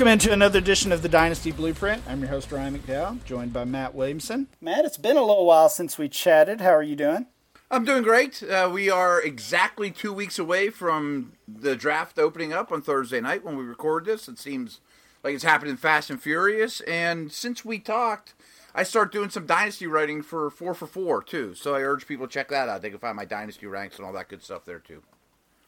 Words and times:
Welcome 0.00 0.12
into 0.14 0.32
another 0.32 0.58
edition 0.60 0.92
of 0.92 1.02
the 1.02 1.10
Dynasty 1.10 1.52
Blueprint. 1.52 2.02
I'm 2.08 2.20
your 2.20 2.30
host, 2.30 2.50
Ryan 2.50 2.78
McDowell, 2.78 3.22
joined 3.26 3.52
by 3.52 3.64
Matt 3.64 3.94
Williamson. 3.94 4.46
Matt, 4.58 4.86
it's 4.86 4.96
been 4.96 5.18
a 5.18 5.22
little 5.22 5.44
while 5.44 5.68
since 5.68 5.98
we 5.98 6.08
chatted. 6.08 6.62
How 6.62 6.70
are 6.70 6.82
you 6.82 6.96
doing? 6.96 7.26
I'm 7.70 7.84
doing 7.84 8.02
great. 8.02 8.42
Uh, 8.42 8.70
we 8.72 8.88
are 8.88 9.20
exactly 9.20 9.90
two 9.90 10.14
weeks 10.14 10.38
away 10.38 10.70
from 10.70 11.34
the 11.46 11.76
draft 11.76 12.18
opening 12.18 12.50
up 12.50 12.72
on 12.72 12.80
Thursday 12.80 13.20
night 13.20 13.44
when 13.44 13.58
we 13.58 13.62
record 13.62 14.06
this. 14.06 14.26
It 14.26 14.38
seems 14.38 14.80
like 15.22 15.34
it's 15.34 15.44
happening 15.44 15.76
fast 15.76 16.08
and 16.08 16.18
furious. 16.18 16.80
And 16.80 17.30
since 17.30 17.62
we 17.62 17.78
talked, 17.78 18.32
I 18.74 18.84
start 18.84 19.12
doing 19.12 19.28
some 19.28 19.44
dynasty 19.44 19.86
writing 19.86 20.22
for 20.22 20.48
four 20.48 20.72
for 20.72 20.86
four 20.86 21.22
too. 21.22 21.54
So 21.54 21.74
I 21.74 21.82
urge 21.82 22.06
people 22.06 22.26
to 22.26 22.32
check 22.32 22.48
that 22.48 22.70
out. 22.70 22.80
They 22.80 22.88
can 22.88 23.00
find 23.00 23.16
my 23.16 23.26
dynasty 23.26 23.66
ranks 23.66 23.98
and 23.98 24.06
all 24.06 24.14
that 24.14 24.30
good 24.30 24.42
stuff 24.42 24.64
there 24.64 24.78
too. 24.78 25.02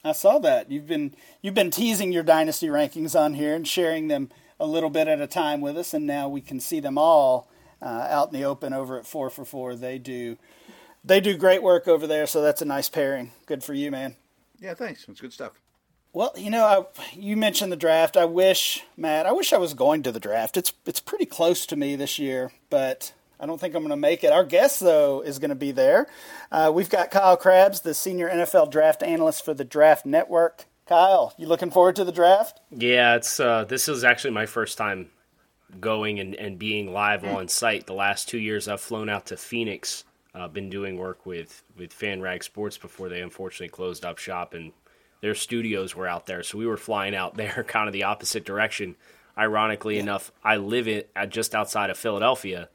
I 0.04 0.12
saw 0.12 0.38
that 0.40 0.70
you've 0.70 0.86
been 0.86 1.14
you've 1.40 1.54
been 1.54 1.70
teasing 1.70 2.12
your 2.12 2.22
dynasty 2.22 2.66
rankings 2.66 3.18
on 3.18 3.34
here 3.34 3.54
and 3.54 3.66
sharing 3.66 4.08
them 4.08 4.30
a 4.58 4.66
little 4.66 4.90
bit 4.90 5.08
at 5.08 5.20
a 5.20 5.26
time 5.26 5.60
with 5.60 5.76
us, 5.76 5.94
and 5.94 6.06
now 6.06 6.28
we 6.28 6.40
can 6.40 6.60
see 6.60 6.80
them 6.80 6.98
all 6.98 7.48
uh, 7.80 8.06
out 8.08 8.32
in 8.32 8.38
the 8.38 8.44
open 8.44 8.72
over 8.72 8.98
at 8.98 9.06
four 9.06 9.30
for 9.30 9.44
four. 9.44 9.74
They 9.74 9.98
do 9.98 10.36
they 11.04 11.20
do 11.20 11.36
great 11.36 11.62
work 11.62 11.88
over 11.88 12.06
there, 12.06 12.26
so 12.26 12.42
that's 12.42 12.62
a 12.62 12.66
nice 12.66 12.88
pairing. 12.88 13.32
Good 13.46 13.64
for 13.64 13.74
you, 13.74 13.90
man. 13.90 14.16
Yeah, 14.60 14.74
thanks. 14.74 15.06
It's 15.08 15.20
good 15.20 15.32
stuff. 15.32 15.52
Well, 16.12 16.32
you 16.36 16.50
know, 16.50 16.64
I, 16.64 17.02
you 17.14 17.36
mentioned 17.36 17.72
the 17.72 17.76
draft. 17.76 18.16
I 18.16 18.26
wish, 18.26 18.84
Matt, 18.96 19.24
I 19.24 19.32
wish 19.32 19.52
I 19.52 19.58
was 19.58 19.72
going 19.72 20.02
to 20.02 20.12
the 20.12 20.20
draft. 20.20 20.56
It's 20.56 20.72
it's 20.84 21.00
pretty 21.00 21.26
close 21.26 21.64
to 21.66 21.76
me 21.76 21.96
this 21.96 22.18
year, 22.18 22.52
but 22.70 23.12
I 23.42 23.46
don't 23.46 23.60
think 23.60 23.74
I'm 23.74 23.82
going 23.82 23.90
to 23.90 23.96
make 23.96 24.22
it. 24.22 24.32
Our 24.32 24.44
guest, 24.44 24.80
though, 24.80 25.20
is 25.20 25.40
going 25.40 25.50
to 25.50 25.56
be 25.56 25.72
there. 25.72 26.06
Uh, 26.50 26.70
we've 26.72 26.88
got 26.88 27.10
Kyle 27.10 27.36
Crabbs, 27.36 27.80
the 27.80 27.92
senior 27.92 28.30
NFL 28.30 28.70
draft 28.70 29.02
analyst 29.02 29.44
for 29.44 29.52
the 29.52 29.64
Draft 29.64 30.06
Network. 30.06 30.66
Kyle, 30.86 31.34
you 31.36 31.46
looking 31.46 31.70
forward 31.70 31.96
to 31.96 32.04
the 32.04 32.12
draft? 32.12 32.60
Yeah, 32.70 33.16
it's 33.16 33.40
uh, 33.40 33.64
this 33.64 33.88
is 33.88 34.04
actually 34.04 34.30
my 34.30 34.46
first 34.46 34.78
time 34.78 35.10
going 35.80 36.20
and, 36.20 36.34
and 36.34 36.58
being 36.58 36.92
live 36.92 37.24
on 37.24 37.48
site. 37.48 37.86
The 37.86 37.94
last 37.94 38.28
two 38.28 38.38
years, 38.38 38.68
I've 38.68 38.80
flown 38.80 39.08
out 39.08 39.26
to 39.26 39.36
Phoenix 39.36 40.04
uh, 40.34 40.48
been 40.48 40.70
doing 40.70 40.96
work 40.96 41.26
with 41.26 41.62
with 41.76 41.98
FanRag 41.98 42.42
Sports 42.42 42.78
before 42.78 43.08
they 43.08 43.20
unfortunately 43.20 43.68
closed 43.68 44.04
up 44.04 44.18
shop, 44.18 44.54
and 44.54 44.72
their 45.20 45.34
studios 45.34 45.94
were 45.94 46.06
out 46.06 46.26
there. 46.26 46.42
So 46.42 46.58
we 46.58 46.66
were 46.66 46.76
flying 46.76 47.14
out 47.14 47.36
there, 47.36 47.64
kind 47.66 47.88
of 47.88 47.92
the 47.92 48.04
opposite 48.04 48.44
direction. 48.44 48.96
Ironically 49.36 49.96
yeah. 49.96 50.02
enough, 50.02 50.30
I 50.44 50.56
live 50.56 50.88
it 50.88 51.10
just 51.28 51.54
outside 51.54 51.90
of 51.90 51.96
Philadelphia, 51.96 52.68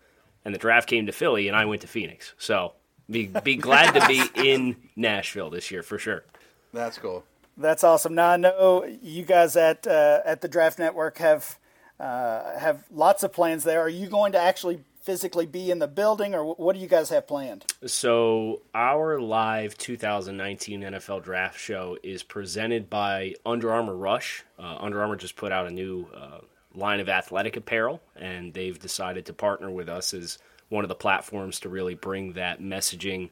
and 0.47 0.55
the 0.55 0.59
draft 0.59 0.87
came 0.87 1.05
to 1.05 1.11
Philly, 1.11 1.49
and 1.49 1.57
I 1.57 1.65
went 1.65 1.81
to 1.81 1.87
Phoenix. 1.87 2.33
So 2.37 2.71
be 3.09 3.27
be 3.27 3.57
glad 3.57 3.91
to 3.99 4.07
be 4.07 4.23
in 4.49 4.77
Nashville 4.95 5.49
this 5.49 5.69
year 5.69 5.83
for 5.83 5.99
sure. 5.99 6.23
That's 6.71 6.97
cool. 6.97 7.25
That's 7.57 7.83
awesome. 7.83 8.15
Now 8.15 8.29
I 8.29 8.37
know 8.37 8.85
you 8.85 9.23
guys 9.23 9.57
at 9.57 9.85
uh, 9.85 10.21
at 10.23 10.39
the 10.39 10.47
Draft 10.47 10.79
Network 10.79 11.17
have 11.17 11.59
uh, 11.99 12.57
have 12.57 12.85
lots 12.89 13.23
of 13.23 13.33
plans 13.33 13.65
there. 13.65 13.81
Are 13.81 13.89
you 13.89 14.07
going 14.07 14.31
to 14.31 14.39
actually 14.39 14.79
physically 15.01 15.45
be 15.45 15.69
in 15.69 15.79
the 15.79 15.87
building, 15.87 16.33
or 16.33 16.55
what 16.55 16.75
do 16.75 16.81
you 16.81 16.87
guys 16.87 17.09
have 17.09 17.27
planned? 17.27 17.65
So, 17.85 18.61
our 18.73 19.19
live 19.19 19.77
2019 19.77 20.81
NFL 20.81 21.23
Draft 21.23 21.59
Show 21.59 21.97
is 22.03 22.23
presented 22.23 22.89
by 22.89 23.35
Under 23.45 23.71
Armour 23.73 23.95
Rush. 23.95 24.45
Uh, 24.57 24.77
Under 24.79 25.01
Armour 25.01 25.17
just 25.17 25.35
put 25.35 25.51
out 25.51 25.67
a 25.67 25.71
new 25.71 26.07
uh, 26.15 26.39
line 26.73 26.99
of 26.99 27.09
athletic 27.09 27.55
apparel, 27.57 28.01
and 28.15 28.53
they've 28.53 28.77
decided 28.77 29.25
to 29.25 29.33
partner 29.33 29.69
with 29.69 29.89
us 29.89 30.13
as 30.13 30.37
one 30.69 30.83
of 30.83 30.89
the 30.89 30.95
platforms 30.95 31.59
to 31.61 31.69
really 31.69 31.95
bring 31.95 32.33
that 32.33 32.61
messaging. 32.61 33.29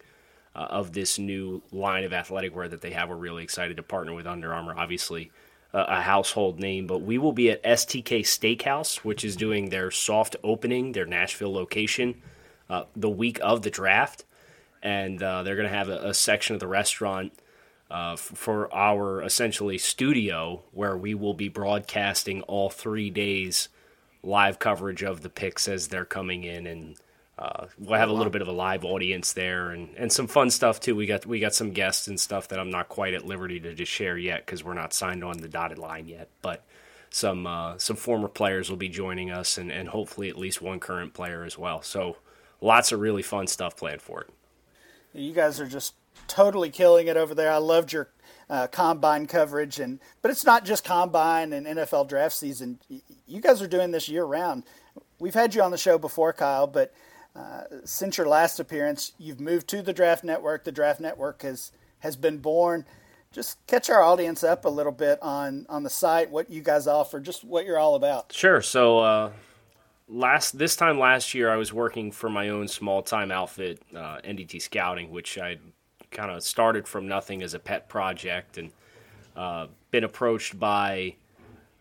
Uh, 0.58 0.68
of 0.70 0.94
this 0.94 1.20
new 1.20 1.62
line 1.74 2.06
of 2.06 2.14
athletic 2.14 2.56
wear 2.56 2.70
that 2.70 2.80
they 2.80 2.92
have, 2.92 3.10
we're 3.10 3.16
really 3.18 3.44
excited 3.44 3.76
to 3.76 3.84
partner 3.84 4.14
with 4.14 4.26
Under 4.26 4.54
Armour. 4.54 4.74
Obviously, 4.78 5.30
a 5.76 6.02
household 6.02 6.60
name, 6.60 6.88
but 6.88 7.00
we 7.00 7.18
will 7.18 7.34
be 7.34 7.52
at 7.52 7.62
STK 7.64 8.22
Steakhouse, 8.22 8.98
which 8.98 9.26
is 9.26 9.36
doing 9.36 9.70
their 9.70 9.92
soft 9.92 10.38
opening, 10.44 10.94
their 10.94 11.06
Nashville 11.06 11.52
location, 11.52 12.22
uh, 12.70 12.84
the 12.96 13.10
week 13.10 13.40
of 13.44 13.62
the 13.62 13.70
draft. 13.70 14.24
And 14.82 15.22
uh, 15.22 15.44
they're 15.44 15.58
going 15.58 15.68
to 15.68 15.76
have 15.76 15.90
a, 15.90 16.10
a, 16.10 16.14
section 16.14 16.54
of 16.54 16.60
the 16.60 16.68
restaurant 16.68 17.34
uh, 17.90 18.16
for 18.16 18.74
our 18.74 19.22
essentially 19.22 19.78
studio 19.78 20.64
where 20.72 20.98
we 20.98 21.14
will 21.14 21.34
be 21.34 21.50
broadcasting 21.50 22.42
all 22.44 22.70
three 22.70 23.10
days 23.10 23.70
live 24.24 24.58
coverage 24.58 25.04
of 25.04 25.22
the 25.22 25.30
picks 25.30 25.68
as 25.68 25.88
they're 25.88 26.06
coming 26.06 26.44
in 26.44 26.66
and 26.66 26.98
uh, 27.38 27.68
we'll 27.78 28.00
have 28.00 28.10
a 28.10 28.14
little 28.14 28.32
bit 28.32 28.42
of 28.42 28.48
a 28.48 28.54
live 28.54 28.86
audience 28.86 29.34
there 29.34 29.72
and, 29.72 29.90
and 29.98 30.12
some 30.12 30.26
fun 30.26 30.50
stuff 30.50 30.80
too. 30.80 30.96
We 30.96 31.06
got 31.06 31.26
we 31.26 31.40
got 31.40 31.54
some 31.54 31.72
guests 31.72 32.08
and 32.08 32.18
stuff 32.20 32.48
that 32.48 32.60
I'm 32.60 32.70
not 32.70 32.88
quite 32.88 33.14
at 33.14 33.26
liberty 33.26 33.60
to 33.60 33.74
just 33.74 33.92
share 33.92 34.18
yet 34.18 34.46
because 34.46 34.64
we're 34.64 34.74
not 34.74 34.94
signed 34.94 35.24
on 35.24 35.40
the 35.40 35.50
dotted 35.50 35.78
line 35.78 36.08
yet. 36.08 36.30
But 36.42 36.66
some 37.10 37.46
uh, 37.46 37.78
some 37.78 37.98
former 37.98 38.30
players 38.30 38.70
will 38.70 38.78
be 38.78 38.88
joining 38.88 39.32
us 39.32 39.58
and, 39.58 39.70
and 39.70 39.90
hopefully 39.90 40.30
at 40.30 40.38
least 40.38 40.62
one 40.62 40.80
current 40.80 41.14
player 41.14 41.44
as 41.44 41.58
well. 41.58 41.82
So 41.82 42.18
lots 42.62 42.94
of 42.94 43.02
really 43.02 43.22
fun 43.22 43.48
stuff 43.48 43.76
planned 43.76 44.02
for 44.02 44.22
it. 44.22 44.30
You 45.14 45.34
guys 45.34 45.60
are 45.60 45.68
just 45.68 45.96
totally 46.28 46.70
killing 46.70 47.08
it 47.08 47.18
over 47.18 47.36
there. 47.36 47.52
I 47.52 47.58
loved 47.58 47.94
your 47.94 48.10
uh, 48.50 48.68
combine 48.68 49.26
coverage 49.26 49.80
and 49.80 50.00
but 50.22 50.30
it's 50.30 50.46
not 50.46 50.66
just 50.66 50.84
combine 50.84 51.52
and 51.54 51.66
NFL 51.66 52.08
draft 52.08 52.36
season. 52.36 52.80
You 53.26 53.42
guys 53.42 53.62
are 53.62 53.68
doing 53.68 53.92
this 53.92 54.08
year 54.08 54.24
round. 54.24 54.64
We've 55.20 55.34
had 55.34 55.56
you 55.56 55.62
on 55.62 55.72
the 55.72 55.78
show 55.78 55.98
before, 55.98 56.34
Kyle, 56.34 56.68
but 56.68 56.94
uh, 57.36 57.64
since 57.84 58.18
your 58.18 58.28
last 58.28 58.60
appearance, 58.60 59.14
you've 59.18 59.40
moved 59.40 59.68
to 59.70 59.82
the 59.82 59.94
Draft 59.94 60.24
Network. 60.24 60.64
The 60.64 60.72
Draft 60.72 61.00
Network 61.00 61.42
has 61.42 61.72
has 62.00 62.16
been 62.16 62.38
born. 62.38 62.86
Just 63.32 63.66
catch 63.68 63.90
our 63.90 64.02
audience 64.02 64.44
up 64.44 64.64
a 64.64 64.70
little 64.70 64.92
bit 64.92 65.20
on 65.22 65.66
on 65.68 65.84
the 65.84 65.90
site, 65.90 66.30
what 66.30 66.50
you 66.50 66.62
guys 66.62 66.88
offer, 66.88 67.20
just 67.20 67.44
what 67.44 67.66
you're 67.66 67.80
all 67.80 67.96
about. 67.96 68.32
Sure. 68.32 68.62
So 68.62 69.00
uh, 69.00 69.32
last 70.08 70.58
this 70.58 70.76
time 70.76 70.98
last 70.98 71.34
year, 71.34 71.52
I 71.52 71.58
was 71.58 71.74
working 71.74 72.12
for 72.12 72.30
my 72.30 72.50
own 72.50 72.68
small 72.68 73.02
time 73.02 73.32
outfit, 73.32 73.82
uh, 73.94 74.20
NDT 74.24 74.62
Scouting, 74.62 75.12
which 75.12 75.38
I 75.38 75.58
kind 76.16 76.32
of 76.32 76.42
started 76.42 76.88
from 76.88 77.08
nothing 77.08 77.44
as 77.44 77.54
a 77.54 77.60
pet 77.60 77.88
project, 77.88 78.58
and 78.58 78.72
uh, 79.36 79.68
been 79.92 80.04
approached 80.04 80.60
by. 80.60 81.16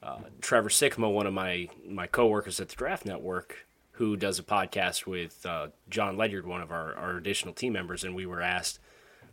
Uh, 0.03 0.19
Trevor 0.43 0.69
Sikkema, 0.69 1.11
one 1.11 1.27
of 1.27 1.33
my 1.33 1.71
my 1.89 2.07
coworkers 2.07 2.61
at 2.61 2.69
the 2.69 2.77
Draft 2.77 3.07
Network, 3.07 3.67
who 3.93 4.17
does 4.17 4.39
a 4.39 4.43
podcast 4.43 5.07
with 5.07 5.47
uh, 5.47 5.69
Jon 5.89 6.17
Ledyard, 6.17 6.47
one 6.47 6.61
of 6.61 6.71
our, 6.71 6.95
our 6.95 7.17
additional 7.17 7.55
team 7.55 7.73
members, 7.73 8.05
and 8.05 8.15
we 8.15 8.27
were 8.27 8.43
asked, 8.43 8.81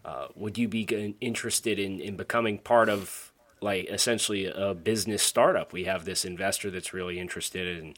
uh, 0.05 0.27
would 0.35 0.57
you 0.57 0.67
be 0.67 0.83
interested 1.19 1.79
in, 1.79 1.99
in 1.99 2.15
becoming 2.15 2.57
part 2.57 2.89
of 2.89 3.33
like 3.59 3.89
essentially 3.89 4.45
a 4.45 4.73
business 4.73 5.23
startup? 5.23 5.73
We 5.73 5.85
have 5.85 6.05
this 6.05 6.25
investor 6.25 6.71
that's 6.71 6.93
really 6.93 7.19
interested 7.19 7.77
in 7.77 7.95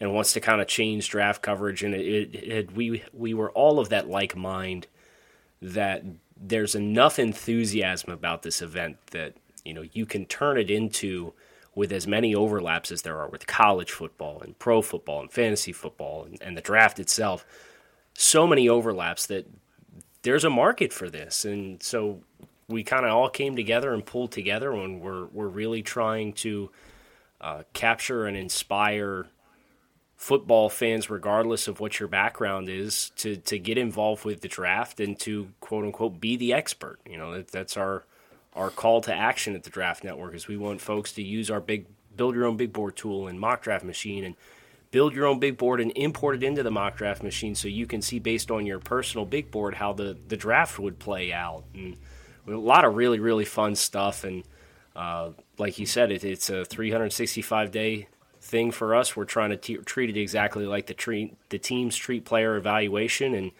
and 0.00 0.12
wants 0.12 0.32
to 0.32 0.40
kind 0.40 0.60
of 0.60 0.66
change 0.66 1.08
draft 1.08 1.42
coverage, 1.42 1.82
and 1.82 1.94
it, 1.94 2.34
it, 2.34 2.52
it 2.52 2.72
we 2.72 3.02
we 3.12 3.34
were 3.34 3.50
all 3.52 3.78
of 3.78 3.88
that 3.90 4.08
like 4.08 4.36
mind 4.36 4.86
that 5.62 6.04
there's 6.46 6.74
enough 6.74 7.18
enthusiasm 7.18 8.10
about 8.10 8.42
this 8.42 8.60
event 8.60 8.98
that 9.12 9.34
you 9.64 9.72
know 9.72 9.84
you 9.92 10.04
can 10.04 10.26
turn 10.26 10.58
it 10.58 10.70
into 10.70 11.32
with 11.74 11.92
as 11.92 12.06
many 12.06 12.34
overlaps 12.34 12.92
as 12.92 13.02
there 13.02 13.18
are 13.18 13.28
with 13.28 13.46
college 13.46 13.90
football 13.90 14.40
and 14.40 14.58
pro 14.58 14.80
football 14.80 15.20
and 15.20 15.32
fantasy 15.32 15.72
football 15.72 16.24
and, 16.24 16.40
and 16.40 16.56
the 16.56 16.60
draft 16.60 17.00
itself, 17.00 17.44
so 18.14 18.46
many 18.46 18.68
overlaps 18.68 19.26
that 19.26 19.46
there's 20.22 20.44
a 20.44 20.50
market 20.50 20.92
for 20.92 21.10
this. 21.10 21.44
And 21.44 21.82
so 21.82 22.20
we 22.68 22.84
kind 22.84 23.04
of 23.04 23.12
all 23.12 23.28
came 23.28 23.56
together 23.56 23.92
and 23.92 24.04
pulled 24.04 24.32
together 24.32 24.72
when 24.72 25.00
we're, 25.00 25.26
we're 25.26 25.48
really 25.48 25.82
trying 25.82 26.32
to 26.34 26.70
uh, 27.40 27.62
capture 27.72 28.26
and 28.26 28.36
inspire 28.36 29.26
football 30.24 30.70
fans, 30.70 31.10
regardless 31.10 31.68
of 31.68 31.80
what 31.80 32.00
your 32.00 32.08
background 32.08 32.66
is, 32.66 33.10
to, 33.14 33.36
to 33.36 33.58
get 33.58 33.76
involved 33.76 34.24
with 34.24 34.40
the 34.40 34.48
draft 34.48 34.98
and 34.98 35.20
to 35.20 35.48
quote 35.60 35.84
unquote 35.84 36.18
be 36.18 36.34
the 36.34 36.50
expert. 36.50 36.98
You 37.06 37.18
know, 37.18 37.32
that, 37.32 37.48
that's 37.48 37.76
our 37.76 38.04
our 38.54 38.70
call 38.70 39.02
to 39.02 39.12
action 39.12 39.54
at 39.54 39.64
the 39.64 39.70
Draft 39.70 40.02
Network 40.02 40.34
is 40.34 40.48
we 40.48 40.56
want 40.56 40.80
folks 40.80 41.12
to 41.12 41.22
use 41.22 41.50
our 41.50 41.60
big 41.60 41.84
build 42.16 42.34
your 42.34 42.46
own 42.46 42.56
big 42.56 42.72
board 42.72 42.96
tool 42.96 43.26
and 43.26 43.38
mock 43.38 43.62
draft 43.62 43.84
machine 43.84 44.24
and 44.24 44.34
build 44.92 45.12
your 45.12 45.26
own 45.26 45.40
big 45.40 45.58
board 45.58 45.80
and 45.80 45.92
import 45.94 46.36
it 46.36 46.42
into 46.42 46.62
the 46.62 46.70
mock 46.70 46.96
draft 46.96 47.22
machine 47.22 47.54
so 47.54 47.66
you 47.66 47.84
can 47.84 48.00
see 48.00 48.20
based 48.20 48.50
on 48.50 48.64
your 48.64 48.78
personal 48.78 49.26
big 49.26 49.50
board 49.50 49.74
how 49.74 49.92
the, 49.92 50.16
the 50.28 50.36
draft 50.36 50.78
would 50.78 51.00
play 51.00 51.32
out 51.32 51.64
and 51.74 51.96
a 52.46 52.52
lot 52.52 52.84
of 52.84 52.94
really 52.94 53.18
really 53.18 53.44
fun 53.44 53.74
stuff 53.74 54.22
and 54.22 54.44
uh, 54.94 55.30
like 55.58 55.80
you 55.80 55.86
said 55.86 56.12
it, 56.12 56.22
it's 56.22 56.48
a 56.48 56.64
365 56.64 57.72
day 57.72 58.06
thing 58.54 58.70
for 58.70 58.94
us 58.94 59.16
we're 59.16 59.24
trying 59.24 59.50
to 59.50 59.56
t- 59.56 59.76
treat 59.78 60.08
it 60.08 60.16
exactly 60.16 60.64
like 60.64 60.86
the 60.86 60.94
treat 60.94 61.36
the 61.48 61.58
teams 61.58 61.96
treat 61.96 62.24
player 62.24 62.56
evaluation 62.56 63.34
and 63.34 63.50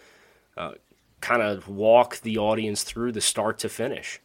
uh, 0.56 0.72
kind 1.20 1.42
of 1.42 1.68
walk 1.68 2.20
the 2.20 2.38
audience 2.38 2.84
through 2.84 3.10
the 3.10 3.20
start 3.20 3.58
to 3.58 3.68
finish 3.68 4.20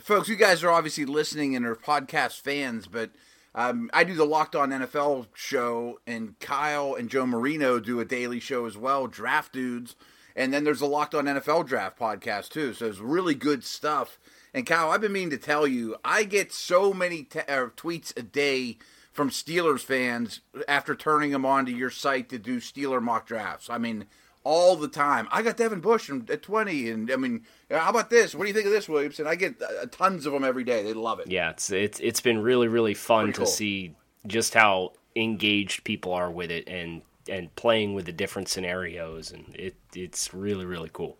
folks, 0.00 0.28
you 0.28 0.36
guys 0.36 0.64
are 0.64 0.70
obviously 0.70 1.04
listening 1.04 1.54
and 1.54 1.66
are 1.66 1.76
podcast 1.76 2.40
fans, 2.40 2.86
but 2.86 3.10
um, 3.54 3.90
I 3.92 4.04
do 4.04 4.14
the 4.14 4.24
Locked 4.24 4.56
On 4.56 4.70
NFL 4.70 5.26
show, 5.34 6.00
and 6.06 6.38
Kyle 6.40 6.94
and 6.94 7.10
Joe 7.10 7.26
Marino 7.26 7.78
do 7.78 8.00
a 8.00 8.04
daily 8.04 8.40
show 8.40 8.64
as 8.64 8.76
well, 8.76 9.06
Draft 9.06 9.52
Dudes. 9.52 9.94
And 10.34 10.52
then 10.52 10.64
there's 10.64 10.80
the 10.80 10.86
Locked 10.86 11.14
On 11.14 11.26
NFL 11.26 11.66
Draft 11.66 11.98
podcast 11.98 12.48
too. 12.48 12.72
So 12.72 12.86
it's 12.86 12.98
really 12.98 13.34
good 13.34 13.64
stuff. 13.64 14.18
And 14.54 14.64
Kyle, 14.64 14.90
I've 14.90 15.02
been 15.02 15.12
meaning 15.12 15.30
to 15.30 15.38
tell 15.38 15.66
you, 15.66 15.96
I 16.02 16.24
get 16.24 16.52
so 16.52 16.94
many 16.94 17.28
uh, 17.34 17.68
tweets 17.76 18.16
a 18.16 18.22
day 18.22 18.78
from 19.12 19.30
Steelers 19.30 19.80
fans 19.80 20.40
after 20.66 20.94
turning 20.94 21.30
them 21.30 21.44
on 21.44 21.66
to 21.66 21.72
your 21.72 21.90
site 21.90 22.28
to 22.30 22.38
do 22.38 22.58
Steeler 22.58 23.02
mock 23.02 23.26
drafts. 23.26 23.68
I 23.68 23.78
mean, 23.78 24.06
all 24.44 24.74
the 24.74 24.88
time. 24.88 25.28
I 25.30 25.42
got 25.42 25.56
Devin 25.56 25.80
Bush 25.80 26.10
at 26.10 26.42
20, 26.42 26.90
and 26.90 27.10
I 27.10 27.16
mean, 27.16 27.44
how 27.70 27.90
about 27.90 28.10
this? 28.10 28.34
What 28.34 28.44
do 28.44 28.48
you 28.48 28.54
think 28.54 28.66
of 28.66 28.72
this, 28.72 28.88
Williamson? 28.88 29.26
I 29.26 29.36
get 29.36 29.60
uh, 29.62 29.86
tons 29.90 30.26
of 30.26 30.32
them 30.32 30.44
every 30.44 30.64
day. 30.64 30.82
They 30.82 30.94
love 30.94 31.20
it. 31.20 31.30
Yeah, 31.30 31.50
it's 31.50 31.70
it's 31.70 32.00
it's 32.00 32.20
been 32.20 32.42
really 32.42 32.68
really 32.68 32.94
fun 32.94 33.26
Pretty 33.26 33.32
to 33.34 33.38
cool. 33.40 33.46
see 33.46 33.94
just 34.26 34.54
how 34.54 34.92
engaged 35.14 35.84
people 35.84 36.12
are 36.12 36.30
with 36.30 36.50
it 36.50 36.68
and 36.68 37.02
and 37.28 37.54
playing 37.54 37.94
with 37.94 38.06
the 38.06 38.12
different 38.12 38.48
scenarios, 38.48 39.30
and 39.30 39.54
it 39.54 39.76
it's 39.94 40.34
really 40.34 40.64
really 40.64 40.90
cool. 40.92 41.18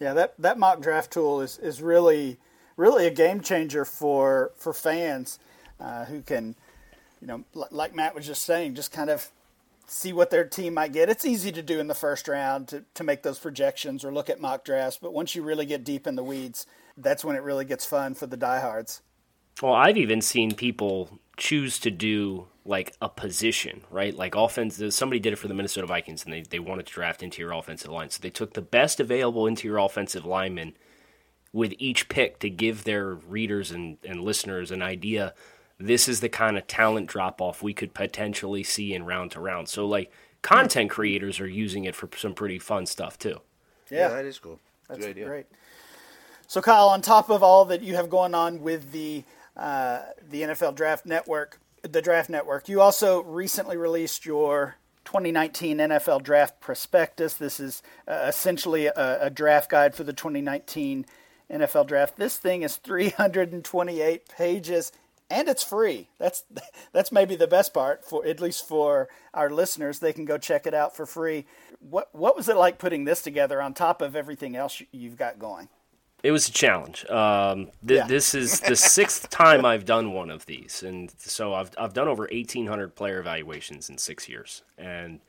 Yeah, 0.00 0.12
that, 0.14 0.34
that 0.40 0.58
mock 0.58 0.80
draft 0.80 1.12
tool 1.12 1.40
is, 1.40 1.58
is 1.58 1.80
really 1.80 2.38
really 2.76 3.06
a 3.06 3.10
game 3.10 3.40
changer 3.40 3.84
for 3.84 4.52
for 4.56 4.72
fans 4.72 5.38
uh, 5.80 6.04
who 6.04 6.22
can, 6.22 6.56
you 7.24 7.28
know, 7.28 7.44
li- 7.54 7.68
like 7.70 7.94
Matt 7.94 8.14
was 8.14 8.26
just 8.26 8.42
saying, 8.42 8.74
just 8.74 8.92
kind 8.92 9.08
of 9.08 9.30
see 9.86 10.12
what 10.12 10.30
their 10.30 10.44
team 10.44 10.74
might 10.74 10.92
get. 10.92 11.08
It's 11.08 11.24
easy 11.24 11.50
to 11.52 11.62
do 11.62 11.80
in 11.80 11.86
the 11.86 11.94
first 11.94 12.28
round 12.28 12.68
to, 12.68 12.84
to 12.92 13.02
make 13.02 13.22
those 13.22 13.38
projections 13.38 14.04
or 14.04 14.12
look 14.12 14.28
at 14.28 14.42
mock 14.42 14.62
drafts, 14.62 14.98
but 15.00 15.14
once 15.14 15.34
you 15.34 15.42
really 15.42 15.64
get 15.64 15.84
deep 15.84 16.06
in 16.06 16.16
the 16.16 16.22
weeds, 16.22 16.66
that's 16.98 17.24
when 17.24 17.34
it 17.34 17.42
really 17.42 17.64
gets 17.64 17.86
fun 17.86 18.14
for 18.14 18.26
the 18.26 18.36
diehards. 18.36 19.00
Well, 19.62 19.72
I've 19.72 19.96
even 19.96 20.20
seen 20.20 20.54
people 20.54 21.18
choose 21.38 21.78
to 21.78 21.90
do 21.90 22.46
like 22.66 22.94
a 23.00 23.08
position, 23.08 23.84
right? 23.90 24.14
Like 24.14 24.34
offense. 24.34 24.82
Somebody 24.94 25.18
did 25.18 25.32
it 25.32 25.36
for 25.36 25.48
the 25.48 25.54
Minnesota 25.54 25.86
Vikings, 25.86 26.24
and 26.24 26.32
they, 26.32 26.42
they 26.42 26.58
wanted 26.58 26.86
to 26.86 26.92
draft 26.92 27.22
interior 27.22 27.52
offensive 27.52 27.90
line. 27.90 28.10
So 28.10 28.20
they 28.20 28.30
took 28.30 28.52
the 28.52 28.62
best 28.62 29.00
available 29.00 29.46
interior 29.46 29.78
offensive 29.78 30.26
lineman 30.26 30.74
with 31.52 31.72
each 31.78 32.08
pick 32.08 32.38
to 32.40 32.50
give 32.50 32.84
their 32.84 33.14
readers 33.14 33.70
and, 33.70 33.96
and 34.04 34.20
listeners 34.20 34.70
an 34.70 34.82
idea. 34.82 35.32
This 35.78 36.08
is 36.08 36.20
the 36.20 36.28
kind 36.28 36.56
of 36.56 36.66
talent 36.66 37.08
drop 37.08 37.40
off 37.40 37.62
we 37.62 37.74
could 37.74 37.94
potentially 37.94 38.62
see 38.62 38.94
in 38.94 39.04
round 39.04 39.32
to 39.32 39.40
round. 39.40 39.68
So, 39.68 39.86
like, 39.86 40.10
content 40.42 40.90
creators 40.90 41.40
are 41.40 41.48
using 41.48 41.84
it 41.84 41.94
for 41.96 42.08
some 42.16 42.34
pretty 42.34 42.58
fun 42.58 42.86
stuff 42.86 43.18
too. 43.18 43.40
Yeah, 43.90 44.08
that 44.08 44.24
is 44.24 44.38
cool. 44.38 44.60
That's 44.88 44.98
That's 44.98 44.98
a 44.98 45.02
good 45.02 45.10
idea. 45.10 45.26
great. 45.26 45.46
So, 46.46 46.60
Kyle, 46.60 46.88
on 46.88 47.02
top 47.02 47.30
of 47.30 47.42
all 47.42 47.64
that 47.66 47.82
you 47.82 47.96
have 47.96 48.10
going 48.10 48.34
on 48.34 48.62
with 48.62 48.92
the 48.92 49.24
uh, 49.56 50.02
the 50.28 50.42
NFL 50.42 50.74
Draft 50.74 51.06
Network, 51.06 51.58
the 51.82 52.02
Draft 52.02 52.28
Network, 52.30 52.68
you 52.68 52.80
also 52.80 53.22
recently 53.22 53.76
released 53.76 54.26
your 54.26 54.76
2019 55.04 55.78
NFL 55.78 56.22
Draft 56.22 56.60
Prospectus. 56.60 57.34
This 57.34 57.60
is 57.60 57.82
uh, 58.06 58.26
essentially 58.28 58.86
a, 58.86 59.18
a 59.22 59.30
draft 59.30 59.70
guide 59.70 59.94
for 59.94 60.04
the 60.04 60.12
2019 60.12 61.06
NFL 61.50 61.86
Draft. 61.86 62.16
This 62.16 62.36
thing 62.36 62.62
is 62.62 62.76
328 62.76 64.28
pages. 64.28 64.92
And 65.30 65.48
it's 65.48 65.62
free. 65.64 66.08
That's 66.18 66.44
that's 66.92 67.10
maybe 67.10 67.34
the 67.34 67.46
best 67.46 67.72
part 67.72 68.04
for 68.04 68.24
at 68.26 68.40
least 68.40 68.68
for 68.68 69.08
our 69.32 69.50
listeners. 69.50 69.98
They 69.98 70.12
can 70.12 70.26
go 70.26 70.36
check 70.38 70.66
it 70.66 70.74
out 70.74 70.94
for 70.94 71.06
free. 71.06 71.46
What 71.80 72.08
what 72.12 72.36
was 72.36 72.48
it 72.48 72.56
like 72.56 72.78
putting 72.78 73.04
this 73.04 73.22
together 73.22 73.60
on 73.62 73.74
top 73.74 74.02
of 74.02 74.14
everything 74.14 74.54
else 74.54 74.82
you've 74.92 75.16
got 75.16 75.38
going? 75.38 75.68
It 76.22 76.30
was 76.30 76.48
a 76.48 76.52
challenge. 76.52 77.04
Um, 77.10 77.70
th- 77.86 77.98
Yeah. 77.98 78.06
This 78.06 78.34
is 78.34 78.60
the 78.60 78.76
sixth 78.76 79.28
time 79.30 79.64
I've 79.64 79.84
done 79.84 80.12
one 80.12 80.30
of 80.30 80.46
these, 80.46 80.82
and 80.82 81.12
so 81.18 81.52
I've 81.54 81.70
I've 81.78 81.94
done 81.94 82.08
over 82.08 82.28
eighteen 82.30 82.66
hundred 82.66 82.94
player 82.94 83.18
evaluations 83.18 83.88
in 83.90 83.98
six 83.98 84.28
years, 84.28 84.62
and 84.78 85.20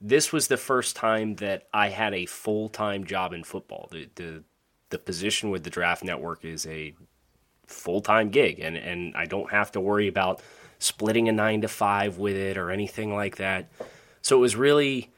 this 0.00 0.32
was 0.32 0.48
the 0.48 0.56
first 0.56 0.96
time 0.96 1.36
that 1.36 1.68
I 1.74 1.90
had 1.90 2.14
a 2.14 2.26
full 2.26 2.68
time 2.70 3.04
job 3.04 3.32
in 3.32 3.44
football. 3.44 3.88
The 3.92 4.08
the 4.14 4.44
the 4.90 4.98
position 4.98 5.50
with 5.50 5.62
the 5.64 5.70
Draft 5.70 6.02
Network 6.02 6.44
is 6.44 6.66
a 6.66 6.94
full 7.70 8.00
time 8.00 8.30
gig, 8.30 8.60
and 8.60 8.76
and 8.76 9.14
I 9.16 9.26
don't 9.26 9.50
have 9.50 9.72
to 9.72 9.80
worry 9.80 10.08
about 10.08 10.42
splitting 10.78 11.28
a 11.28 11.32
nine 11.32 11.60
to 11.62 11.68
five 11.68 12.18
with 12.18 12.36
it 12.36 12.56
or 12.56 12.70
anything 12.70 13.14
like 13.14 13.36
that. 13.36 13.68
So 14.22 14.36
it 14.36 14.40
was 14.40 14.56
really 14.56 15.10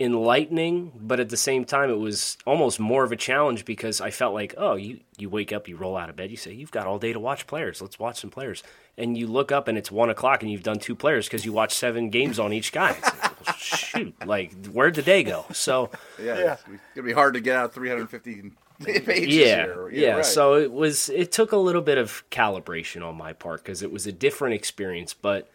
enlightening, 0.00 0.90
but 1.00 1.20
at 1.20 1.28
the 1.28 1.36
same 1.36 1.64
time, 1.64 1.88
it 1.88 1.98
was 1.98 2.36
almost 2.46 2.80
more 2.80 3.04
of 3.04 3.12
a 3.12 3.16
challenge 3.16 3.64
because 3.64 4.00
I 4.00 4.10
felt 4.10 4.34
like, 4.34 4.52
oh, 4.56 4.74
you, 4.74 4.98
you 5.18 5.30
wake 5.30 5.52
up, 5.52 5.68
you 5.68 5.76
roll 5.76 5.96
out 5.96 6.10
of 6.10 6.16
bed, 6.16 6.32
you 6.32 6.36
say, 6.36 6.52
you've 6.52 6.72
got 6.72 6.86
all 6.88 6.98
day 6.98 7.12
to 7.12 7.20
watch 7.20 7.46
players. 7.46 7.80
Let's 7.80 7.96
watch 7.98 8.20
some 8.20 8.30
players. 8.30 8.64
And 8.98 9.16
you 9.16 9.28
look 9.28 9.52
up 9.52 9.68
and 9.68 9.78
it's 9.78 9.92
one 9.92 10.10
o'clock 10.10 10.42
and 10.42 10.50
you've 10.50 10.64
done 10.64 10.80
two 10.80 10.96
players 10.96 11.26
because 11.26 11.44
you 11.44 11.52
watched 11.52 11.76
seven 11.76 12.10
games 12.10 12.40
on 12.40 12.52
each 12.52 12.72
guy. 12.72 12.90
It's 12.90 13.04
like, 13.22 13.46
well, 13.46 13.54
shoot, 13.56 14.26
like, 14.26 14.66
where'd 14.66 14.94
the 14.96 15.02
day 15.02 15.22
go? 15.22 15.44
So, 15.52 15.90
Yeah, 16.20 16.38
Yeah. 16.38 16.52
it's 16.54 16.62
gonna 16.96 17.06
be 17.06 17.12
hard 17.12 17.34
to 17.34 17.40
get 17.40 17.56
out 17.56 17.72
350 17.72 18.34
pages. 18.34 18.52
yeah, 18.86 19.12
here. 19.12 19.90
yeah. 19.92 20.14
right. 20.16 20.24
So 20.24 20.54
it 20.54 20.72
was. 20.72 21.08
It 21.08 21.32
took 21.32 21.52
a 21.52 21.56
little 21.56 21.82
bit 21.82 21.98
of 21.98 22.24
calibration 22.30 23.06
on 23.06 23.16
my 23.16 23.32
part 23.32 23.62
because 23.62 23.82
it 23.82 23.92
was 23.92 24.06
a 24.06 24.12
different 24.12 24.54
experience. 24.54 25.14
But 25.14 25.50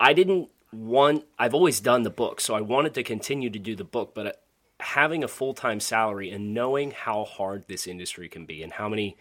I 0.00 0.12
didn't 0.12 0.48
want. 0.72 1.24
I've 1.38 1.54
always 1.54 1.80
done 1.80 2.02
the 2.02 2.10
book, 2.10 2.40
so 2.40 2.54
I 2.54 2.60
wanted 2.60 2.94
to 2.94 3.02
continue 3.02 3.50
to 3.50 3.58
do 3.58 3.76
the 3.76 3.84
book. 3.84 4.14
But 4.14 4.26
uh, 4.26 4.32
having 4.80 5.22
a 5.22 5.28
full 5.28 5.54
time 5.54 5.80
salary 5.80 6.30
and 6.30 6.54
knowing 6.54 6.92
how 6.92 7.24
hard 7.24 7.64
this 7.68 7.86
industry 7.86 8.28
can 8.28 8.46
be, 8.46 8.62
and 8.62 8.72
how 8.72 8.88
many 8.88 9.16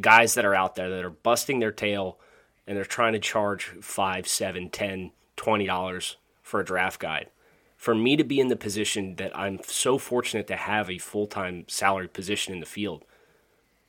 guys 0.00 0.34
that 0.34 0.44
are 0.44 0.54
out 0.54 0.74
there 0.74 0.90
that 0.90 1.04
are 1.04 1.10
busting 1.10 1.58
their 1.60 1.72
tail 1.72 2.18
and 2.66 2.76
they're 2.76 2.84
trying 2.84 3.14
to 3.14 3.18
charge 3.18 3.64
five, 3.80 4.28
seven, 4.28 4.68
ten, 4.68 5.10
twenty 5.36 5.66
dollars 5.66 6.16
for 6.42 6.60
a 6.60 6.64
draft 6.64 7.00
guide 7.00 7.30
for 7.80 7.94
me 7.94 8.14
to 8.14 8.24
be 8.24 8.38
in 8.38 8.48
the 8.48 8.56
position 8.56 9.14
that 9.16 9.34
I'm 9.34 9.58
so 9.64 9.96
fortunate 9.96 10.46
to 10.48 10.56
have 10.56 10.90
a 10.90 10.98
full 10.98 11.26
time 11.26 11.64
salary 11.66 12.08
position 12.08 12.52
in 12.52 12.60
the 12.60 12.66
field, 12.66 13.06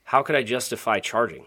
how 0.06 0.24
could 0.24 0.34
I 0.34 0.44
justify 0.44 1.00
charging? 1.02 1.44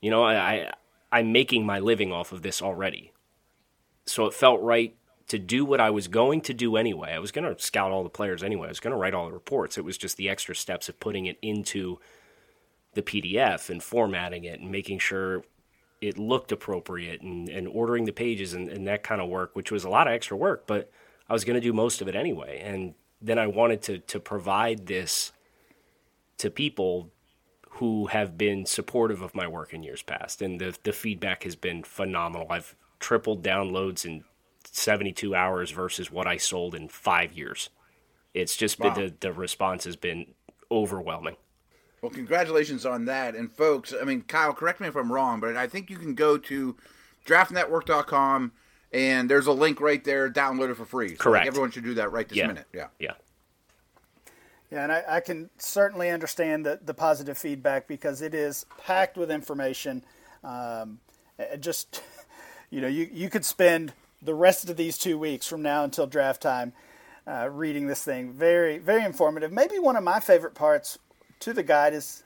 You 0.00 0.10
know, 0.10 0.24
I, 0.24 0.34
I 0.34 0.72
I'm 1.12 1.30
making 1.30 1.64
my 1.64 1.78
living 1.78 2.10
off 2.10 2.32
of 2.32 2.42
this 2.42 2.60
already, 2.60 3.12
so 4.06 4.26
it 4.26 4.34
felt 4.34 4.60
right 4.60 4.96
to 5.28 5.38
do 5.38 5.64
what 5.64 5.80
I 5.80 5.90
was 5.90 6.08
going 6.08 6.40
to 6.42 6.52
do 6.52 6.76
anyway. 6.76 7.12
I 7.12 7.20
was 7.20 7.30
going 7.30 7.44
to 7.44 7.62
scout 7.62 7.92
all 7.92 8.02
the 8.02 8.10
players 8.10 8.42
anyway. 8.42 8.66
I 8.66 8.70
was 8.70 8.80
going 8.80 8.90
to 8.90 8.98
write 8.98 9.14
all 9.14 9.26
the 9.26 9.32
reports. 9.32 9.78
It 9.78 9.84
was 9.84 9.96
just 9.96 10.16
the 10.16 10.28
extra 10.28 10.56
steps 10.56 10.88
of 10.88 10.98
putting 10.98 11.26
it 11.26 11.38
into 11.42 12.00
the 12.94 13.02
PDF 13.02 13.70
and 13.70 13.80
formatting 13.80 14.42
it 14.42 14.58
and 14.58 14.72
making 14.72 14.98
sure 14.98 15.44
it 16.00 16.18
looked 16.18 16.50
appropriate 16.50 17.20
and, 17.20 17.48
and 17.48 17.68
ordering 17.68 18.04
the 18.04 18.12
pages 18.12 18.52
and, 18.52 18.68
and 18.68 18.84
that 18.88 19.04
kind 19.04 19.20
of 19.20 19.28
work, 19.28 19.54
which 19.54 19.70
was 19.70 19.84
a 19.84 19.88
lot 19.88 20.08
of 20.08 20.12
extra 20.12 20.36
work, 20.36 20.66
but 20.66 20.90
I 21.28 21.32
was 21.32 21.44
going 21.44 21.54
to 21.54 21.60
do 21.60 21.72
most 21.72 22.00
of 22.00 22.08
it 22.08 22.14
anyway. 22.16 22.60
And 22.64 22.94
then 23.20 23.38
I 23.38 23.46
wanted 23.46 23.82
to, 23.82 23.98
to 23.98 24.20
provide 24.20 24.86
this 24.86 25.32
to 26.38 26.50
people 26.50 27.10
who 27.72 28.06
have 28.06 28.38
been 28.38 28.66
supportive 28.66 29.22
of 29.22 29.34
my 29.34 29.46
work 29.46 29.72
in 29.74 29.82
years 29.82 30.02
past. 30.02 30.42
And 30.42 30.60
the, 30.60 30.76
the 30.82 30.92
feedback 30.92 31.44
has 31.44 31.56
been 31.56 31.82
phenomenal. 31.82 32.46
I've 32.50 32.74
tripled 32.98 33.42
downloads 33.42 34.04
in 34.04 34.24
72 34.64 35.34
hours 35.34 35.70
versus 35.70 36.10
what 36.10 36.26
I 36.26 36.36
sold 36.36 36.74
in 36.74 36.88
five 36.88 37.32
years. 37.32 37.70
It's 38.34 38.56
just 38.56 38.78
Wow. 38.78 38.94
been 38.94 39.04
the, 39.04 39.14
the 39.20 39.32
response 39.32 39.84
has 39.84 39.96
been 39.96 40.34
overwhelming. 40.70 41.36
Well, 42.02 42.10
congratulations 42.10 42.86
on 42.86 43.06
that. 43.06 43.34
And 43.34 43.50
folks, 43.50 43.92
I 44.00 44.04
mean, 44.04 44.22
Kyle, 44.22 44.52
correct 44.52 44.80
me 44.80 44.86
if 44.88 44.96
I'm 44.96 45.12
wrong, 45.12 45.40
but 45.40 45.56
I 45.56 45.66
think 45.66 45.90
you 45.90 45.96
can 45.98 46.14
go 46.14 46.38
to 46.38 46.76
draftnetwork.com 47.26 48.52
and 48.92 49.28
there's 49.30 49.46
a 49.46 49.52
link 49.52 49.80
right 49.80 50.02
there, 50.04 50.30
download 50.30 50.70
it 50.70 50.76
for 50.76 50.84
free. 50.84 51.08
So, 51.08 51.12
like, 51.12 51.18
Correct. 51.20 51.46
everyone 51.46 51.70
should 51.70 51.84
do 51.84 51.94
that 51.94 52.12
right 52.12 52.28
this 52.28 52.38
Yeah. 52.38 52.46
minute. 52.46 52.66
Yeah. 52.72 52.88
Yeah. 52.98 53.12
Yeah, 54.70 54.82
and 54.82 54.92
I, 54.92 55.02
I 55.08 55.20
can 55.20 55.48
certainly 55.56 56.10
understand 56.10 56.66
the, 56.66 56.78
the 56.84 56.92
positive 56.92 57.38
feedback 57.38 57.88
because 57.88 58.20
it 58.20 58.34
is 58.34 58.66
packed 58.84 59.16
with 59.16 59.30
information. 59.30 60.04
Um, 60.44 61.00
just, 61.58 62.02
you 62.70 62.80
know, 62.82 62.88
you, 62.88 63.08
you 63.10 63.30
could 63.30 63.46
spend 63.46 63.94
the 64.20 64.34
rest 64.34 64.68
of 64.68 64.76
these 64.76 64.98
two 64.98 65.18
weeks 65.18 65.46
from 65.46 65.62
now 65.62 65.84
until 65.84 66.06
draft 66.06 66.42
time 66.42 66.74
uh, 67.26 67.48
reading 67.50 67.86
this 67.86 68.02
thing. 68.04 68.30
Very, 68.32 68.76
very 68.78 69.04
informative. 69.04 69.52
Maybe 69.52 69.78
one 69.78 69.96
of 69.96 70.04
my 70.04 70.20
favorite 70.20 70.54
parts 70.54 70.98
to 71.40 71.52
the 71.54 71.62
guide 71.62 71.94
is 71.94 72.22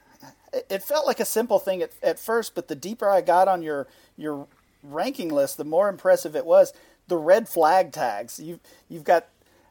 it- 0.52 0.66
it 0.68 0.82
felt 0.82 1.06
like 1.06 1.20
a 1.20 1.24
simple 1.24 1.58
thing 1.58 1.80
at, 1.82 1.92
at 2.02 2.18
first, 2.18 2.54
but 2.54 2.66
the 2.68 2.74
deeper 2.76 3.08
I 3.08 3.20
got 3.20 3.46
on 3.48 3.62
your 3.62 3.86
your 4.16 4.46
ranking 4.82 5.28
list, 5.28 5.56
the 5.56 5.64
more 5.64 5.88
impressive 5.88 6.36
it 6.36 6.46
was. 6.46 6.72
The 7.08 7.16
red 7.16 7.48
flag 7.48 7.92
tags. 7.92 8.38
You've 8.38 8.60
you've 8.88 9.04
got 9.04 9.26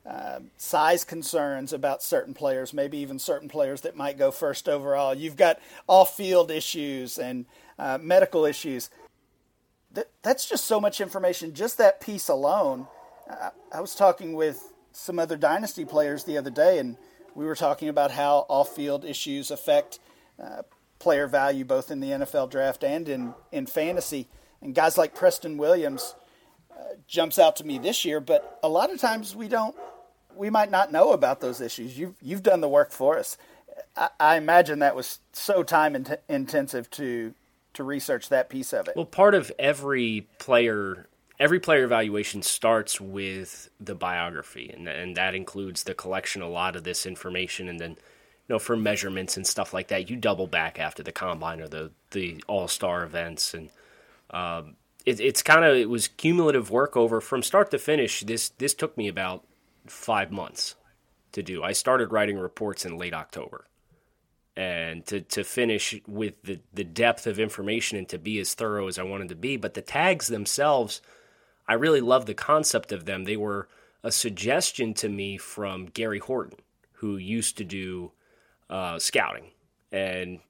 uh, 0.06 0.39
size 0.58 1.03
concerns 1.03 1.74
about 1.74 2.01
certain 2.01 2.34
players, 2.34 2.74
maybe 2.74 2.98
even 2.98 3.20
certain 3.20 3.48
players 3.48 3.82
that 3.82 3.96
might 3.96 4.18
go 4.18 4.32
first 4.32 4.68
overall. 4.68 5.13
You've 5.13 5.38
got 5.38 5.60
off-field 5.88 6.50
issues 6.50 7.20
and 7.20 7.46
uh, 7.77 8.00
medical 8.01 8.46
issues. 8.46 8.89
That, 9.94 10.10
that's 10.24 10.50
just 10.50 10.65
so 10.65 10.80
much 10.80 11.01
information. 11.01 11.53
Just 11.53 11.77
that 11.77 12.01
piece 12.01 12.30
alone. 12.30 12.88
I, 13.30 13.51
I 13.72 13.82
was 13.82 13.94
talking 13.94 14.34
with 14.34 14.74
some 14.91 15.20
other 15.20 15.38
dynasty 15.38 15.86
players 15.86 16.24
the 16.24 16.38
other 16.38 16.50
day, 16.50 16.80
and 16.80 16.98
we 17.36 17.46
were 17.46 17.56
talking 17.56 17.88
about 17.88 18.12
how 18.12 18.46
off-field 18.50 19.06
issues 19.06 19.51
affect 19.51 20.00
uh, 20.41 20.63
player 20.98 21.27
value 21.27 21.63
both 21.63 21.91
in 21.91 22.00
the 22.00 22.10
NFL 22.10 22.50
draft 22.50 22.84
and 22.84 23.08
in, 23.08 23.34
in 23.51 23.68
fantasy. 23.68 24.27
And 24.62 24.75
guys 24.75 24.98
like 24.98 25.15
Preston 25.15 25.58
Williams 25.58 26.15
uh, 26.72 26.96
jumps 27.08 27.39
out 27.39 27.56
to 27.58 27.65
me 27.65 27.80
this 27.80 28.06
year, 28.06 28.20
but 28.20 28.60
a 28.63 28.70
lot 28.70 28.91
of 28.91 29.00
times 29.00 29.36
we 29.36 29.48
don't, 29.48 29.75
we 30.36 30.50
might 30.50 30.72
not 30.72 30.91
know 30.91 31.12
about 31.12 31.41
those 31.41 31.62
issues. 31.62 31.98
You've, 31.98 32.15
you've 32.22 32.44
done 32.44 32.62
the 32.62 32.70
work 32.70 32.91
for 32.91 33.18
us. 33.18 33.38
I, 33.96 34.10
I 34.20 34.38
imagine 34.38 34.80
that 34.80 34.96
was 34.96 35.20
so 35.34 35.63
time 35.63 35.96
in- 35.96 36.18
intensive 36.30 36.89
to 36.91 37.34
to 37.74 37.86
research 37.86 38.27
that 38.27 38.50
piece 38.50 38.74
of 38.74 38.89
it. 38.89 38.98
Well, 38.98 39.06
part 39.06 39.34
of 39.34 39.50
every 39.58 40.27
player 40.39 41.08
every 41.39 41.60
player 41.60 41.84
evaluation 41.84 42.41
starts 42.44 43.01
with 43.01 43.70
the 43.80 43.96
biography, 43.96 44.70
and 44.70 44.88
and 44.88 45.15
that 45.18 45.36
includes 45.36 45.84
the 45.84 45.94
collection 45.94 46.41
a 46.41 46.50
lot 46.50 46.75
of 46.75 46.84
this 46.84 47.06
information, 47.06 47.68
and 47.68 47.80
then 47.80 47.91
you 47.91 47.98
know 48.50 48.60
for 48.60 48.77
measurements 48.77 49.38
and 49.38 49.46
stuff 49.46 49.74
like 49.74 49.88
that, 49.88 50.10
you 50.10 50.15
double 50.15 50.48
back 50.48 50.80
after 50.80 51.03
the 51.03 51.12
combine 51.12 51.62
or 51.62 51.68
the 51.68 51.91
the 52.12 52.44
All 52.48 52.68
Star 52.68 53.03
events, 53.03 53.53
and 53.53 53.70
um, 54.32 54.76
it, 55.06 55.20
it's 55.20 55.44
kind 55.44 55.66
of 55.66 55.76
it 55.76 55.90
was 55.90 56.08
cumulative 56.08 56.72
work 56.72 56.98
over 56.98 57.22
from 57.22 57.44
start 57.44 57.72
to 57.72 57.80
finish. 57.80 58.22
This 58.22 58.50
this 58.50 58.74
took 58.74 58.98
me 58.98 59.08
about 59.08 59.46
five 59.88 60.32
months 60.32 60.76
to 61.32 61.44
do. 61.44 61.64
I 61.64 61.74
started 61.74 62.12
writing 62.12 62.38
reports 62.38 62.86
in 62.86 62.98
late 62.98 63.14
October. 63.14 63.68
And 64.58 65.06
to, 65.06 65.22
to 65.22 65.46
finish 65.46 66.00
with 66.06 66.34
the, 66.44 66.60
the 66.74 66.84
depth 66.84 67.26
of 67.26 67.40
information 67.40 67.98
and 67.98 68.08
to 68.10 68.20
be 68.20 68.38
as 68.38 68.54
thorough 68.54 68.88
as 68.88 69.00
I 69.00 69.04
wanted 69.04 69.30
to 69.30 69.36
be. 69.36 69.56
But 69.56 69.76
the 69.76 69.82
tags 69.82 70.28
themselves, 70.28 71.02
I 71.70 71.76
really 71.76 72.02
love 72.02 72.26
the 72.26 72.34
concept 72.34 72.92
of 72.92 73.06
them. 73.06 73.24
They 73.24 73.38
were 73.38 73.70
a 74.04 74.12
suggestion 74.12 74.94
to 74.96 75.08
me 75.08 75.38
from 75.38 75.86
Gary 75.86 76.20
Horton, 76.20 76.60
who 76.96 77.16
used 77.16 77.58
to 77.60 77.64
do 77.64 78.12
uh, 78.70 79.00
scouting. 79.00 79.52
And 79.90 80.42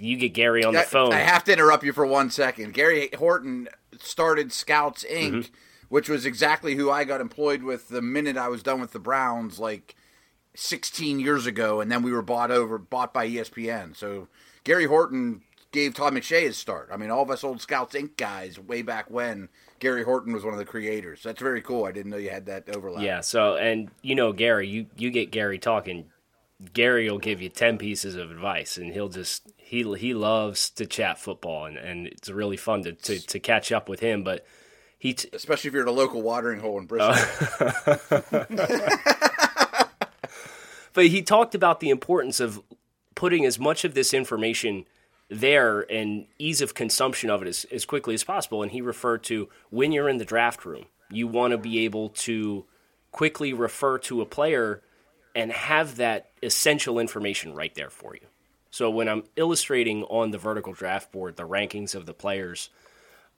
you 0.00 0.16
get 0.16 0.30
Gary 0.30 0.64
on 0.64 0.74
the 0.74 0.82
phone. 0.82 1.12
I 1.12 1.20
have 1.20 1.44
to 1.44 1.52
interrupt 1.52 1.84
you 1.84 1.92
for 1.92 2.06
one 2.06 2.30
second. 2.30 2.74
Gary 2.74 3.10
Horton 3.16 3.68
started 3.98 4.52
Scouts 4.52 5.04
Inc., 5.04 5.32
mm-hmm. 5.32 5.54
which 5.88 6.08
was 6.08 6.26
exactly 6.26 6.74
who 6.74 6.90
I 6.90 7.04
got 7.04 7.20
employed 7.20 7.62
with 7.62 7.88
the 7.88 8.02
minute 8.02 8.36
I 8.36 8.48
was 8.48 8.62
done 8.62 8.80
with 8.80 8.92
the 8.92 8.98
Browns, 8.98 9.58
like 9.58 9.94
16 10.54 11.20
years 11.20 11.46
ago, 11.46 11.80
and 11.80 11.90
then 11.90 12.02
we 12.02 12.12
were 12.12 12.22
bought 12.22 12.50
over, 12.50 12.78
bought 12.78 13.14
by 13.14 13.28
ESPN. 13.28 13.96
So 13.96 14.28
Gary 14.64 14.86
Horton 14.86 15.42
gave 15.70 15.94
Todd 15.94 16.14
McShay 16.14 16.42
his 16.42 16.56
start. 16.56 16.88
I 16.92 16.96
mean, 16.96 17.10
all 17.10 17.22
of 17.22 17.30
us 17.30 17.44
old 17.44 17.60
Scouts 17.60 17.94
Inc. 17.94 18.16
guys, 18.16 18.58
way 18.58 18.82
back 18.82 19.10
when, 19.10 19.48
Gary 19.78 20.02
Horton 20.02 20.32
was 20.32 20.44
one 20.44 20.54
of 20.54 20.58
the 20.58 20.64
creators. 20.64 21.22
That's 21.22 21.40
very 21.40 21.62
cool. 21.62 21.84
I 21.84 21.92
didn't 21.92 22.10
know 22.10 22.16
you 22.16 22.30
had 22.30 22.46
that 22.46 22.68
overlap. 22.74 23.02
Yeah. 23.02 23.20
So, 23.20 23.56
and 23.56 23.90
you 24.02 24.14
know, 24.14 24.32
Gary, 24.32 24.68
you 24.68 24.86
you 24.96 25.10
get 25.10 25.30
Gary 25.30 25.58
talking. 25.58 26.06
Gary 26.72 27.08
will 27.08 27.18
give 27.18 27.40
you 27.40 27.48
ten 27.48 27.78
pieces 27.78 28.16
of 28.16 28.30
advice, 28.30 28.76
and 28.76 28.92
he'll 28.92 29.08
just 29.08 29.50
he 29.56 29.82
he 29.96 30.14
loves 30.14 30.70
to 30.70 30.86
chat 30.86 31.18
football, 31.18 31.66
and, 31.66 31.76
and 31.76 32.06
it's 32.06 32.28
really 32.28 32.56
fun 32.56 32.82
to, 32.82 32.92
to, 32.92 33.24
to 33.26 33.38
catch 33.38 33.70
up 33.70 33.88
with 33.88 34.00
him. 34.00 34.24
But 34.24 34.44
he, 34.98 35.14
t- 35.14 35.28
especially 35.32 35.68
if 35.68 35.74
you're 35.74 35.82
at 35.82 35.88
a 35.88 35.92
local 35.92 36.20
watering 36.20 36.58
hole 36.60 36.78
in 36.78 36.86
Bristol. 36.86 37.14
Uh, 37.60 38.44
but 40.92 41.06
he 41.06 41.22
talked 41.22 41.54
about 41.54 41.78
the 41.78 41.90
importance 41.90 42.40
of 42.40 42.60
putting 43.14 43.44
as 43.44 43.58
much 43.58 43.84
of 43.84 43.94
this 43.94 44.12
information 44.12 44.84
there 45.28 45.80
and 45.92 46.26
ease 46.38 46.60
of 46.60 46.74
consumption 46.74 47.30
of 47.30 47.42
it 47.42 47.48
as, 47.48 47.66
as 47.70 47.84
quickly 47.84 48.14
as 48.14 48.24
possible. 48.24 48.62
And 48.62 48.72
he 48.72 48.80
referred 48.80 49.22
to 49.24 49.48
when 49.70 49.92
you're 49.92 50.08
in 50.08 50.18
the 50.18 50.24
draft 50.24 50.64
room, 50.64 50.86
you 51.10 51.28
want 51.28 51.52
to 51.52 51.58
be 51.58 51.84
able 51.84 52.08
to 52.10 52.64
quickly 53.12 53.52
refer 53.52 53.98
to 53.98 54.20
a 54.20 54.26
player 54.26 54.82
and 55.38 55.52
have 55.52 55.96
that 55.96 56.30
essential 56.42 56.98
information 56.98 57.54
right 57.54 57.72
there 57.76 57.90
for 57.90 58.16
you. 58.16 58.26
So 58.72 58.90
when 58.90 59.08
I'm 59.08 59.22
illustrating 59.36 60.02
on 60.02 60.32
the 60.32 60.38
vertical 60.38 60.72
draft 60.72 61.12
board 61.12 61.36
the 61.36 61.46
rankings 61.46 61.94
of 61.94 62.06
the 62.06 62.12
players, 62.12 62.70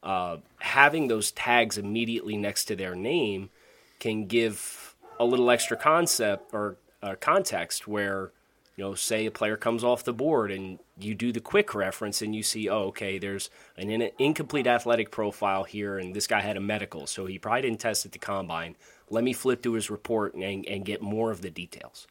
uh, 0.02 0.38
having 0.61 1.09
those 1.09 1.30
tags 1.30 1.76
immediately 1.76 2.38
next 2.38 2.64
to 2.64 2.75
their 2.75 2.95
name 2.95 3.50
can 3.99 4.25
give 4.25 4.97
a 5.19 5.26
little 5.26 5.50
extra 5.50 5.76
concept 5.76 6.54
or 6.54 6.78
uh, 7.02 7.16
context 7.21 7.87
where 7.87 8.33
you 8.76 8.85
know 8.85 8.95
say 8.95 9.26
a 9.26 9.30
player 9.30 9.59
comes 9.59 9.85
off 9.85 10.02
the 10.02 10.12
board 10.14 10.50
and 10.50 10.78
you 10.99 11.14
do 11.14 11.33
the 11.33 11.40
quick 11.40 11.75
reference 11.75 12.23
and 12.23 12.35
you 12.35 12.42
see 12.42 12.66
oh 12.71 12.85
okay 12.85 13.19
there's 13.19 13.50
an 13.76 13.90
in- 13.90 14.11
incomplete 14.19 14.66
athletic 14.66 15.11
profile 15.11 15.64
here 15.64 15.99
and 15.99 16.14
this 16.14 16.26
guy 16.26 16.40
had 16.40 16.57
a 16.57 16.61
medical 16.61 17.07
so 17.07 17.26
he 17.26 17.38
probably 17.38 17.61
didn't 17.61 17.80
test 17.80 18.07
at 18.07 18.12
the 18.12 18.19
combine 18.19 18.75
let 19.11 19.25
me 19.25 19.33
flip 19.33 19.62
to 19.62 19.75
his 19.75 19.90
report 19.90 20.35
and, 20.35 20.67
and 20.67 20.85
get 20.85 21.02
more 21.02 21.31
of 21.31 21.43
the 21.43 21.50
details 21.50 22.07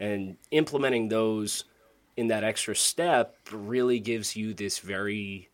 and 0.00 0.36
implementing 0.50 1.08
those 1.08 1.64
in 2.16 2.28
that 2.28 2.44
extra 2.44 2.74
step 2.74 3.36
really 3.52 4.00
gives 4.00 4.34
you 4.34 4.54
this 4.54 4.78
very 4.80 5.48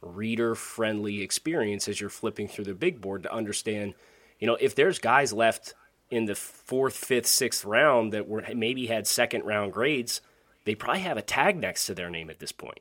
reader 0.00 0.54
friendly 0.54 1.22
experience 1.22 1.88
as 1.88 2.00
you're 2.00 2.10
flipping 2.10 2.48
through 2.48 2.64
the 2.64 2.74
big 2.74 3.00
board 3.00 3.22
to 3.24 3.32
understand 3.32 3.94
you 4.38 4.46
know 4.46 4.56
if 4.60 4.74
there's 4.74 4.98
guys 4.98 5.32
left 5.32 5.74
in 6.10 6.24
the 6.24 6.34
fourth, 6.34 6.96
fifth, 6.96 7.26
sixth 7.26 7.64
round 7.64 8.12
that 8.12 8.28
were 8.28 8.44
maybe 8.54 8.86
had 8.86 9.06
second 9.06 9.44
round 9.44 9.72
grades, 9.72 10.20
they 10.64 10.74
probably 10.74 11.02
have 11.02 11.16
a 11.16 11.22
tag 11.22 11.56
next 11.56 11.86
to 11.86 11.94
their 11.94 12.10
name 12.10 12.30
at 12.30 12.38
this 12.38 12.52
point. 12.52 12.80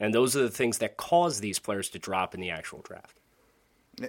And 0.00 0.14
those 0.14 0.36
are 0.36 0.42
the 0.42 0.50
things 0.50 0.78
that 0.78 0.96
cause 0.96 1.40
these 1.40 1.58
players 1.58 1.88
to 1.90 1.98
drop 1.98 2.34
in 2.34 2.40
the 2.40 2.50
actual 2.50 2.82
draft. 2.82 3.17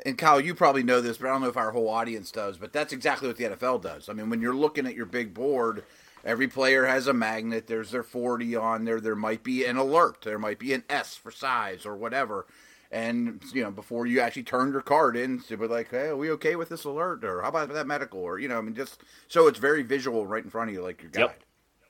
And 0.05 0.17
Kyle, 0.17 0.39
you 0.39 0.53
probably 0.53 0.83
know 0.83 1.01
this, 1.01 1.17
but 1.17 1.27
I 1.27 1.31
don't 1.31 1.41
know 1.41 1.49
if 1.49 1.57
our 1.57 1.71
whole 1.71 1.89
audience 1.89 2.31
does. 2.31 2.57
But 2.57 2.73
that's 2.73 2.93
exactly 2.93 3.27
what 3.27 3.37
the 3.37 3.45
NFL 3.45 3.81
does. 3.81 4.09
I 4.09 4.13
mean, 4.13 4.29
when 4.29 4.41
you're 4.41 4.55
looking 4.55 4.85
at 4.85 4.95
your 4.95 5.05
big 5.05 5.33
board, 5.33 5.83
every 6.23 6.47
player 6.47 6.85
has 6.85 7.07
a 7.07 7.13
magnet. 7.13 7.67
There's 7.67 7.91
their 7.91 8.03
40 8.03 8.55
on 8.55 8.85
there. 8.85 8.99
There 8.99 9.15
might 9.15 9.43
be 9.43 9.65
an 9.65 9.77
alert. 9.77 10.21
There 10.23 10.39
might 10.39 10.59
be 10.59 10.73
an 10.73 10.83
S 10.89 11.15
for 11.15 11.31
size 11.31 11.85
or 11.85 11.95
whatever 11.95 12.45
and 12.91 13.41
you 13.53 13.61
know 13.61 13.71
before 13.71 14.07
you 14.07 14.19
actually 14.19 14.43
turn 14.43 14.71
your 14.71 14.81
card 14.81 15.15
in 15.15 15.39
to 15.39 15.55
be 15.57 15.67
like 15.67 15.91
hey 15.91 16.07
are 16.07 16.17
we 16.17 16.31
okay 16.31 16.55
with 16.55 16.69
this 16.69 16.85
alert 16.85 17.23
or 17.23 17.41
how 17.41 17.49
about 17.49 17.71
that 17.71 17.85
medical 17.85 18.19
or 18.19 18.39
you 18.39 18.47
know 18.47 18.57
i 18.57 18.61
mean 18.61 18.73
just 18.73 19.01
so 19.27 19.47
it's 19.47 19.59
very 19.59 19.83
visual 19.83 20.25
right 20.25 20.43
in 20.43 20.49
front 20.49 20.69
of 20.69 20.73
you 20.73 20.81
like 20.81 21.01
your 21.01 21.11
guide 21.11 21.35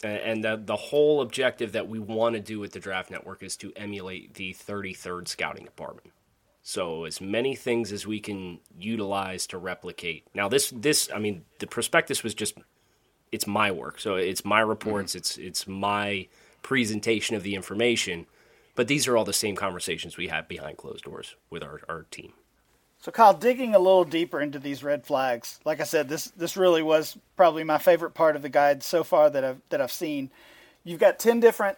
yep. 0.03 0.21
and 0.25 0.43
the, 0.43 0.61
the 0.65 0.75
whole 0.75 1.21
objective 1.21 1.71
that 1.71 1.87
we 1.87 1.99
want 1.99 2.35
to 2.35 2.41
do 2.41 2.59
with 2.59 2.73
the 2.73 2.79
draft 2.79 3.09
network 3.09 3.41
is 3.43 3.55
to 3.55 3.71
emulate 3.75 4.33
the 4.33 4.53
33rd 4.53 5.27
scouting 5.27 5.63
department 5.63 6.11
so 6.69 7.05
as 7.05 7.19
many 7.19 7.55
things 7.55 7.91
as 7.91 8.05
we 8.05 8.19
can 8.19 8.59
utilize 8.77 9.47
to 9.47 9.57
replicate 9.57 10.25
now 10.33 10.47
this 10.47 10.71
this 10.75 11.09
i 11.13 11.19
mean 11.19 11.43
the 11.59 11.67
prospectus 11.67 12.23
was 12.23 12.33
just 12.33 12.55
it's 13.31 13.47
my 13.47 13.71
work 13.71 13.99
so 13.99 14.15
it's 14.15 14.45
my 14.45 14.59
reports 14.59 15.11
mm-hmm. 15.11 15.19
it's 15.19 15.37
it's 15.37 15.67
my 15.67 16.27
presentation 16.61 17.35
of 17.35 17.43
the 17.43 17.55
information 17.55 18.25
but 18.79 18.87
these 18.87 19.09
are 19.09 19.17
all 19.17 19.25
the 19.25 19.33
same 19.33 19.57
conversations 19.57 20.15
we 20.15 20.29
have 20.29 20.47
behind 20.47 20.77
closed 20.77 21.03
doors 21.03 21.35
with 21.49 21.61
our, 21.63 21.81
our 21.89 22.03
team. 22.11 22.31
So, 22.97 23.11
Kyle, 23.11 23.33
digging 23.33 23.75
a 23.75 23.77
little 23.77 24.05
deeper 24.05 24.39
into 24.39 24.57
these 24.57 24.85
red 24.85 25.05
flags, 25.05 25.59
like 25.65 25.81
I 25.81 25.83
said, 25.83 26.07
this 26.07 26.31
this 26.37 26.55
really 26.55 26.81
was 26.81 27.17
probably 27.35 27.65
my 27.65 27.77
favorite 27.77 28.13
part 28.13 28.37
of 28.37 28.41
the 28.41 28.47
guide 28.47 28.81
so 28.81 29.03
far 29.03 29.29
that 29.31 29.43
I've 29.43 29.61
that 29.67 29.81
I've 29.81 29.91
seen. 29.91 30.31
You've 30.85 31.01
got 31.01 31.19
ten 31.19 31.41
different 31.41 31.77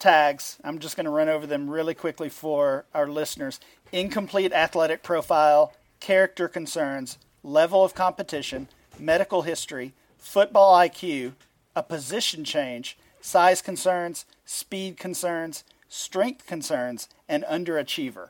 tags. 0.00 0.58
I'm 0.64 0.80
just 0.80 0.96
going 0.96 1.04
to 1.04 1.10
run 1.12 1.28
over 1.28 1.46
them 1.46 1.70
really 1.70 1.94
quickly 1.94 2.28
for 2.28 2.84
our 2.94 3.06
listeners: 3.06 3.60
incomplete 3.92 4.52
athletic 4.52 5.02
profile, 5.02 5.72
character 6.00 6.48
concerns, 6.48 7.18
level 7.42 7.84
of 7.84 7.94
competition, 7.94 8.68
medical 8.98 9.42
history, 9.42 9.92
football 10.18 10.78
IQ, 10.78 11.32
a 11.74 11.82
position 11.82 12.44
change, 12.44 12.98
size 13.20 13.62
concerns, 13.62 14.24
speed 14.44 14.96
concerns, 14.96 15.64
strength 15.88 16.46
concerns, 16.46 17.08
and 17.28 17.44
underachiever. 17.44 18.28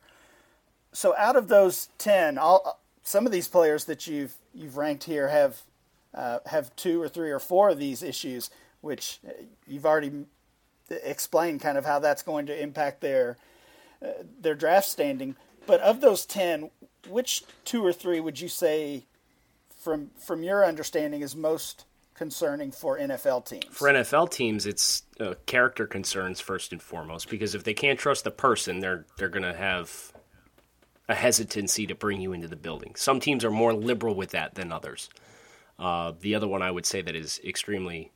So 0.93 1.14
out 1.17 1.37
of 1.37 1.49
those 1.49 1.88
ten, 1.99 2.38
all, 2.38 2.81
some 3.02 3.26
of 3.26 3.33
these 3.33 3.49
players 3.49 3.85
that 3.85 4.07
you've 4.07 4.35
you've 4.55 4.76
ranked 4.76 5.05
here 5.05 5.29
have 5.29 5.62
uh, 6.14 6.40
have 6.47 6.75
two 6.76 7.00
or 7.00 7.09
three 7.09 7.31
or 7.31 7.38
four 7.38 7.71
of 7.71 7.79
these 7.79 8.02
issues, 8.02 8.50
which 8.81 9.21
uh, 9.26 9.33
you've 9.67 9.87
already 9.87 10.25
explained 10.90 11.61
kind 11.61 11.79
of 11.79 11.85
how 11.85 12.00
that's 12.00 12.23
going 12.23 12.47
to 12.47 12.62
impact 12.62 13.00
their 13.00 13.37
uh, 14.05 14.09
their 14.40 14.55
draft 14.55 14.88
standing. 14.88 15.37
But 15.67 15.81
of 15.81 16.00
those 16.00 16.26
ten, 16.26 16.71
which 17.09 17.45
two 17.64 17.85
or 17.85 17.93
three 17.93 18.21
would 18.21 18.40
you 18.40 18.49
say, 18.49 19.05
from 19.79 20.11
from 20.19 20.43
your 20.43 20.64
understanding, 20.64 21.21
is 21.21 21.37
most 21.37 21.85
concerning 22.14 22.71
for 22.71 22.99
NFL 22.99 23.47
teams? 23.47 23.64
For 23.71 23.88
NFL 23.88 24.31
teams, 24.31 24.67
it's 24.67 25.05
uh, 25.19 25.35
character 25.47 25.87
concerns 25.87 26.40
first 26.40 26.73
and 26.73 26.83
foremost 26.83 27.31
because 27.31 27.55
if 27.55 27.64
they 27.64 27.75
can't 27.75 27.99
trust 27.99 28.25
the 28.25 28.31
person, 28.31 28.81
they're 28.81 29.07
they're 29.17 29.29
going 29.29 29.43
to 29.43 29.55
have 29.55 30.12
a 31.09 31.14
hesitancy 31.14 31.87
to 31.87 31.95
bring 31.95 32.21
you 32.21 32.33
into 32.33 32.47
the 32.47 32.57
building. 32.57 32.95
Some 32.95 33.19
teams 33.19 33.45
are 33.45 33.50
more 33.50 33.73
liberal 33.73 34.14
with 34.14 34.31
that 34.31 34.55
than 34.55 34.71
others. 34.71 35.09
Uh, 35.79 36.12
the 36.21 36.35
other 36.35 36.47
one 36.47 36.62
I 36.62 36.71
would 36.71 36.87
say 36.87 37.02
that 37.02 37.17
is 37.17 37.40
extremely 37.45 38.12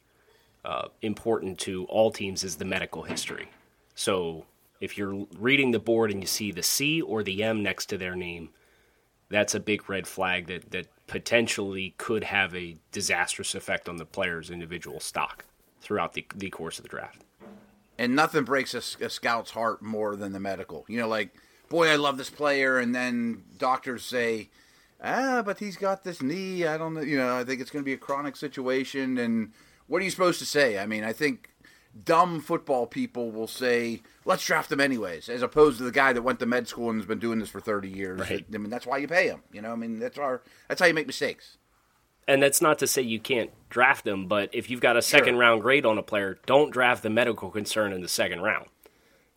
uh, 0.64 0.88
important 1.02 1.58
to 1.60 1.84
all 1.86 2.10
teams 2.10 2.44
is 2.44 2.56
the 2.56 2.64
medical 2.64 3.02
history. 3.02 3.48
So 3.94 4.44
if 4.80 4.98
you're 4.98 5.26
reading 5.38 5.70
the 5.70 5.78
board 5.78 6.10
and 6.10 6.20
you 6.20 6.26
see 6.26 6.52
the 6.52 6.62
C 6.62 7.00
or 7.00 7.22
the 7.22 7.42
M 7.42 7.62
next 7.62 7.86
to 7.86 7.98
their 7.98 8.14
name, 8.16 8.50
that's 9.30 9.54
a 9.54 9.60
big 9.60 9.88
red 9.88 10.06
flag 10.06 10.46
that, 10.46 10.70
that 10.70 10.86
potentially 11.06 11.94
could 11.98 12.24
have 12.24 12.54
a 12.54 12.76
disastrous 12.92 13.54
effect 13.54 13.88
on 13.88 13.96
the 13.96 14.04
player's 14.04 14.50
individual 14.50 15.00
stock 15.00 15.44
throughout 15.80 16.12
the, 16.12 16.26
the 16.34 16.50
course 16.50 16.78
of 16.78 16.82
the 16.82 16.88
draft. 16.88 17.24
And 17.98 18.16
nothing 18.16 18.44
breaks 18.44 18.74
a, 18.74 19.04
a 19.04 19.08
scout's 19.08 19.52
heart 19.52 19.82
more 19.82 20.16
than 20.16 20.32
the 20.32 20.40
medical. 20.40 20.84
You 20.88 20.98
know, 20.98 21.08
like, 21.08 21.30
boy, 21.68 21.88
I 21.88 21.96
love 21.96 22.18
this 22.18 22.30
player, 22.30 22.78
and 22.78 22.94
then 22.94 23.44
doctors 23.58 24.04
say, 24.04 24.50
ah, 25.02 25.42
but 25.44 25.58
he's 25.58 25.76
got 25.76 26.02
this 26.02 26.22
knee. 26.22 26.66
I 26.66 26.76
don't 26.76 26.94
know. 26.94 27.02
You 27.02 27.18
know, 27.18 27.36
I 27.36 27.44
think 27.44 27.60
it's 27.60 27.70
going 27.70 27.84
to 27.84 27.88
be 27.88 27.92
a 27.92 27.98
chronic 27.98 28.36
situation. 28.36 29.18
And 29.18 29.52
what 29.86 30.02
are 30.02 30.04
you 30.04 30.10
supposed 30.10 30.38
to 30.40 30.46
say? 30.46 30.78
I 30.78 30.86
mean, 30.86 31.04
I 31.04 31.12
think 31.12 31.50
dumb 32.04 32.40
football 32.40 32.86
people 32.86 33.30
will 33.30 33.46
say, 33.46 34.02
"Let's 34.24 34.44
draft 34.44 34.70
them 34.70 34.80
anyways," 34.80 35.28
as 35.28 35.42
opposed 35.42 35.78
to 35.78 35.84
the 35.84 35.92
guy 35.92 36.12
that 36.12 36.22
went 36.22 36.40
to 36.40 36.46
med 36.46 36.66
school 36.68 36.90
and 36.90 36.98
has 36.98 37.06
been 37.06 37.18
doing 37.18 37.38
this 37.38 37.48
for 37.50 37.60
thirty 37.60 37.88
years. 37.88 38.20
Right. 38.20 38.44
I 38.52 38.58
mean, 38.58 38.70
that's 38.70 38.86
why 38.86 38.98
you 38.98 39.08
pay 39.08 39.28
him. 39.28 39.42
You 39.52 39.62
know, 39.62 39.72
I 39.72 39.76
mean, 39.76 39.98
that's 39.98 40.18
our 40.18 40.42
that's 40.68 40.80
how 40.80 40.86
you 40.86 40.94
make 40.94 41.06
mistakes. 41.06 41.56
And 42.26 42.42
that's 42.42 42.62
not 42.62 42.78
to 42.78 42.86
say 42.86 43.02
you 43.02 43.20
can't 43.20 43.50
draft 43.68 44.04
them, 44.04 44.28
but 44.28 44.48
if 44.54 44.70
you've 44.70 44.80
got 44.80 44.96
a 44.96 45.02
second 45.02 45.34
Sure. 45.34 45.40
round 45.40 45.60
grade 45.60 45.84
on 45.84 45.98
a 45.98 46.02
player, 46.02 46.38
don't 46.46 46.70
draft 46.70 47.02
the 47.02 47.10
medical 47.10 47.50
concern 47.50 47.92
in 47.92 48.00
the 48.00 48.08
second 48.08 48.40
round. 48.40 48.66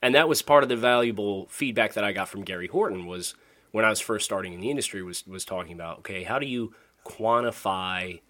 And 0.02 0.16
that 0.16 0.30
was 0.30 0.42
part 0.42 0.64
of 0.64 0.70
the 0.70 0.78
valuable 0.78 1.48
feedback 1.50 1.94
that 1.94 2.06
I 2.06 2.14
got 2.14 2.30
from 2.30 2.44
Gary 2.44 2.68
Horton 2.68 3.06
was 3.06 3.36
when 3.72 3.84
I 3.84 3.90
was 3.90 4.00
first 4.00 4.24
starting 4.24 4.54
in 4.54 4.62
the 4.62 4.70
industry 4.70 5.04
was 5.04 5.28
was 5.28 5.44
talking 5.44 5.74
about, 5.74 6.00
okay, 6.00 6.24
how 6.24 6.40
do 6.40 6.46
you 6.46 6.74
quantify 7.06 8.22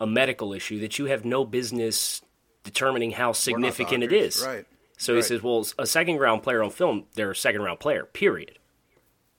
a 0.00 0.06
medical 0.06 0.52
issue 0.52 0.80
that 0.80 0.98
you 0.98 1.06
have 1.06 1.24
no 1.24 1.44
business 1.44 2.22
determining 2.68 3.12
how 3.12 3.32
significant 3.32 4.04
it 4.04 4.12
is. 4.12 4.44
right. 4.44 4.66
So 4.98 5.14
he 5.14 5.22
says, 5.22 5.42
well, 5.42 5.64
a 5.78 5.86
second 5.86 6.16
round 6.16 6.42
player 6.42 6.62
on 6.62 6.70
film, 6.70 7.04
they're 7.14 7.30
a 7.30 7.36
second 7.36 7.62
round 7.62 7.78
player, 7.78 8.04
period. 8.04 8.58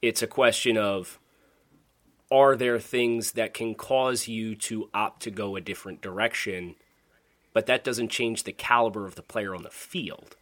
It's 0.01 0.21
a 0.21 0.27
question 0.27 0.77
of 0.77 1.19
are 2.31 2.55
there 2.55 2.79
things 2.79 3.33
that 3.33 3.53
can 3.53 3.75
cause 3.75 4.27
you 4.27 4.55
to 4.55 4.89
opt 4.93 5.21
to 5.23 5.31
go 5.31 5.55
a 5.55 5.61
different 5.61 6.01
direction, 6.01 6.75
but 7.53 7.65
that 7.65 7.83
doesn't 7.83 8.09
change 8.09 8.43
the 8.43 8.53
caliber 8.53 9.05
of 9.05 9.15
the 9.15 9.21
player 9.21 9.53
on 9.53 9.63
the 9.63 9.69
field. 9.69 10.37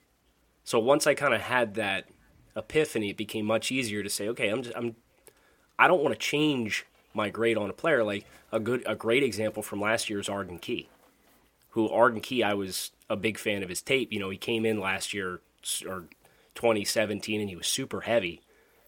So 0.63 0.77
once 0.77 1.07
I 1.07 1.15
kind 1.15 1.33
of 1.33 1.41
had 1.41 1.73
that 1.75 2.05
epiphany, 2.55 3.09
it 3.09 3.17
became 3.17 3.45
much 3.45 3.71
easier 3.71 4.03
to 4.03 4.09
say, 4.09 4.27
okay, 4.29 4.49
I'm 4.49 4.61
just, 4.61 4.75
I'm 4.77 4.95
I 5.79 5.87
don't 5.87 6.03
want 6.03 6.13
to 6.13 6.19
change 6.19 6.85
my 7.13 7.29
grade 7.29 7.57
on 7.57 7.69
a 7.69 7.73
player. 7.73 8.03
Like 8.03 8.25
a 8.51 8.59
good 8.59 8.83
a 8.85 8.95
great 8.95 9.23
example 9.23 9.63
from 9.63 9.81
last 9.81 10.09
year 10.09 10.19
is 10.19 10.29
Arden 10.29 10.59
Key, 10.59 10.89
who 11.69 11.89
Arden 11.89 12.21
Key 12.21 12.43
I 12.43 12.53
was 12.53 12.91
a 13.09 13.15
big 13.15 13.37
fan 13.37 13.63
of 13.63 13.69
his 13.69 13.81
tape. 13.81 14.11
You 14.11 14.19
know, 14.19 14.29
he 14.29 14.37
came 14.37 14.65
in 14.65 14.79
last 14.79 15.13
year 15.13 15.41
or 15.87 16.05
2017 16.55 17.39
and 17.39 17.49
he 17.49 17.55
was 17.55 17.67
super 17.67 18.01
heavy, 18.01 18.41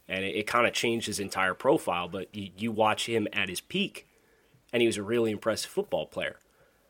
and 0.08 0.26
it, 0.26 0.36
it 0.36 0.48
kind 0.48 0.68
of 0.68 0.74
changed 0.74 1.08
his 1.08 1.20
entire 1.20 1.54
profile. 1.54 2.08
But 2.08 2.34
you, 2.34 2.50
you 2.58 2.72
watch 2.72 3.06
him 3.06 3.28
at 3.34 3.50
his 3.50 3.62
peak, 3.62 4.08
and 4.74 4.82
he 4.82 4.88
was 4.88 4.98
a 4.98 5.04
really 5.04 5.32
impressive 5.32 5.72
football 5.72 6.06
player. 6.06 6.38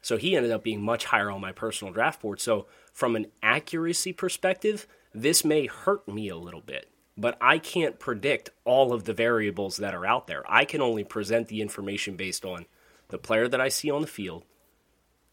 So 0.01 0.17
he 0.17 0.36
ended 0.36 0.51
up 0.51 0.63
being 0.63 0.81
much 0.81 1.05
higher 1.05 1.29
on 1.29 1.41
my 1.41 1.51
personal 1.51 1.93
draft 1.93 2.22
board. 2.22 2.39
So 2.39 2.67
from 2.93 3.15
an 3.15 3.27
accuracy 3.43 4.13
perspective, 4.13 4.88
this 5.13 5.43
may 5.43 5.65
hurt 5.67 6.08
me 6.08 6.29
a 6.29 6.38
little 6.38 6.62
bit, 6.62 6.89
but 7.17 7.38
I 7.41 7.58
can't 7.58 8.00
predict 8.00 8.51
all 8.63 8.93
of 8.93 9.03
the 9.03 9.13
variables 9.13 9.77
that 9.77 9.93
are 9.93 10.05
out 10.05 10.27
there. 10.27 10.43
I 10.48 10.65
can 10.65 10.81
only 10.81 11.03
present 11.03 11.48
the 11.48 11.62
information 11.62 12.15
based 12.15 12.46
on 12.46 12.65
the 13.10 13.17
player 13.17 13.48
that 13.48 13.60
I 13.60 13.69
see 13.69 13.91
on 13.91 14.01
the 14.01 14.08
field, 14.08 14.43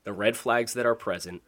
the 0.07 0.13
red 0.13 0.37
flags 0.37 0.73
that 0.75 0.87
are 0.87 0.95
present, 0.95 1.43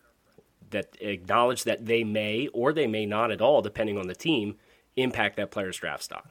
that 0.70 0.96
acknowledge 1.00 1.62
that 1.62 1.86
they 1.86 2.02
may 2.02 2.48
or 2.48 2.72
they 2.72 2.88
may 2.88 3.06
not 3.06 3.30
at 3.30 3.40
all, 3.40 3.62
depending 3.62 3.96
on 3.96 4.08
the 4.08 4.16
team, 4.16 4.56
impact 4.96 5.36
that 5.36 5.52
player's 5.52 5.76
draft 5.78 6.02
stock. 6.02 6.28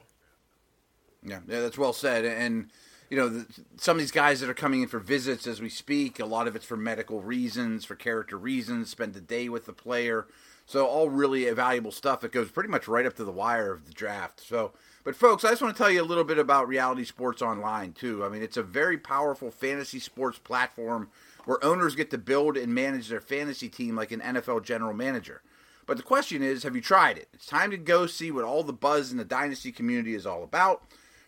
Yeah, 1.24 1.40
yeah, 1.48 1.60
that's 1.60 1.78
well 1.78 1.94
said. 1.94 2.26
And 2.26 2.70
you 3.08 3.16
know, 3.16 3.30
the, 3.30 3.46
some 3.78 3.96
of 3.96 4.00
these 4.00 4.12
guys 4.12 4.40
that 4.40 4.50
are 4.50 4.54
coming 4.54 4.82
in 4.82 4.88
for 4.88 4.98
visits 4.98 5.46
as 5.46 5.62
we 5.62 5.70
speak, 5.70 6.20
a 6.20 6.26
lot 6.26 6.46
of 6.46 6.54
it's 6.54 6.66
for 6.66 6.76
medical 6.76 7.22
reasons, 7.22 7.86
for 7.86 7.94
character 7.94 8.36
reasons. 8.36 8.90
Spend 8.90 9.14
the 9.14 9.22
day 9.22 9.48
with 9.48 9.64
the 9.64 9.72
player, 9.72 10.26
so 10.66 10.86
all 10.86 11.08
really 11.08 11.50
valuable 11.52 11.92
stuff. 11.92 12.20
that 12.20 12.30
goes 12.30 12.50
pretty 12.50 12.68
much 12.68 12.86
right 12.86 13.06
up 13.06 13.16
to 13.16 13.24
the 13.24 13.32
wire 13.32 13.72
of 13.72 13.86
the 13.86 13.94
draft. 13.94 14.38
So, 14.46 14.72
but 15.02 15.16
folks, 15.16 15.46
I 15.46 15.48
just 15.48 15.62
want 15.62 15.74
to 15.74 15.82
tell 15.82 15.90
you 15.90 16.02
a 16.02 16.04
little 16.04 16.24
bit 16.24 16.38
about 16.38 16.68
Reality 16.68 17.06
Sports 17.06 17.40
Online 17.40 17.94
too. 17.94 18.22
I 18.22 18.28
mean, 18.28 18.42
it's 18.42 18.58
a 18.58 18.62
very 18.62 18.98
powerful 18.98 19.50
fantasy 19.50 19.98
sports 19.98 20.38
platform 20.38 21.08
where 21.44 21.62
owners 21.64 21.94
get 21.94 22.10
to 22.10 22.18
build 22.18 22.56
and 22.56 22.74
manage 22.74 23.08
their 23.08 23.20
fantasy 23.20 23.68
team 23.68 23.96
like 23.96 24.12
an 24.12 24.20
NFL 24.20 24.64
general 24.64 24.94
manager. 24.94 25.42
But 25.86 25.96
the 25.96 26.02
question 26.02 26.42
is, 26.42 26.64
have 26.64 26.76
you 26.76 26.82
tried 26.82 27.16
it? 27.16 27.28
It's 27.32 27.46
time 27.46 27.70
to 27.70 27.78
go 27.78 28.06
see 28.06 28.30
what 28.30 28.44
all 28.44 28.62
the 28.62 28.74
buzz 28.74 29.10
in 29.10 29.16
the 29.16 29.24
dynasty 29.24 29.72
community 29.72 30.14
is 30.14 30.26
all 30.26 30.42
about. 30.42 30.82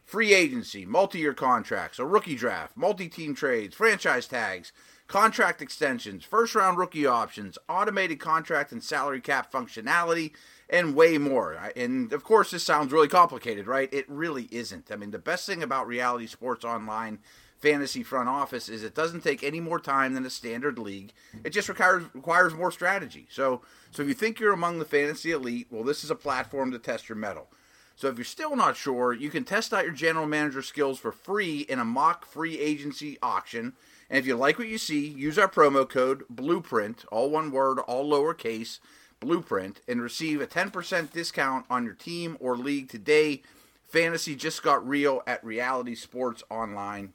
Free 0.05 0.35
agency, 0.35 0.85
multi 0.85 1.21
year 1.21 1.33
contracts, 1.33 1.99
a 1.99 2.05
rookie 2.05 2.35
draft, 2.35 2.77
multi 2.77 3.09
team 3.09 3.35
trades, 3.35 3.75
franchise 3.75 4.27
tags, 4.27 4.73
contract 5.07 5.63
extensions, 5.63 6.25
first 6.25 6.55
round 6.55 6.79
rookie 6.79 7.07
options, 7.07 7.59
automated 7.69 8.21
contract 8.21 8.71
and 8.71 8.83
salary 8.83 9.21
cap 9.21 9.51
functionality, 9.51 10.33
and 10.69 10.95
way 10.95 11.17
more. 11.19 11.55
And 11.75 12.13
of 12.13 12.23
course, 12.23 12.51
this 12.51 12.63
sounds 12.63 12.93
really 12.93 13.09
complicated, 13.09 13.67
right? 13.67 13.93
It 13.93 14.05
really 14.09 14.49
isn't. 14.51 14.91
I 14.93 14.97
mean, 14.97 15.11
the 15.11 15.19
best 15.19 15.47
thing 15.47 15.63
about 15.63 15.87
Reality 15.87 16.27
Sports 16.27 16.65
Online 16.65 17.19
fantasy 17.61 18.03
front 18.03 18.29
office 18.29 18.69
is 18.69 18.83
it 18.83 18.95
doesn't 18.95 19.23
take 19.23 19.43
any 19.43 19.61
more 19.61 19.79
time 19.79 20.15
than 20.15 20.25
a 20.25 20.31
standard 20.31 20.79
league. 20.79 21.13
It 21.45 21.51
just 21.51 21.69
requires 21.69 22.05
requires 22.15 22.55
more 22.55 22.73
strategy. 22.73 23.27
So 23.31 23.63
so 23.91 24.03
if 24.03 24.09
you 24.09 24.15
think 24.15 24.41
you're 24.41 24.53
among 24.53 24.79
the 24.79 24.85
fantasy 24.85 25.31
elite, 25.31 25.69
well 25.71 25.85
this 25.85 26.03
is 26.05 26.11
a 26.11 26.17
platform 26.17 26.71
to 26.73 26.79
test 26.79 27.09
your 27.09 27.17
mettle. 27.17 27.49
So 27.97 28.09
if 28.09 28.17
you're 28.17 28.25
still 28.25 28.57
not 28.57 28.79
sure, 28.79 29.13
you 29.13 29.29
can 29.29 29.45
test 29.45 29.75
out 29.75 29.85
your 29.85 29.93
general 29.93 30.27
manager 30.27 30.63
skills 30.63 30.99
for 30.99 31.13
free 31.13 31.61
in 31.69 31.79
a 31.79 31.85
mock 31.85 32.25
free 32.25 32.59
agency 32.59 33.19
auction. 33.23 33.75
And 34.09 34.19
if 34.19 34.27
you 34.27 34.37
like 34.37 34.59
what 34.59 34.69
you 34.69 34.79
see, 34.79 35.07
use 35.07 35.39
our 35.39 35.49
promo 35.49 35.87
code 35.87 36.25
Blueprint, 36.31 37.05
all 37.13 37.29
one 37.29 37.51
word, 37.51 37.79
all 37.81 38.11
lowercase, 38.11 38.79
Blueprint, 39.21 39.83
and 39.87 40.01
receive 40.01 40.41
a 40.41 40.47
10% 40.47 41.13
discount 41.13 41.67
on 41.69 41.85
your 41.85 41.93
team 41.93 42.39
or 42.41 42.57
league 42.57 42.89
today. 42.89 43.43
Fantasy 43.91 44.37
just 44.37 44.63
got 44.63 44.87
real 44.87 45.23
at 45.27 45.45
realitysportsonline.com. 45.45 47.11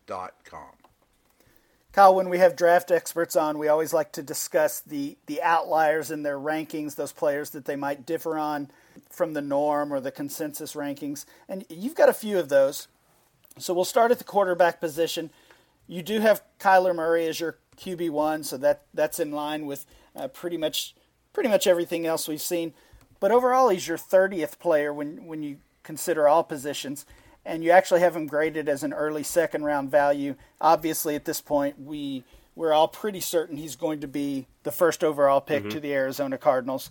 Kyle, 1.94 2.14
when 2.14 2.28
we 2.28 2.40
have 2.40 2.58
draft 2.58 2.92
experts 2.92 3.38
on, 3.38 3.58
we 3.58 3.70
always 3.70 3.94
like 3.94 4.12
to 4.12 4.22
discuss 4.22 4.82
the, 4.82 5.18
the 5.28 5.42
outliers 5.42 6.12
in 6.12 6.24
their 6.24 6.38
rankings, 6.38 6.96
those 6.96 7.14
players 7.14 7.52
that 7.52 7.64
they 7.64 7.78
might 7.78 8.06
differ 8.06 8.38
on 8.38 8.70
from 9.10 9.32
the 9.32 9.42
norm 9.42 9.94
or 9.94 10.02
the 10.02 10.12
consensus 10.12 10.74
rankings. 10.74 11.24
And 11.48 11.66
you've 11.70 11.96
got 11.96 12.10
a 12.10 12.14
few 12.14 12.38
of 12.38 12.50
those. 12.50 12.90
So 13.58 13.74
we'll 13.74 13.86
start 13.86 14.12
at 14.12 14.18
the 14.18 14.26
quarterback 14.26 14.82
position. 14.82 15.30
You 15.88 16.04
do 16.04 16.20
have 16.20 16.44
Kyler 16.60 16.94
Murray 16.94 17.28
as 17.28 17.40
your 17.40 17.58
QB 17.78 18.10
one, 18.10 18.44
so 18.44 18.58
that 18.58 18.82
that's 18.94 19.22
in 19.22 19.32
line 19.32 19.66
with 19.66 19.86
uh, 20.14 20.28
pretty 20.28 20.58
much 20.58 20.94
pretty 21.32 21.48
much 21.48 21.68
everything 21.68 22.06
else 22.06 22.28
we've 22.28 22.42
seen. 22.42 22.74
But 23.22 23.32
overall, 23.32 23.70
he's 23.70 23.88
your 23.88 23.98
30th 23.98 24.60
player 24.60 24.94
when 24.94 25.26
when 25.26 25.44
you 25.44 25.60
consider 25.86 26.28
all 26.28 26.44
positions, 26.44 27.06
and 27.46 27.64
you 27.64 27.72
actually 27.72 28.02
have 28.02 28.16
him 28.16 28.28
graded 28.28 28.68
as 28.68 28.84
an 28.84 28.92
early 28.92 29.24
second 29.24 29.64
round 29.64 29.90
value. 29.90 30.36
Obviously, 30.60 31.16
at 31.16 31.24
this 31.24 31.40
point, 31.40 31.80
we 31.80 32.26
we're 32.56 32.74
all 32.74 32.88
pretty 32.88 33.20
certain 33.22 33.56
he's 33.56 33.76
going 33.76 34.02
to 34.02 34.08
be 34.08 34.48
the 34.64 34.72
first 34.72 35.04
overall 35.04 35.42
pick 35.42 35.70
to 35.70 35.80
the 35.80 35.94
Arizona 35.94 36.38
Cardinals. 36.38 36.90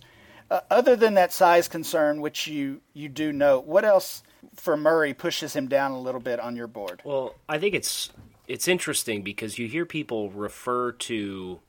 Uh, 0.49 0.59
other 0.69 0.95
than 0.95 1.15
that 1.15 1.33
size 1.33 1.67
concern, 1.67 2.21
which 2.21 2.47
you 2.47 2.81
you 2.93 3.09
do 3.09 3.31
note, 3.33 3.65
what 3.65 3.83
else 3.83 4.23
for 4.55 4.77
Murray 4.77 5.13
pushes 5.13 5.55
him 5.55 5.67
down 5.67 5.91
a 5.91 5.99
little 5.99 6.21
bit 6.21 6.39
on 6.39 6.55
your 6.55 6.67
board? 6.67 7.01
Well, 7.03 7.35
I 7.49 7.57
think 7.57 7.75
it's 7.75 8.11
it's 8.47 8.67
interesting 8.67 9.23
because 9.23 9.57
you 9.57 9.67
hear 9.67 9.85
people 9.85 10.29
refer 10.29 10.91
to 10.91 11.59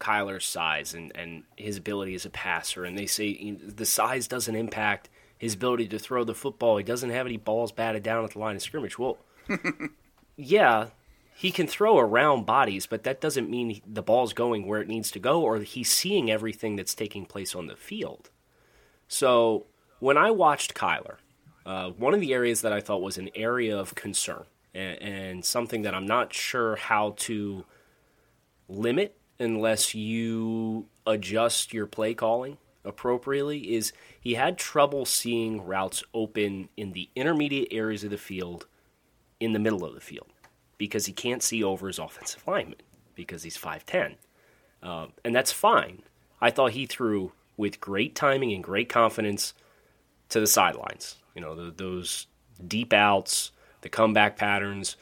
Kyler's 0.00 0.46
size 0.46 0.94
and, 0.94 1.12
and 1.14 1.42
his 1.56 1.76
ability 1.76 2.14
as 2.14 2.24
a 2.24 2.30
passer, 2.30 2.84
and 2.84 2.96
they 2.96 3.06
say 3.06 3.52
the 3.52 3.84
size 3.84 4.26
doesn't 4.26 4.56
impact 4.56 5.10
his 5.40 5.54
ability 5.54 5.88
to 5.88 5.98
throw 5.98 6.22
the 6.22 6.34
football. 6.34 6.76
He 6.76 6.84
doesn't 6.84 7.08
have 7.08 7.24
any 7.24 7.38
balls 7.38 7.72
batted 7.72 8.02
down 8.02 8.24
at 8.24 8.32
the 8.32 8.38
line 8.38 8.56
of 8.56 8.62
scrimmage. 8.62 8.98
Well, 8.98 9.16
yeah, 10.36 10.88
he 11.34 11.50
can 11.50 11.66
throw 11.66 11.98
around 11.98 12.44
bodies, 12.44 12.84
but 12.84 13.04
that 13.04 13.22
doesn't 13.22 13.48
mean 13.48 13.80
the 13.86 14.02
ball's 14.02 14.34
going 14.34 14.66
where 14.66 14.82
it 14.82 14.86
needs 14.86 15.10
to 15.12 15.18
go 15.18 15.40
or 15.40 15.56
he's 15.60 15.90
seeing 15.90 16.30
everything 16.30 16.76
that's 16.76 16.94
taking 16.94 17.24
place 17.24 17.54
on 17.54 17.68
the 17.68 17.74
field. 17.74 18.28
So 19.08 19.64
when 19.98 20.18
I 20.18 20.30
watched 20.30 20.74
Kyler, 20.74 21.16
uh, 21.64 21.88
one 21.88 22.12
of 22.12 22.20
the 22.20 22.34
areas 22.34 22.60
that 22.60 22.74
I 22.74 22.82
thought 22.82 23.00
was 23.00 23.16
an 23.16 23.30
area 23.34 23.78
of 23.78 23.94
concern 23.94 24.44
and, 24.74 25.00
and 25.00 25.44
something 25.44 25.80
that 25.82 25.94
I'm 25.94 26.06
not 26.06 26.34
sure 26.34 26.76
how 26.76 27.14
to 27.20 27.64
limit 28.68 29.16
unless 29.38 29.94
you 29.94 30.86
adjust 31.06 31.72
your 31.72 31.86
play 31.86 32.12
calling 32.12 32.58
appropriately 32.84 33.74
is 33.74 33.92
he 34.20 34.34
had 34.34 34.58
trouble 34.58 35.04
seeing 35.04 35.64
routes 35.64 36.02
open 36.14 36.68
in 36.76 36.92
the 36.92 37.08
intermediate 37.14 37.68
areas 37.70 38.04
of 38.04 38.10
the 38.10 38.18
field 38.18 38.66
in 39.38 39.52
the 39.52 39.58
middle 39.58 39.84
of 39.84 39.94
the 39.94 40.00
field 40.00 40.28
because 40.78 41.06
he 41.06 41.12
can't 41.12 41.42
see 41.42 41.62
over 41.62 41.86
his 41.86 41.98
offensive 41.98 42.42
lineman 42.46 42.80
because 43.14 43.42
he's 43.42 43.58
5'10. 43.58 44.14
Um, 44.82 45.12
and 45.24 45.34
that's 45.34 45.52
fine. 45.52 46.02
I 46.40 46.50
thought 46.50 46.72
he 46.72 46.86
threw 46.86 47.32
with 47.56 47.80
great 47.80 48.14
timing 48.14 48.52
and 48.52 48.64
great 48.64 48.88
confidence 48.88 49.52
to 50.30 50.40
the 50.40 50.46
sidelines. 50.46 51.16
You 51.34 51.42
know, 51.42 51.54
the, 51.54 51.70
those 51.70 52.26
deep 52.66 52.92
outs, 52.92 53.52
the 53.82 53.88
comeback 53.90 54.36
patterns. 54.36 54.96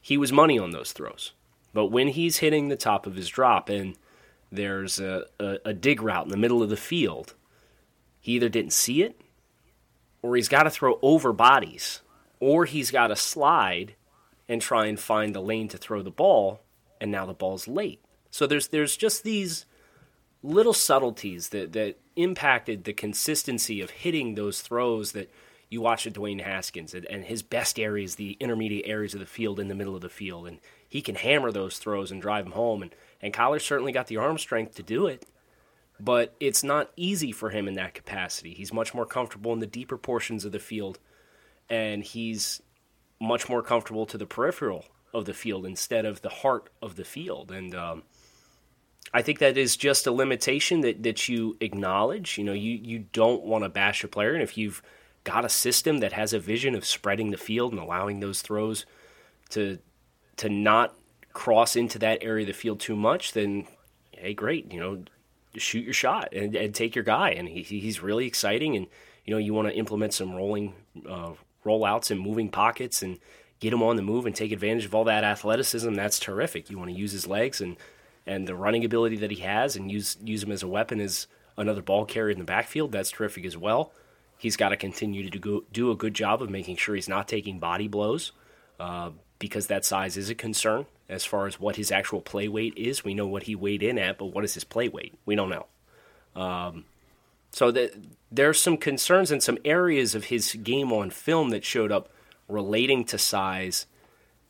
He 0.00 0.16
was 0.16 0.32
money 0.32 0.58
on 0.58 0.70
those 0.70 0.92
throws. 0.92 1.32
But 1.74 1.86
when 1.86 2.08
he's 2.08 2.38
hitting 2.38 2.68
the 2.68 2.76
top 2.76 3.06
of 3.06 3.16
his 3.16 3.28
drop 3.28 3.68
and 3.68 3.96
there's 4.50 4.98
a, 5.00 5.24
a, 5.38 5.58
a 5.66 5.74
dig 5.74 6.02
route 6.02 6.24
in 6.24 6.30
the 6.30 6.36
middle 6.36 6.62
of 6.62 6.68
the 6.68 6.76
field, 6.76 7.34
he 8.20 8.32
either 8.32 8.48
didn't 8.48 8.72
see 8.72 9.02
it 9.02 9.20
or 10.22 10.36
he's 10.36 10.48
got 10.48 10.64
to 10.64 10.70
throw 10.70 10.98
over 11.02 11.32
bodies 11.32 12.02
or 12.40 12.64
he's 12.64 12.90
got 12.90 13.08
to 13.08 13.16
slide 13.16 13.94
and 14.48 14.60
try 14.60 14.86
and 14.86 14.98
find 14.98 15.34
the 15.34 15.40
lane 15.40 15.68
to 15.68 15.78
throw 15.78 16.02
the 16.02 16.10
ball 16.10 16.60
and 17.00 17.10
now 17.10 17.26
the 17.26 17.34
ball's 17.34 17.68
late. 17.68 18.00
So 18.30 18.46
there's 18.46 18.68
there's 18.68 18.96
just 18.96 19.24
these 19.24 19.66
little 20.42 20.74
subtleties 20.74 21.48
that, 21.50 21.72
that 21.72 21.98
impacted 22.14 22.84
the 22.84 22.92
consistency 22.92 23.80
of 23.80 23.90
hitting 23.90 24.34
those 24.34 24.60
throws 24.60 25.12
that 25.12 25.30
you 25.68 25.80
watch 25.80 26.06
at 26.06 26.12
Dwayne 26.12 26.40
Haskins 26.40 26.94
and, 26.94 27.04
and 27.06 27.24
his 27.24 27.42
best 27.42 27.78
areas, 27.78 28.14
the 28.14 28.36
intermediate 28.38 28.86
areas 28.86 29.14
of 29.14 29.20
the 29.20 29.26
field 29.26 29.58
in 29.58 29.68
the 29.68 29.74
middle 29.74 29.96
of 29.96 30.02
the 30.02 30.08
field. 30.08 30.46
And 30.46 30.60
he 30.88 31.02
can 31.02 31.14
hammer 31.14 31.50
those 31.50 31.78
throws 31.78 32.10
and 32.10 32.22
drive 32.22 32.44
them 32.44 32.52
home. 32.52 32.82
And, 32.82 32.94
and 33.20 33.34
Kyler 33.34 33.60
certainly 33.60 33.92
got 33.92 34.06
the 34.06 34.16
arm 34.16 34.38
strength 34.38 34.74
to 34.76 34.82
do 34.82 35.06
it, 35.06 35.26
but 35.98 36.34
it's 36.40 36.62
not 36.62 36.90
easy 36.96 37.32
for 37.32 37.50
him 37.50 37.68
in 37.68 37.74
that 37.74 37.94
capacity. 37.94 38.54
He's 38.54 38.72
much 38.72 38.94
more 38.94 39.06
comfortable 39.06 39.52
in 39.52 39.60
the 39.60 39.66
deeper 39.66 39.96
portions 39.96 40.44
of 40.44 40.52
the 40.52 40.58
field, 40.58 40.98
and 41.68 42.02
he's 42.02 42.62
much 43.20 43.48
more 43.48 43.62
comfortable 43.62 44.06
to 44.06 44.18
the 44.18 44.26
peripheral 44.26 44.84
of 45.14 45.24
the 45.24 45.34
field 45.34 45.64
instead 45.64 46.04
of 46.04 46.20
the 46.22 46.28
heart 46.28 46.68
of 46.82 46.96
the 46.96 47.04
field. 47.04 47.50
And 47.50 47.74
um, 47.74 48.02
I 49.12 49.22
think 49.22 49.38
that 49.38 49.56
is 49.56 49.76
just 49.76 50.06
a 50.06 50.12
limitation 50.12 50.82
that, 50.82 51.02
that 51.02 51.28
you 51.28 51.56
acknowledge. 51.60 52.36
You 52.36 52.44
know, 52.44 52.52
you, 52.52 52.72
you 52.72 53.06
don't 53.12 53.44
want 53.44 53.64
to 53.64 53.70
bash 53.70 54.04
a 54.04 54.08
player, 54.08 54.34
and 54.34 54.42
if 54.42 54.58
you've 54.58 54.82
got 55.24 55.44
a 55.44 55.48
system 55.48 55.98
that 55.98 56.12
has 56.12 56.32
a 56.32 56.38
vision 56.38 56.74
of 56.74 56.84
spreading 56.84 57.30
the 57.30 57.36
field 57.36 57.72
and 57.72 57.80
allowing 57.80 58.20
those 58.20 58.42
throws 58.42 58.86
to 59.50 59.78
to 60.38 60.48
not 60.48 60.94
cross 61.32 61.76
into 61.76 61.98
that 61.98 62.18
area 62.22 62.44
of 62.44 62.48
the 62.48 62.52
field 62.52 62.80
too 62.80 62.96
much, 62.96 63.32
then 63.32 63.66
hey, 64.12 64.34
great, 64.34 64.72
you 64.72 64.80
know, 64.80 65.02
shoot 65.56 65.84
your 65.84 65.92
shot 65.92 66.32
and, 66.32 66.54
and 66.54 66.74
take 66.74 66.94
your 66.94 67.04
guy. 67.04 67.30
And 67.30 67.48
he, 67.48 67.62
he's 67.62 68.02
really 68.02 68.26
exciting, 68.26 68.76
and 68.76 68.86
you 69.24 69.34
know, 69.34 69.38
you 69.38 69.54
want 69.54 69.68
to 69.68 69.74
implement 69.74 70.14
some 70.14 70.34
rolling 70.34 70.74
uh, 71.08 71.32
rollouts 71.64 72.10
and 72.10 72.20
moving 72.20 72.48
pockets 72.48 73.02
and 73.02 73.18
get 73.58 73.72
him 73.72 73.82
on 73.82 73.96
the 73.96 74.02
move 74.02 74.26
and 74.26 74.34
take 74.34 74.52
advantage 74.52 74.84
of 74.84 74.94
all 74.94 75.04
that 75.04 75.24
athleticism. 75.24 75.92
That's 75.94 76.18
terrific. 76.18 76.70
You 76.70 76.78
want 76.78 76.90
to 76.90 76.96
use 76.96 77.12
his 77.12 77.26
legs 77.26 77.60
and 77.60 77.76
and 78.26 78.48
the 78.48 78.56
running 78.56 78.84
ability 78.84 79.16
that 79.16 79.30
he 79.30 79.42
has 79.42 79.76
and 79.76 79.90
use 79.90 80.16
use 80.22 80.42
him 80.42 80.52
as 80.52 80.62
a 80.62 80.68
weapon 80.68 81.00
as 81.00 81.26
another 81.56 81.82
ball 81.82 82.04
carrier 82.04 82.30
in 82.30 82.38
the 82.38 82.44
backfield. 82.44 82.92
That's 82.92 83.10
terrific 83.10 83.44
as 83.44 83.56
well. 83.56 83.92
He's 84.38 84.56
got 84.56 84.68
to 84.68 84.76
continue 84.76 85.28
to 85.28 85.38
do, 85.38 85.64
do 85.72 85.90
a 85.90 85.96
good 85.96 86.12
job 86.12 86.42
of 86.42 86.50
making 86.50 86.76
sure 86.76 86.94
he's 86.94 87.08
not 87.08 87.26
taking 87.26 87.58
body 87.58 87.88
blows 87.88 88.32
uh, 88.78 89.10
because 89.38 89.66
that 89.66 89.84
size 89.84 90.16
is 90.16 90.30
a 90.30 90.34
concern 90.34 90.86
as 91.08 91.24
far 91.24 91.46
as 91.46 91.60
what 91.60 91.76
his 91.76 91.92
actual 91.92 92.20
play 92.20 92.48
weight 92.48 92.74
is. 92.76 93.04
We 93.04 93.14
know 93.14 93.26
what 93.26 93.44
he 93.44 93.54
weighed 93.54 93.82
in 93.82 93.98
at, 93.98 94.18
but 94.18 94.26
what 94.26 94.44
is 94.44 94.54
his 94.54 94.64
play 94.64 94.88
weight? 94.88 95.14
We 95.24 95.34
don't 95.34 95.50
know. 95.50 95.66
Um, 96.34 96.84
so 97.50 97.70
the, 97.70 97.92
there's 98.30 98.60
some 98.60 98.76
concerns 98.76 99.30
and 99.30 99.42
some 99.42 99.58
areas 99.64 100.14
of 100.14 100.24
his 100.24 100.54
game 100.54 100.92
on 100.92 101.10
film 101.10 101.50
that 101.50 101.64
showed 101.64 101.92
up 101.92 102.10
relating 102.48 103.04
to 103.04 103.18
size 103.18 103.86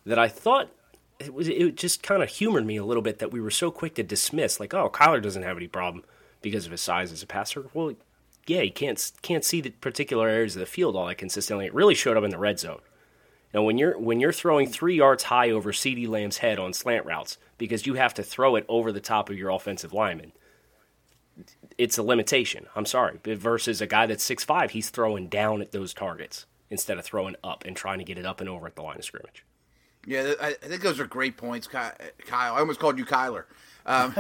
that 0.05 0.19
I 0.19 0.29
thought 0.29 0.71
it 1.19 1.33
was 1.33 1.49
it 1.49 1.77
just 1.77 2.03
kind 2.03 2.23
of 2.23 2.29
humored 2.29 2.67
me 2.67 2.77
a 2.77 2.85
little 2.85 3.03
bit 3.03 3.21
that 3.21 3.33
we 3.33 3.41
were 3.41 3.51
so 3.51 3.71
quick 3.71 3.95
to 3.95 4.03
dismiss 4.03 4.61
like 4.61 4.75
oh 4.75 4.91
Kyler 4.91 5.23
doesn't 5.23 5.45
have 5.45 5.57
any 5.57 5.67
problem 5.67 6.05
because 6.43 6.67
of 6.67 6.73
his 6.73 6.81
size 6.81 7.11
as 7.13 7.23
a 7.23 7.27
passer. 7.27 7.67
Well, 7.73 7.95
yeah, 8.47 8.61
he 8.61 8.71
can't 8.71 9.13
can't 9.23 9.45
see 9.45 9.61
the 9.61 9.71
particular 9.71 10.29
areas 10.29 10.57
of 10.57 10.61
the 10.61 10.67
field 10.67 10.95
all 10.95 11.07
that 11.07 11.19
consistently. 11.19 11.67
It 11.67 11.75
really 11.75 11.95
showed 11.95 12.17
up 12.17 12.25
in 12.25 12.31
the 12.31 12.39
red 12.39 12.59
zone. 12.61 12.81
Now, 13.55 13.63
when 13.63 13.79
you're 13.79 13.99
when 13.99 14.21
you're 14.21 14.33
throwing 14.33 14.69
three 14.69 14.97
yards 14.97 15.25
high 15.25 15.51
over 15.51 15.73
CeeDee 15.73 16.09
Lamb's 16.09 16.39
head 16.39 16.59
on 16.59 16.73
slant 16.73 17.07
routes 17.07 17.39
because 17.59 17.87
you 17.87 17.95
have 17.95 18.15
to 18.15 18.23
throw 18.23 18.57
it 18.57 18.67
over 18.69 18.93
the 18.93 19.01
top 19.01 19.31
of 19.31 19.39
your 19.39 19.51
offensive 19.51 19.93
lineman, 19.93 20.33
it's 21.79 21.99
a 21.99 22.03
limitation. 22.03 22.67
I'm 22.75 22.87
sorry, 22.87 23.19
versus 23.25 23.81
a 23.81 23.87
guy 23.87 24.07
that's 24.07 24.25
six 24.25 24.45
five, 24.45 24.73
he's 24.73 24.91
throwing 24.91 25.29
down 25.29 25.63
at 25.63 25.73
those 25.73 25.95
targets 25.95 26.47
instead 26.71 26.99
of 26.99 27.05
throwing 27.05 27.37
up 27.45 27.65
and 27.65 27.77
trying 27.77 27.99
to 27.99 28.05
get 28.05 28.19
it 28.19 28.27
up 28.27 28.41
and 28.41 28.49
over 28.51 28.67
at 28.67 28.75
the 28.75 28.83
line 28.83 28.99
of 28.99 29.05
scrimmage. 29.05 29.45
Yeah, 30.07 30.35
I 30.41 30.53
think 30.53 30.83
those 30.83 31.01
are 31.01 31.07
great 31.07 31.37
points, 31.37 31.67
Kyle. 31.67 31.93
I 32.33 32.49
almost 32.49 32.79
called 32.79 32.97
you 32.97 33.05
Kyler. 33.05 33.45
Um, 33.85 34.15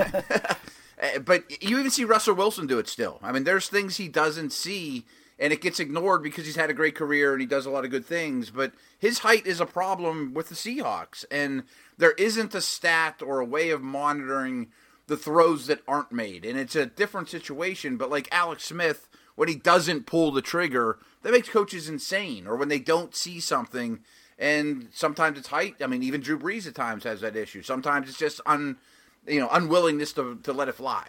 but 1.24 1.62
you 1.62 1.78
even 1.78 1.90
see 1.90 2.04
Russell 2.04 2.34
Wilson 2.34 2.66
do 2.66 2.78
it 2.78 2.88
still. 2.88 3.20
I 3.22 3.30
mean, 3.30 3.44
there's 3.44 3.68
things 3.68 3.96
he 3.96 4.08
doesn't 4.08 4.50
see 4.50 5.04
and 5.38 5.52
it 5.52 5.60
gets 5.60 5.80
ignored 5.80 6.22
because 6.22 6.46
he's 6.46 6.56
had 6.56 6.70
a 6.70 6.74
great 6.74 6.94
career 6.94 7.32
and 7.32 7.40
he 7.40 7.46
does 7.46 7.66
a 7.66 7.70
lot 7.70 7.84
of 7.84 7.90
good 7.90 8.06
things. 8.06 8.50
But 8.50 8.72
his 8.98 9.20
height 9.20 9.46
is 9.46 9.60
a 9.60 9.66
problem 9.66 10.32
with 10.34 10.48
the 10.48 10.54
Seahawks, 10.54 11.24
and 11.30 11.64
there 11.98 12.12
isn't 12.12 12.54
a 12.54 12.60
stat 12.60 13.22
or 13.22 13.40
a 13.40 13.44
way 13.44 13.70
of 13.70 13.82
monitoring 13.82 14.68
the 15.06 15.16
throws 15.16 15.66
that 15.66 15.82
aren't 15.86 16.12
made. 16.12 16.44
And 16.44 16.58
it's 16.58 16.76
a 16.76 16.86
different 16.86 17.28
situation. 17.28 17.96
But 17.96 18.10
like 18.10 18.28
Alex 18.32 18.64
Smith, 18.64 19.08
when 19.34 19.48
he 19.48 19.54
doesn't 19.54 20.06
pull 20.06 20.32
the 20.32 20.42
trigger, 20.42 20.98
that 21.22 21.32
makes 21.32 21.48
coaches 21.48 21.88
insane. 21.88 22.46
Or 22.46 22.56
when 22.56 22.68
they 22.68 22.78
don't 22.78 23.14
see 23.14 23.38
something, 23.38 24.00
and 24.38 24.88
sometimes 24.92 25.38
it's 25.38 25.48
height. 25.48 25.76
I 25.80 25.86
mean, 25.86 26.02
even 26.02 26.20
Drew 26.20 26.38
Brees 26.38 26.66
at 26.66 26.74
times 26.74 27.04
has 27.04 27.20
that 27.20 27.36
issue. 27.36 27.62
Sometimes 27.62 28.08
it's 28.08 28.18
just 28.18 28.40
un, 28.46 28.78
you 29.26 29.40
know, 29.40 29.48
unwillingness 29.50 30.12
to 30.14 30.36
to 30.42 30.52
let 30.52 30.68
it 30.68 30.74
fly. 30.74 31.06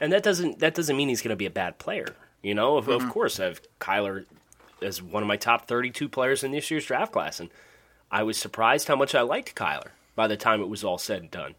And 0.00 0.12
that 0.12 0.22
doesn't 0.22 0.58
that 0.60 0.74
doesn't 0.74 0.96
mean 0.96 1.08
he's 1.08 1.22
going 1.22 1.30
to 1.30 1.36
be 1.36 1.46
a 1.46 1.50
bad 1.50 1.78
player. 1.78 2.14
You 2.42 2.54
know, 2.54 2.76
of, 2.76 2.86
mm-hmm. 2.86 3.04
of 3.04 3.10
course, 3.10 3.38
I 3.38 3.44
have 3.44 3.62
Kyler 3.80 4.26
as 4.82 5.00
one 5.00 5.22
of 5.22 5.26
my 5.28 5.36
top 5.36 5.68
32 5.68 6.08
players 6.08 6.42
in 6.42 6.50
this 6.50 6.70
year's 6.70 6.86
draft 6.86 7.12
class, 7.12 7.40
and 7.40 7.50
I 8.10 8.24
was 8.24 8.36
surprised 8.36 8.88
how 8.88 8.96
much 8.96 9.14
I 9.14 9.22
liked 9.22 9.54
Kyler 9.54 9.90
by 10.14 10.26
the 10.26 10.36
time 10.36 10.60
it 10.60 10.68
was 10.68 10.84
all 10.84 10.98
said 10.98 11.22
and 11.22 11.30
done. 11.30 11.54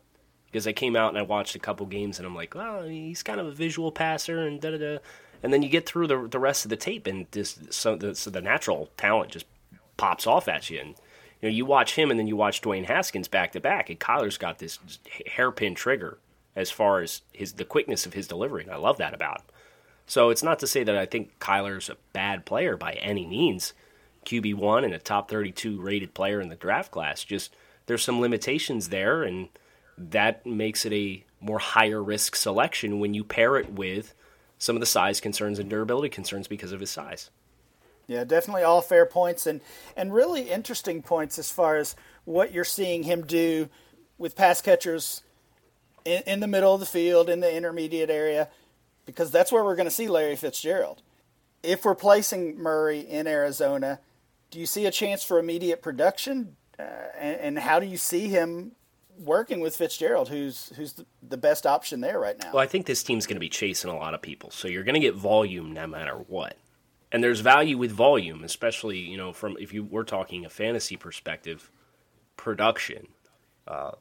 Because 0.45 0.67
I 0.67 0.73
came 0.73 0.95
out 0.95 1.09
and 1.09 1.17
I 1.17 1.23
watched 1.23 1.55
a 1.55 1.59
couple 1.59 1.85
games, 1.87 2.19
and 2.19 2.27
I'm 2.27 2.35
like, 2.35 2.53
well, 2.53 2.83
he's 2.83 3.23
kind 3.23 3.39
of 3.39 3.47
a 3.47 3.51
visual 3.51 3.91
passer, 3.91 4.45
and 4.45 4.61
da 4.61 4.71
da 4.71 4.77
da. 4.77 4.97
And 5.41 5.51
then 5.51 5.63
you 5.63 5.69
get 5.69 5.87
through 5.87 6.07
the 6.07 6.27
the 6.27 6.39
rest 6.39 6.63
of 6.65 6.69
the 6.69 6.77
tape, 6.77 7.07
and 7.07 7.25
this 7.31 7.57
so 7.71 7.95
the, 7.95 8.13
so 8.13 8.29
the 8.29 8.41
natural 8.41 8.89
talent 8.95 9.31
just 9.31 9.45
pops 9.97 10.27
off 10.27 10.47
at 10.47 10.69
you, 10.69 10.79
and 10.79 10.89
you 11.41 11.49
know 11.49 11.49
you 11.49 11.65
watch 11.65 11.95
him, 11.95 12.11
and 12.11 12.19
then 12.19 12.27
you 12.27 12.35
watch 12.35 12.61
Dwayne 12.61 12.85
Haskins 12.85 13.27
back 13.27 13.53
to 13.53 13.59
back, 13.59 13.89
and 13.89 13.99
Kyler's 13.99 14.37
got 14.37 14.59
this 14.59 14.77
hairpin 15.25 15.73
trigger 15.73 16.19
as 16.55 16.69
far 16.69 17.01
as 17.01 17.21
his 17.31 17.53
the 17.53 17.65
quickness 17.65 18.05
of 18.05 18.13
his 18.13 18.27
delivery, 18.27 18.63
and 18.63 18.71
I 18.71 18.77
love 18.77 18.97
that 18.97 19.15
about 19.15 19.39
him. 19.39 19.45
So 20.05 20.29
it's 20.29 20.43
not 20.43 20.59
to 20.59 20.67
say 20.67 20.83
that 20.83 20.97
I 20.97 21.05
think 21.05 21.39
Kyler's 21.39 21.89
a 21.89 21.97
bad 22.11 22.45
player 22.45 22.77
by 22.77 22.93
any 22.93 23.25
means. 23.25 23.73
QB1 24.25 24.85
and 24.85 24.93
a 24.93 24.99
top 24.99 25.29
32 25.29 25.81
rated 25.81 26.13
player 26.13 26.41
in 26.41 26.49
the 26.49 26.55
draft 26.55 26.91
class. 26.91 27.23
Just 27.23 27.55
there's 27.85 28.03
some 28.03 28.21
limitations 28.21 28.89
there, 28.89 29.23
and 29.23 29.49
that 29.97 30.45
makes 30.45 30.85
it 30.85 30.93
a 30.93 31.23
more 31.39 31.59
higher 31.59 32.01
risk 32.01 32.35
selection 32.35 32.99
when 32.99 33.13
you 33.13 33.23
pair 33.23 33.57
it 33.57 33.71
with 33.71 34.13
some 34.57 34.75
of 34.75 34.79
the 34.79 34.85
size 34.85 35.19
concerns 35.19 35.59
and 35.59 35.69
durability 35.69 36.09
concerns 36.09 36.47
because 36.47 36.71
of 36.71 36.79
his 36.79 36.89
size. 36.89 37.29
Yeah, 38.07 38.23
definitely 38.23 38.63
all 38.63 38.81
fair 38.81 39.05
points 39.05 39.45
and, 39.45 39.61
and 39.95 40.13
really 40.13 40.49
interesting 40.49 41.01
points 41.01 41.37
as 41.39 41.51
far 41.51 41.77
as 41.77 41.95
what 42.25 42.53
you're 42.53 42.63
seeing 42.63 43.03
him 43.03 43.25
do 43.25 43.69
with 44.17 44.35
pass 44.35 44.61
catchers 44.61 45.23
in, 46.05 46.21
in 46.27 46.39
the 46.39 46.47
middle 46.47 46.73
of 46.73 46.79
the 46.79 46.85
field, 46.85 47.29
in 47.29 47.39
the 47.39 47.53
intermediate 47.53 48.09
area 48.09 48.49
because 49.05 49.31
that's 49.31 49.51
where 49.51 49.63
we're 49.63 49.75
going 49.75 49.87
to 49.87 49.91
see 49.91 50.07
Larry 50.07 50.35
Fitzgerald. 50.35 51.01
If 51.61 51.85
we're 51.85 51.95
placing 51.95 52.57
Murray 52.57 52.99
in 52.99 53.27
Arizona, 53.27 53.99
do 54.51 54.59
you 54.59 54.65
see 54.65 54.85
a 54.85 54.91
chance 54.91 55.23
for 55.23 55.39
immediate 55.39 55.81
production? 55.81 56.55
Uh, 56.77 56.83
and, 57.17 57.39
and, 57.39 57.59
how 57.59 57.79
do 57.79 57.85
you 57.85 57.97
see 57.97 58.27
him 58.27 58.71
working 59.19 59.59
with 59.59 59.75
Fitzgerald, 59.75 60.29
who's 60.29 60.71
who's 60.75 60.95
the 61.21 61.37
best 61.37 61.65
option 61.65 62.01
there 62.01 62.19
right 62.19 62.37
now? 62.39 62.49
Well, 62.53 62.63
I 62.63 62.67
think 62.67 62.87
this 62.87 63.03
team's 63.03 63.27
going 63.27 63.35
to 63.35 63.39
be 63.39 63.49
chasing 63.49 63.91
a 63.91 63.95
lot 63.95 64.13
of 64.13 64.21
people, 64.21 64.49
so 64.49 64.67
you're 64.67 64.83
going 64.83 64.95
to 64.95 64.99
get 64.99 65.13
volume 65.13 65.71
no 65.71 65.85
matter 65.85 66.15
what. 66.27 66.57
And 67.11 67.23
there's 67.23 67.41
value 67.41 67.77
with 67.77 67.91
volume, 67.91 68.43
especially 68.43 68.97
you 68.97 69.17
know 69.17 69.33
from 69.33 69.55
if 69.59 69.71
you 69.71 69.83
were 69.83 70.03
talking 70.03 70.45
a 70.45 70.49
fantasy 70.49 70.97
perspective, 70.97 71.69
production. 72.37 73.07
Uh, 73.67 73.91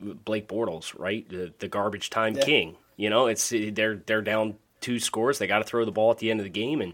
Blake 0.00 0.46
Bortles, 0.46 0.96
right, 0.96 1.28
the, 1.28 1.52
the 1.58 1.66
garbage 1.66 2.08
time 2.08 2.36
yeah. 2.36 2.44
king 2.44 2.76
you 2.98 3.08
know, 3.08 3.28
it's 3.28 3.50
they're 3.50 4.02
they're 4.04 4.20
down 4.20 4.56
two 4.80 4.98
scores. 4.98 5.38
They 5.38 5.46
got 5.46 5.60
to 5.60 5.64
throw 5.64 5.86
the 5.86 5.92
ball 5.92 6.10
at 6.10 6.18
the 6.18 6.30
end 6.30 6.40
of 6.40 6.44
the 6.44 6.50
game, 6.50 6.82
and 6.82 6.92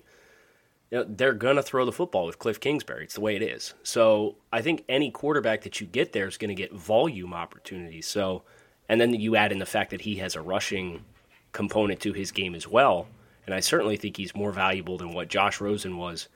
you 0.90 0.98
know, 0.98 1.06
they're 1.08 1.32
gonna 1.32 1.62
throw 1.62 1.84
the 1.84 1.92
football 1.92 2.26
with 2.26 2.38
Cliff 2.38 2.60
Kingsbury. 2.60 3.04
It's 3.04 3.14
the 3.14 3.22
way 3.22 3.34
it 3.34 3.42
is. 3.42 3.74
So 3.82 4.36
I 4.52 4.60
think 4.60 4.84
any 4.86 5.10
quarterback 5.10 5.62
that 5.62 5.80
you 5.80 5.86
get 5.86 6.12
there 6.12 6.28
is 6.28 6.36
going 6.36 6.50
to 6.50 6.54
get 6.54 6.72
volume 6.72 7.32
opportunities. 7.32 8.06
So, 8.06 8.42
and 8.88 9.00
then 9.00 9.14
you 9.14 9.34
add 9.34 9.50
in 9.50 9.58
the 9.58 9.66
fact 9.66 9.90
that 9.90 10.02
he 10.02 10.16
has 10.16 10.36
a 10.36 10.42
rushing 10.42 11.04
component 11.52 12.00
to 12.00 12.12
his 12.12 12.30
game 12.30 12.54
as 12.54 12.68
well. 12.68 13.08
And 13.46 13.54
I 13.54 13.60
certainly 13.60 13.96
think 13.96 14.18
he's 14.18 14.34
more 14.34 14.52
valuable 14.52 14.98
than 14.98 15.14
what 15.14 15.28
Josh 15.28 15.60
Rosen 15.60 15.96
was 15.96 16.28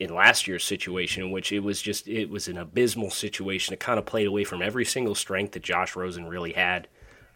in 0.00 0.12
last 0.12 0.48
year's 0.48 0.64
situation, 0.64 1.22
in 1.22 1.30
which 1.30 1.52
it 1.52 1.60
was 1.60 1.80
just 1.80 2.08
it 2.08 2.30
was 2.30 2.48
an 2.48 2.58
abysmal 2.58 3.10
situation. 3.10 3.74
It 3.74 3.80
kind 3.80 3.98
of 3.98 4.06
played 4.06 4.26
away 4.26 4.42
from 4.42 4.60
every 4.60 4.84
single 4.84 5.14
strength 5.14 5.52
that 5.52 5.62
Josh 5.62 5.94
Rosen 5.94 6.26
really 6.26 6.52
had 6.52 6.88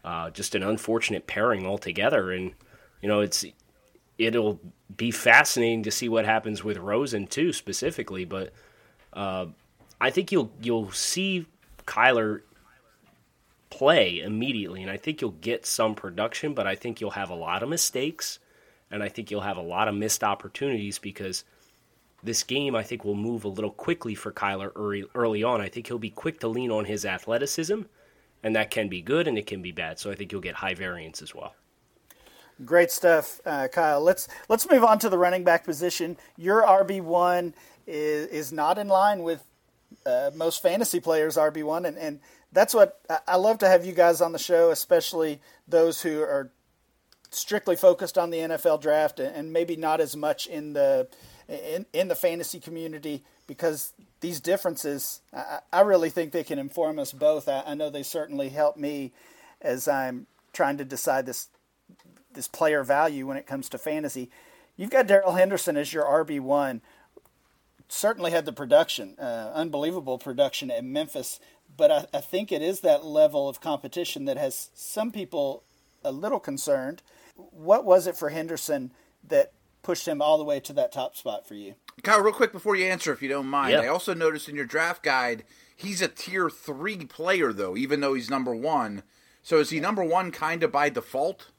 uh, 0.07 0.29
just 0.29 0.55
an 0.55 0.63
unfortunate 0.63 1.27
pairing 1.27 1.65
altogether. 1.65 2.31
And 2.31 2.53
you 3.01 3.09
know, 3.09 3.19
it's 3.19 3.45
it'll 4.17 4.61
be 4.95 5.11
fascinating 5.11 5.83
to 5.83 5.91
see 5.91 6.07
what 6.07 6.23
happens 6.23 6.63
with 6.63 6.77
Rosen 6.77 7.27
too, 7.27 7.51
specifically. 7.51 8.23
But 8.23 8.53
uh, 9.11 9.47
I 9.99 10.09
think 10.11 10.31
you'll 10.31 10.49
you'll 10.61 10.91
see 10.91 11.45
Kyler 11.85 12.43
play 13.69 14.21
immediately, 14.21 14.81
and 14.81 14.89
I 14.89 14.95
think 14.95 15.19
you'll 15.19 15.31
get 15.31 15.65
some 15.65 15.93
production. 15.93 16.53
But 16.53 16.67
I 16.67 16.75
think 16.75 17.01
you'll 17.01 17.11
have 17.11 17.29
a 17.29 17.35
lot 17.35 17.61
of 17.61 17.67
mistakes, 17.67 18.39
and 18.89 19.03
I 19.03 19.09
think 19.09 19.29
you'll 19.29 19.41
have 19.41 19.57
a 19.57 19.61
lot 19.61 19.89
of 19.89 19.95
missed 19.95 20.23
opportunities 20.23 20.99
because 20.99 21.43
this 22.23 22.43
game 22.43 22.77
I 22.77 22.83
think 22.83 23.03
will 23.03 23.13
move 23.13 23.43
a 23.43 23.49
little 23.49 23.71
quickly 23.71 24.15
for 24.15 24.31
Kyler 24.31 24.71
early, 24.73 25.03
early 25.15 25.43
on. 25.43 25.59
I 25.59 25.67
think 25.67 25.87
he'll 25.87 25.99
be 25.99 26.11
quick 26.11 26.39
to 26.39 26.47
lean 26.47 26.71
on 26.71 26.85
his 26.85 27.03
athleticism 27.03 27.81
and 28.47 28.55
that 28.55 28.71
can 28.71 28.87
be 28.87 29.01
good 29.01 29.27
and 29.27 29.37
it 29.37 29.45
can 29.45 29.61
be 29.61 29.73
bad. 29.73 29.99
So 29.99 30.09
I 30.09 30.15
think 30.15 30.31
you'll 30.31 30.39
get 30.39 30.55
high 30.55 30.73
variance 30.73 31.21
as 31.21 31.35
well. 31.35 31.53
Great 32.63 32.89
stuff, 32.89 33.41
uh, 33.45 33.67
Kyle. 33.67 34.01
Let's 34.01 34.29
let's 34.47 34.67
move 34.71 34.85
on 34.85 34.99
to 34.99 35.09
the 35.09 35.17
running 35.17 35.43
back 35.43 35.65
position. 35.65 36.15
Your 36.37 36.63
RB 36.63 37.01
one 37.01 37.53
is 37.85 38.27
is 38.27 38.53
not 38.53 38.77
in 38.77 38.87
line 38.87 39.21
with 39.21 39.43
uh, 40.05 40.31
most 40.33 40.63
fantasy 40.63 41.01
players' 41.01 41.35
RB 41.35 41.61
one, 41.61 41.85
and, 41.85 41.97
and 41.97 42.21
that's 42.53 42.73
what 42.73 43.01
I 43.27 43.35
love 43.35 43.57
to 43.59 43.67
have 43.67 43.85
you 43.85 43.91
guys 43.91 44.21
on 44.21 44.31
the 44.31 44.39
show, 44.39 44.71
especially 44.71 45.41
those 45.67 46.01
who 46.01 46.21
are 46.21 46.49
strictly 47.29 47.75
focused 47.75 48.17
on 48.17 48.29
the 48.29 48.37
NFL 48.37 48.81
draft 48.81 49.19
and 49.19 49.51
maybe 49.51 49.75
not 49.75 49.99
as 49.99 50.15
much 50.15 50.47
in 50.47 50.71
the 50.71 51.09
in, 51.47 51.85
in 51.93 52.07
the 52.07 52.15
fantasy 52.15 52.59
community 52.59 53.23
because 53.45 53.93
these 54.19 54.39
differences, 54.39 55.21
I, 55.33 55.59
I 55.71 55.81
really 55.81 56.09
think 56.09 56.31
they 56.31 56.43
can 56.43 56.59
inform 56.59 56.99
us 56.99 57.11
both. 57.11 57.47
I, 57.47 57.63
I 57.65 57.73
know 57.73 57.89
they 57.89 58.03
certainly 58.03 58.49
help 58.49 58.77
me 58.77 59.13
as 59.61 59.87
I'm 59.87 60.27
trying 60.53 60.77
to 60.77 60.85
decide 60.85 61.25
this 61.25 61.49
this 62.33 62.47
player 62.47 62.83
value 62.83 63.25
when 63.25 63.35
it 63.35 63.47
comes 63.47 63.67
to 63.67 63.77
fantasy. 63.79 64.29
You've 64.75 64.91
got 64.91 65.07
Darrell 65.07 65.33
Henderson 65.33 65.75
as 65.75 65.91
your 65.91 66.05
RB 66.05 66.39
one. 66.39 66.81
Certainly 67.89 68.31
had 68.31 68.45
the 68.45 68.53
production, 68.53 69.15
uh, 69.17 69.51
unbelievable 69.55 70.19
production 70.19 70.69
at 70.69 70.83
Memphis, 70.83 71.39
but 71.75 71.89
I, 71.89 72.05
I 72.13 72.21
think 72.21 72.51
it 72.51 72.61
is 72.61 72.81
that 72.81 73.03
level 73.03 73.49
of 73.49 73.59
competition 73.59 74.25
that 74.25 74.37
has 74.37 74.69
some 74.75 75.11
people 75.11 75.63
a 76.03 76.11
little 76.11 76.39
concerned. 76.39 77.01
What 77.35 77.85
was 77.85 78.05
it 78.05 78.15
for 78.15 78.29
Henderson 78.29 78.91
that 79.27 79.51
pushed 79.87 80.05
him 80.05 80.21
all 80.21 80.37
the 80.37 80.43
way 80.43 80.59
to 80.59 80.73
that 80.73 80.91
top 80.91 81.15
spot 81.15 81.47
for 81.47 81.53
you? 81.53 81.73
Kyle, 82.03 82.19
real 82.19 82.33
quick 82.33 82.51
before 82.51 82.75
you 82.75 82.83
answer, 82.83 83.13
if 83.13 83.21
you 83.21 83.29
don't 83.29 83.47
mind, 83.47 83.73
I 83.73 83.87
also 83.87 84.13
noticed 84.13 84.49
in 84.49 84.55
your 84.57 84.65
draft 84.65 85.01
guide 85.01 85.45
he's 85.77 86.01
a 86.01 86.09
tier 86.09 86.49
three 86.49 87.05
player 87.05 87.53
though, 87.53 87.77
even 87.77 88.01
though 88.01 88.13
he's 88.13 88.29
number 88.29 88.53
one. 88.53 89.03
So 89.41 89.59
is 89.59 89.69
he 89.69 89.79
number 89.79 90.03
one 90.03 90.31
kind 90.31 90.61
of 90.61 90.73
by 90.73 90.89
default? 90.89 91.51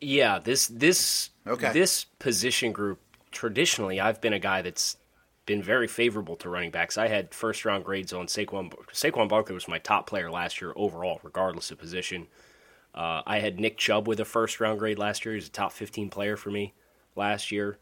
Yeah, 0.00 0.38
this 0.38 0.68
this 0.68 1.30
okay. 1.44 1.72
this 1.72 2.04
position 2.20 2.70
group 2.70 3.00
traditionally, 3.32 4.00
I've 4.00 4.20
been 4.20 4.32
a 4.32 4.38
guy 4.38 4.62
that's 4.62 4.96
been 5.44 5.60
very 5.60 5.88
favorable 5.88 6.36
to 6.36 6.48
running 6.48 6.70
backs. 6.70 6.96
I 6.96 7.08
had 7.08 7.34
first 7.34 7.64
round 7.64 7.84
grades 7.84 8.12
on 8.12 8.28
Saquon. 8.28 8.72
Saquon 8.92 9.28
Barkley 9.28 9.56
was 9.56 9.66
my 9.66 9.78
top 9.78 10.06
player 10.06 10.30
last 10.30 10.60
year 10.60 10.72
overall, 10.76 11.18
regardless 11.24 11.72
of 11.72 11.78
position. 11.78 12.28
Uh, 12.94 13.22
I 13.26 13.40
had 13.40 13.58
Nick 13.58 13.76
Chubb 13.76 14.06
with 14.06 14.20
a 14.20 14.24
first 14.24 14.60
round 14.60 14.78
grade 14.78 15.00
last 15.00 15.24
year. 15.24 15.34
He's 15.34 15.48
a 15.48 15.50
top 15.50 15.72
15 15.72 16.10
player 16.10 16.36
for 16.36 16.52
me 16.52 16.74
last 17.16 17.52
year. 17.52 17.78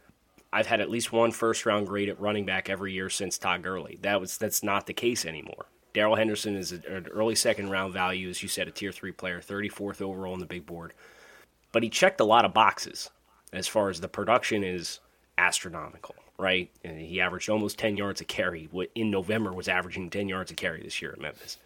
I've 0.52 0.66
had 0.66 0.80
at 0.80 0.90
least 0.90 1.12
one 1.12 1.30
first 1.30 1.64
round 1.64 1.86
grade 1.86 2.08
at 2.08 2.20
running 2.20 2.44
back 2.44 2.68
every 2.68 2.92
year 2.92 3.08
since 3.08 3.38
Todd 3.38 3.62
Gurley. 3.62 3.98
That 4.02 4.20
was 4.20 4.36
that's 4.36 4.62
not 4.62 4.86
the 4.86 4.92
case 4.92 5.24
anymore. 5.24 5.66
Darrell 5.92 6.16
Henderson 6.16 6.56
is 6.56 6.72
an 6.72 7.06
early 7.10 7.34
second 7.34 7.70
round 7.70 7.92
value, 7.92 8.28
as 8.28 8.42
you 8.42 8.48
said, 8.48 8.68
a 8.68 8.70
tier 8.70 8.92
three 8.92 9.12
player, 9.12 9.40
34th 9.40 10.00
overall 10.00 10.32
on 10.32 10.40
the 10.40 10.46
big 10.46 10.66
board. 10.66 10.92
But 11.72 11.82
he 11.82 11.88
checked 11.88 12.20
a 12.20 12.24
lot 12.24 12.44
of 12.44 12.54
boxes 12.54 13.10
as 13.52 13.66
far 13.66 13.90
as 13.90 14.00
the 14.00 14.08
production 14.08 14.62
is 14.62 15.00
astronomical, 15.38 16.14
right? 16.38 16.70
And 16.84 17.00
he 17.00 17.20
averaged 17.20 17.48
almost 17.48 17.78
10 17.78 17.96
yards 17.96 18.20
a 18.20 18.24
carry. 18.24 18.68
In 18.94 19.10
November, 19.10 19.52
was 19.52 19.68
averaging 19.68 20.10
10 20.10 20.28
yards 20.28 20.50
a 20.50 20.54
carry 20.54 20.82
this 20.82 21.00
year 21.02 21.12
at 21.12 21.20
Memphis. 21.20 21.58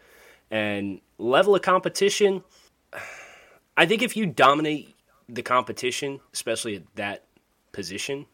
And 0.51 1.01
level 1.19 1.55
of 1.55 1.63
competition, 1.63 2.45
I 3.77 3.87
think 3.87 4.03
if 4.03 4.17
you 4.17 4.27
dominate 4.27 4.95
the 5.29 5.43
competition, 5.43 6.21
especially 6.33 6.77
at 6.77 6.83
that 6.97 7.24
position, 7.75 8.25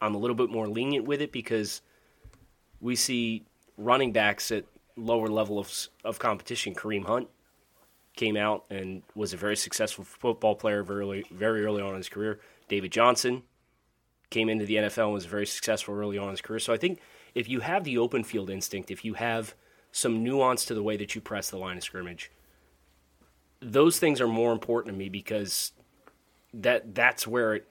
I'm 0.00 0.14
a 0.14 0.18
little 0.18 0.36
bit 0.36 0.50
more 0.50 0.68
lenient 0.68 1.06
with 1.06 1.22
it 1.22 1.32
because 1.32 1.80
we 2.80 2.94
see 2.94 3.44
running 3.76 4.12
backs 4.12 4.50
at 4.50 4.64
lower 4.96 5.28
level 5.28 5.58
of, 5.58 5.72
of 6.04 6.18
competition. 6.18 6.74
Kareem 6.74 7.06
Hunt 7.06 7.28
came 8.16 8.36
out 8.36 8.64
and 8.68 9.02
was 9.14 9.32
a 9.32 9.36
very 9.36 9.56
successful 9.56 10.04
football 10.04 10.56
player 10.56 10.82
very 10.82 11.24
very 11.30 11.64
early 11.64 11.80
on 11.80 11.90
in 11.90 11.96
his 11.96 12.08
career. 12.08 12.40
David 12.68 12.92
Johnson 12.92 13.44
came 14.30 14.48
into 14.48 14.66
the 14.66 14.74
NFL 14.74 15.04
and 15.04 15.12
was 15.14 15.24
very 15.24 15.46
successful 15.46 15.94
early 15.94 16.18
on 16.18 16.24
in 16.24 16.30
his 16.32 16.40
career. 16.40 16.58
So 16.58 16.72
I 16.72 16.76
think 16.76 17.00
if 17.34 17.48
you 17.48 17.60
have 17.60 17.84
the 17.84 17.98
open 17.98 18.24
field 18.24 18.50
instinct, 18.50 18.90
if 18.90 19.04
you 19.04 19.14
have 19.14 19.54
some 19.92 20.22
nuance 20.22 20.64
to 20.66 20.74
the 20.74 20.82
way 20.82 20.96
that 20.96 21.14
you 21.14 21.20
press 21.20 21.48
the 21.48 21.56
line 21.56 21.76
of 21.76 21.82
scrimmage, 21.82 22.30
those 23.60 23.98
things 23.98 24.20
are 24.20 24.28
more 24.28 24.52
important 24.52 24.94
to 24.94 24.98
me 24.98 25.08
because 25.08 25.72
that 26.52 26.94
that's 26.94 27.26
where 27.26 27.54
it, 27.54 27.68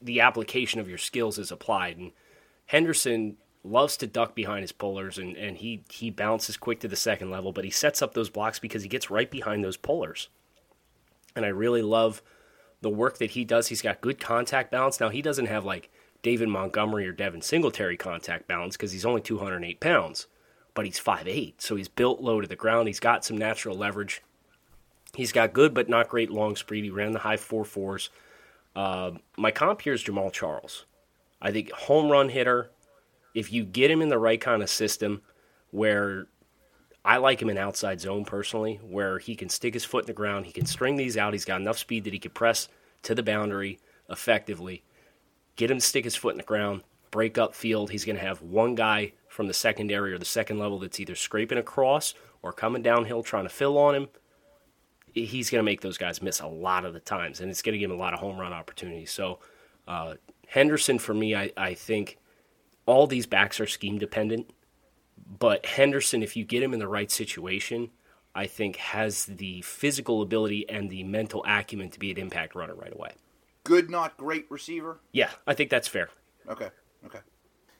the 0.00 0.20
application 0.20 0.80
of 0.80 0.88
your 0.88 0.98
skills 0.98 1.38
is 1.38 1.50
applied. 1.50 1.98
And 1.98 2.12
Henderson 2.66 3.36
loves 3.62 3.96
to 3.96 4.06
duck 4.06 4.34
behind 4.34 4.62
his 4.62 4.72
pullers 4.72 5.18
and, 5.18 5.36
and 5.36 5.58
he, 5.58 5.82
he 5.90 6.10
bounces 6.10 6.56
quick 6.56 6.80
to 6.80 6.88
the 6.88 6.96
second 6.96 7.30
level, 7.30 7.52
but 7.52 7.64
he 7.64 7.70
sets 7.70 8.02
up 8.02 8.14
those 8.14 8.28
blocks 8.28 8.58
because 8.58 8.82
he 8.82 8.88
gets 8.88 9.10
right 9.10 9.30
behind 9.30 9.64
those 9.64 9.76
pullers. 9.76 10.28
And 11.34 11.44
I 11.44 11.48
really 11.48 11.82
love 11.82 12.22
the 12.82 12.90
work 12.90 13.18
that 13.18 13.32
he 13.32 13.44
does. 13.44 13.68
He's 13.68 13.82
got 13.82 14.00
good 14.00 14.20
contact 14.20 14.70
balance. 14.70 15.00
Now, 15.00 15.08
he 15.08 15.22
doesn't 15.22 15.46
have 15.46 15.64
like 15.64 15.90
David 16.22 16.48
Montgomery 16.48 17.06
or 17.06 17.12
Devin 17.12 17.42
Singletary 17.42 17.96
contact 17.96 18.46
balance 18.46 18.76
because 18.76 18.92
he's 18.92 19.06
only 19.06 19.20
208 19.20 19.80
pounds, 19.80 20.26
but 20.74 20.84
he's 20.84 21.00
5'8. 21.00 21.54
So 21.58 21.76
he's 21.76 21.88
built 21.88 22.20
low 22.20 22.40
to 22.40 22.46
the 22.46 22.56
ground. 22.56 22.88
He's 22.88 23.00
got 23.00 23.24
some 23.24 23.38
natural 23.38 23.76
leverage. 23.76 24.22
He's 25.14 25.32
got 25.32 25.52
good 25.52 25.74
but 25.74 25.88
not 25.88 26.08
great 26.08 26.30
long 26.30 26.56
speed. 26.56 26.84
He 26.84 26.90
ran 26.90 27.12
the 27.12 27.20
high 27.20 27.36
four 27.36 27.64
fours. 27.64 28.10
Uh, 28.74 29.12
my 29.36 29.50
comp 29.50 29.82
here 29.82 29.92
is 29.92 30.02
Jamaal 30.02 30.32
Charles. 30.32 30.86
I 31.40 31.52
think 31.52 31.70
home 31.72 32.10
run 32.10 32.28
hitter. 32.28 32.70
If 33.34 33.52
you 33.52 33.64
get 33.64 33.90
him 33.90 34.02
in 34.02 34.08
the 34.08 34.18
right 34.18 34.40
kind 34.40 34.62
of 34.62 34.70
system, 34.70 35.22
where 35.70 36.26
I 37.04 37.18
like 37.18 37.40
him 37.40 37.50
in 37.50 37.58
outside 37.58 38.00
zone 38.00 38.24
personally, 38.24 38.80
where 38.82 39.18
he 39.18 39.36
can 39.36 39.48
stick 39.48 39.74
his 39.74 39.84
foot 39.84 40.04
in 40.04 40.06
the 40.06 40.12
ground, 40.12 40.46
he 40.46 40.52
can 40.52 40.66
string 40.66 40.96
these 40.96 41.16
out. 41.16 41.32
He's 41.32 41.44
got 41.44 41.60
enough 41.60 41.78
speed 41.78 42.04
that 42.04 42.12
he 42.12 42.18
can 42.18 42.30
press 42.30 42.68
to 43.02 43.14
the 43.14 43.22
boundary 43.22 43.78
effectively. 44.08 44.84
Get 45.56 45.70
him 45.70 45.78
to 45.78 45.84
stick 45.84 46.04
his 46.04 46.16
foot 46.16 46.32
in 46.32 46.38
the 46.38 46.44
ground, 46.44 46.82
break 47.10 47.36
up 47.38 47.54
field. 47.54 47.90
He's 47.90 48.04
going 48.04 48.16
to 48.16 48.24
have 48.24 48.42
one 48.42 48.74
guy 48.74 49.12
from 49.28 49.48
the 49.48 49.54
secondary 49.54 50.12
or 50.12 50.18
the 50.18 50.24
second 50.24 50.58
level 50.58 50.78
that's 50.78 51.00
either 51.00 51.14
scraping 51.14 51.58
across 51.58 52.14
or 52.42 52.52
coming 52.52 52.82
downhill 52.82 53.22
trying 53.22 53.44
to 53.44 53.50
fill 53.50 53.76
on 53.78 53.94
him 53.94 54.08
he's 55.14 55.50
going 55.50 55.60
to 55.60 55.64
make 55.64 55.80
those 55.80 55.98
guys 55.98 56.20
miss 56.20 56.40
a 56.40 56.46
lot 56.46 56.84
of 56.84 56.92
the 56.92 57.00
times, 57.00 57.40
and 57.40 57.50
it's 57.50 57.62
going 57.62 57.72
to 57.72 57.78
give 57.78 57.90
him 57.90 57.96
a 57.96 58.00
lot 58.00 58.12
of 58.12 58.20
home 58.20 58.38
run 58.38 58.52
opportunities. 58.52 59.10
So 59.10 59.38
uh, 59.86 60.14
Henderson, 60.48 60.98
for 60.98 61.14
me, 61.14 61.34
I, 61.34 61.52
I 61.56 61.74
think 61.74 62.18
all 62.86 63.06
these 63.06 63.26
backs 63.26 63.60
are 63.60 63.66
scheme 63.66 63.98
dependent, 63.98 64.50
but 65.38 65.64
Henderson, 65.64 66.22
if 66.22 66.36
you 66.36 66.44
get 66.44 66.62
him 66.62 66.74
in 66.74 66.80
the 66.80 66.88
right 66.88 67.10
situation, 67.10 67.90
I 68.34 68.46
think 68.46 68.76
has 68.76 69.26
the 69.26 69.62
physical 69.62 70.20
ability 70.20 70.68
and 70.68 70.90
the 70.90 71.04
mental 71.04 71.44
acumen 71.46 71.90
to 71.90 71.98
be 71.98 72.10
an 72.10 72.18
impact 72.18 72.54
runner 72.54 72.74
right 72.74 72.92
away. 72.92 73.12
Good, 73.62 73.90
not 73.90 74.16
great 74.16 74.46
receiver. 74.50 74.98
Yeah, 75.12 75.30
I 75.46 75.54
think 75.54 75.70
that's 75.70 75.88
fair. 75.88 76.10
Okay. 76.48 76.68
Okay. 77.06 77.20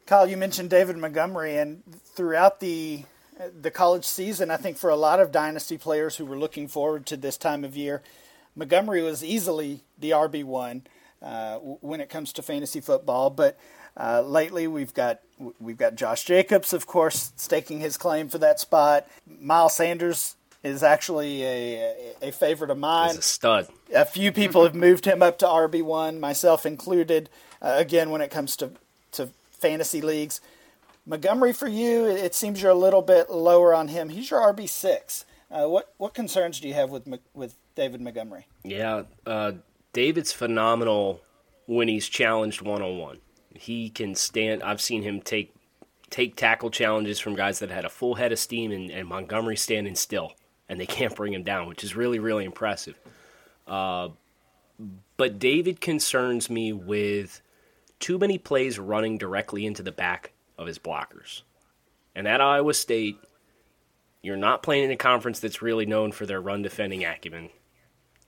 Kyle, 0.06 0.26
you 0.26 0.36
mentioned 0.36 0.70
David 0.70 0.96
Montgomery, 0.96 1.56
and 1.56 1.82
throughout 2.04 2.60
the 2.60 3.04
the 3.60 3.70
college 3.70 4.04
season, 4.04 4.50
I 4.50 4.56
think 4.56 4.76
for 4.76 4.90
a 4.90 4.96
lot 4.96 5.20
of 5.20 5.32
dynasty 5.32 5.78
players 5.78 6.16
who 6.16 6.24
were 6.24 6.38
looking 6.38 6.68
forward 6.68 7.06
to 7.06 7.16
this 7.16 7.36
time 7.36 7.64
of 7.64 7.76
year, 7.76 8.02
Montgomery 8.56 9.02
was 9.02 9.24
easily 9.24 9.80
the 9.98 10.10
RB 10.10 10.44
one 10.44 10.82
uh, 11.22 11.56
when 11.58 12.00
it 12.00 12.08
comes 12.08 12.32
to 12.34 12.42
fantasy 12.42 12.80
football. 12.80 13.30
But 13.30 13.58
uh, 13.96 14.22
lately, 14.22 14.66
we've 14.66 14.94
got 14.94 15.20
we've 15.60 15.76
got 15.76 15.96
Josh 15.96 16.24
Jacobs, 16.24 16.72
of 16.72 16.86
course, 16.86 17.32
staking 17.36 17.80
his 17.80 17.96
claim 17.96 18.28
for 18.28 18.38
that 18.38 18.60
spot. 18.60 19.06
Miles 19.26 19.74
Sanders 19.74 20.36
is 20.62 20.82
actually 20.82 21.42
a 21.42 22.14
a 22.22 22.32
favorite 22.32 22.70
of 22.70 22.78
mine. 22.78 23.10
He's 23.10 23.18
a 23.18 23.22
stud. 23.22 23.68
A 23.94 24.04
few 24.04 24.32
people 24.32 24.62
have 24.62 24.74
moved 24.74 25.04
him 25.04 25.22
up 25.22 25.38
to 25.38 25.46
RB 25.46 25.82
one, 25.82 26.20
myself 26.20 26.64
included. 26.64 27.28
Uh, 27.60 27.74
again, 27.78 28.10
when 28.10 28.20
it 28.20 28.30
comes 28.30 28.56
to 28.56 28.72
to 29.12 29.30
fantasy 29.50 30.00
leagues. 30.00 30.40
Montgomery 31.06 31.52
for 31.52 31.68
you, 31.68 32.06
it 32.06 32.34
seems 32.34 32.62
you're 32.62 32.70
a 32.70 32.74
little 32.74 33.02
bit 33.02 33.30
lower 33.30 33.74
on 33.74 33.88
him. 33.88 34.08
He's 34.08 34.30
your 34.30 34.40
RB 34.40 34.68
six. 34.68 35.24
Uh, 35.50 35.68
what 35.68 35.92
what 35.98 36.14
concerns 36.14 36.60
do 36.60 36.68
you 36.68 36.74
have 36.74 36.90
with 36.90 37.06
with 37.34 37.56
David 37.74 38.00
Montgomery? 38.00 38.46
Yeah, 38.62 39.02
uh, 39.26 39.52
David's 39.92 40.32
phenomenal 40.32 41.20
when 41.66 41.88
he's 41.88 42.08
challenged 42.08 42.62
one 42.62 42.82
on 42.82 42.98
one. 42.98 43.18
He 43.54 43.90
can 43.90 44.14
stand. 44.14 44.62
I've 44.62 44.80
seen 44.80 45.02
him 45.02 45.20
take 45.20 45.54
take 46.10 46.36
tackle 46.36 46.70
challenges 46.70 47.20
from 47.20 47.34
guys 47.34 47.58
that 47.58 47.70
had 47.70 47.84
a 47.84 47.90
full 47.90 48.14
head 48.14 48.32
of 48.32 48.38
steam, 48.38 48.72
and, 48.72 48.90
and 48.90 49.08
Montgomery 49.08 49.56
standing 49.56 49.94
still, 49.94 50.32
and 50.68 50.80
they 50.80 50.86
can't 50.86 51.14
bring 51.14 51.32
him 51.32 51.42
down, 51.42 51.68
which 51.68 51.84
is 51.84 51.94
really 51.94 52.18
really 52.18 52.44
impressive. 52.44 52.98
Uh, 53.66 54.08
but 55.16 55.38
David 55.38 55.80
concerns 55.80 56.50
me 56.50 56.72
with 56.72 57.40
too 58.00 58.18
many 58.18 58.38
plays 58.38 58.78
running 58.78 59.18
directly 59.18 59.66
into 59.66 59.82
the 59.82 59.92
back 59.92 60.32
of 60.58 60.66
his 60.66 60.78
blockers. 60.78 61.42
And 62.14 62.28
at 62.28 62.40
Iowa 62.40 62.74
State, 62.74 63.18
you're 64.22 64.36
not 64.36 64.62
playing 64.62 64.84
in 64.84 64.90
a 64.90 64.96
conference 64.96 65.40
that's 65.40 65.62
really 65.62 65.86
known 65.86 66.12
for 66.12 66.26
their 66.26 66.40
run 66.40 66.62
defending 66.62 67.04
acumen. 67.04 67.50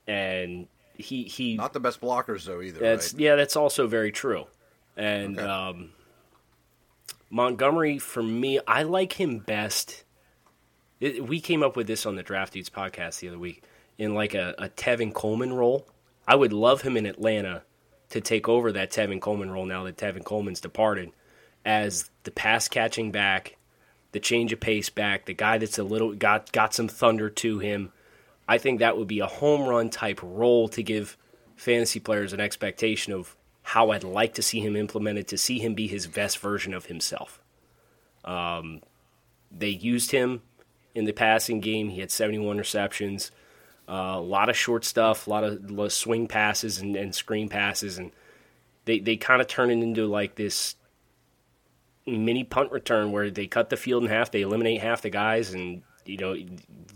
And 0.06 0.66
he 0.94 1.24
he 1.24 1.56
not 1.56 1.72
the 1.72 1.80
best 1.80 2.00
blockers 2.00 2.44
though 2.44 2.60
either. 2.62 2.78
That's 2.80 3.12
right? 3.12 3.20
yeah, 3.20 3.36
that's 3.36 3.56
also 3.56 3.86
very 3.86 4.12
true. 4.12 4.46
And 4.96 5.38
Okay. 5.38 5.46
um, 5.48 5.90
Montgomery, 7.30 7.98
for 7.98 8.22
me, 8.22 8.60
I 8.66 8.82
like 8.84 9.12
him 9.14 9.38
best. 9.38 10.04
It, 11.00 11.26
we 11.26 11.40
came 11.40 11.62
up 11.62 11.76
with 11.76 11.86
this 11.86 12.06
on 12.06 12.16
the 12.16 12.22
Draft 12.22 12.54
Dudes 12.54 12.70
podcast 12.70 13.20
the 13.20 13.28
other 13.28 13.38
week 13.38 13.62
in 13.98 14.14
like 14.14 14.34
a, 14.34 14.54
a 14.58 14.68
Tevin 14.68 15.12
Coleman 15.12 15.52
role. 15.52 15.86
I 16.26 16.34
would 16.34 16.52
love 16.52 16.82
him 16.82 16.96
in 16.96 17.04
Atlanta 17.06 17.62
to 18.10 18.20
take 18.20 18.48
over 18.48 18.72
that 18.72 18.90
Tevin 18.90 19.20
Coleman 19.20 19.50
role 19.50 19.66
now 19.66 19.84
that 19.84 19.96
Tevin 19.96 20.24
Coleman's 20.24 20.60
departed 20.60 21.10
as 21.64 22.10
the 22.26 22.30
pass 22.30 22.68
catching 22.68 23.10
back, 23.10 23.56
the 24.12 24.20
change 24.20 24.52
of 24.52 24.60
pace 24.60 24.90
back, 24.90 25.24
the 25.24 25.32
guy 25.32 25.56
that's 25.56 25.78
a 25.78 25.84
little 25.84 26.14
got 26.14 26.52
got 26.52 26.74
some 26.74 26.88
thunder 26.88 27.30
to 27.30 27.58
him. 27.58 27.92
I 28.46 28.58
think 28.58 28.80
that 28.80 28.98
would 28.98 29.08
be 29.08 29.20
a 29.20 29.26
home 29.26 29.66
run 29.66 29.88
type 29.88 30.20
role 30.22 30.68
to 30.68 30.82
give 30.82 31.16
fantasy 31.56 31.98
players 31.98 32.32
an 32.32 32.40
expectation 32.40 33.12
of 33.12 33.34
how 33.62 33.90
I'd 33.90 34.04
like 34.04 34.34
to 34.34 34.42
see 34.42 34.60
him 34.60 34.76
implemented 34.76 35.26
to 35.28 35.38
see 35.38 35.58
him 35.58 35.74
be 35.74 35.88
his 35.88 36.06
best 36.06 36.38
version 36.38 36.74
of 36.74 36.86
himself. 36.86 37.40
Um, 38.24 38.82
they 39.50 39.68
used 39.68 40.10
him 40.12 40.42
in 40.94 41.04
the 41.04 41.12
passing 41.12 41.60
game. 41.60 41.88
He 41.88 42.00
had 42.00 42.10
71 42.10 42.58
receptions, 42.58 43.30
uh, 43.88 44.14
a 44.16 44.20
lot 44.20 44.48
of 44.48 44.56
short 44.56 44.84
stuff, 44.84 45.26
a 45.26 45.30
lot 45.30 45.44
of, 45.44 45.70
lot 45.70 45.86
of 45.86 45.92
swing 45.92 46.26
passes 46.26 46.78
and, 46.78 46.96
and, 46.96 47.14
screen 47.14 47.48
passes, 47.48 47.98
and 47.98 48.12
they 48.84 48.98
they 48.98 49.16
kind 49.16 49.40
of 49.40 49.46
turn 49.46 49.70
it 49.70 49.82
into 49.82 50.06
like 50.06 50.34
this 50.34 50.74
mini 52.06 52.44
punt 52.44 52.72
return 52.72 53.12
where 53.12 53.30
they 53.30 53.46
cut 53.46 53.70
the 53.70 53.76
field 53.76 54.04
in 54.04 54.10
half, 54.10 54.30
they 54.30 54.42
eliminate 54.42 54.80
half 54.80 55.02
the 55.02 55.10
guys, 55.10 55.52
and 55.52 55.82
you 56.04 56.16
know 56.16 56.36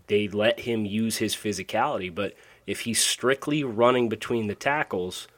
they 0.07 0.29
let 0.29 0.61
him 0.61 0.85
use 0.85 1.17
his 1.17 1.35
physicality. 1.35 2.15
But 2.15 2.35
if 2.67 2.81
he's 2.81 3.03
strictly 3.03 3.65
running 3.65 4.09
between 4.09 4.47
the 4.47 4.55
tackles, 4.55 5.29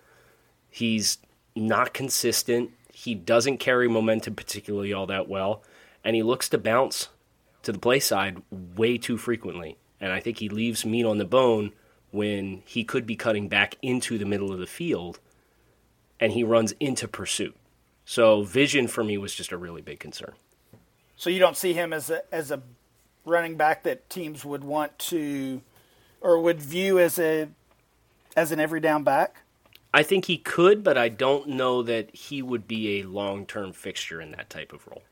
he's 0.70 1.18
not 1.54 1.94
consistent. 1.94 2.70
He 2.92 3.14
doesn't 3.14 3.58
carry 3.58 3.88
momentum 3.88 4.34
particularly 4.34 4.92
all 4.92 5.06
that 5.06 5.28
well, 5.28 5.62
and 6.04 6.14
he 6.14 6.22
looks 6.22 6.48
to 6.50 6.58
bounce 6.58 7.08
to 7.62 7.72
the 7.72 7.78
play 7.78 8.00
side 8.00 8.42
way 8.50 8.98
too 8.98 9.16
frequently. 9.16 9.76
And 10.00 10.12
I 10.12 10.20
think 10.20 10.38
he 10.38 10.48
leaves 10.48 10.84
meat 10.84 11.04
on 11.04 11.18
the 11.18 11.24
bone 11.24 11.72
when 12.10 12.62
he 12.66 12.84
could 12.84 13.06
be 13.06 13.16
cutting 13.16 13.48
back 13.48 13.76
into 13.82 14.18
the 14.18 14.26
middle 14.26 14.52
of 14.52 14.58
the 14.58 14.66
field 14.66 15.20
and 16.20 16.32
he 16.32 16.44
runs 16.44 16.72
into 16.78 17.08
pursuit. 17.08 17.56
So 18.12 18.42
vision 18.42 18.88
for 18.88 19.02
me 19.02 19.16
was 19.16 19.34
just 19.34 19.52
a 19.52 19.56
really 19.56 19.80
big 19.80 19.98
concern. 19.98 20.34
So 21.16 21.30
you 21.30 21.38
don't 21.38 21.56
see 21.56 21.72
him 21.72 21.94
as 21.94 22.10
a 22.10 22.22
as 22.30 22.50
a 22.50 22.60
running 23.24 23.56
back 23.56 23.84
that 23.84 24.10
teams 24.10 24.44
would 24.44 24.62
want 24.62 24.98
to 24.98 25.62
or 26.20 26.38
would 26.38 26.60
view 26.60 26.98
as 26.98 27.18
a 27.18 27.48
as 28.36 28.52
an 28.52 28.60
every 28.60 28.80
down 28.80 29.02
back? 29.02 29.44
I 29.94 30.02
think 30.02 30.26
he 30.26 30.36
could, 30.36 30.84
but 30.84 30.98
I 30.98 31.08
don't 31.08 31.48
know 31.48 31.82
that 31.84 32.14
he 32.14 32.42
would 32.42 32.68
be 32.68 33.00
a 33.00 33.04
long 33.04 33.46
term 33.46 33.72
fixture 33.72 34.20
in 34.20 34.32
that 34.32 34.50
type 34.50 34.74
of 34.74 34.86
role. 34.86 35.04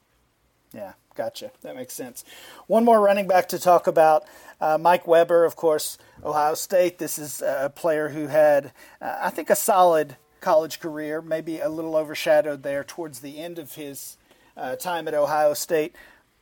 Yeah, 0.75 0.93
gotcha. 1.15 1.53
That 1.63 1.77
makes 1.77 1.95
sense. 1.95 2.23
One 2.67 2.85
more 2.85 3.01
running 3.01 3.27
back 3.27 3.49
to 3.49 3.59
talk 3.59 3.87
about. 3.87 4.25
Uh, 4.61 4.77
Mike 4.77 5.07
Weber, 5.07 5.47
of 5.47 5.57
course, 5.57 5.97
Ohio 6.23 6.53
State. 6.53 6.99
This 6.99 7.19
is 7.19 7.41
a 7.41 7.73
player 7.75 8.11
who 8.11 8.27
had, 8.27 8.75
uh, 9.01 9.21
I 9.23 9.31
think, 9.31 9.49
a 9.49 9.57
solid 9.57 10.17
college 10.41 10.81
career, 10.81 11.21
maybe 11.23 11.61
a 11.61 11.69
little 11.69 11.97
overshadowed 11.97 12.63
there 12.63 12.85
towards 12.85 13.21
the 13.21 13.39
end 13.39 13.59
of 13.59 13.75
his 13.75 14.17
uh, 14.57 14.77
time 14.77 15.09
at 15.09 15.15
Ohio 15.15 15.55
State. 15.55 15.95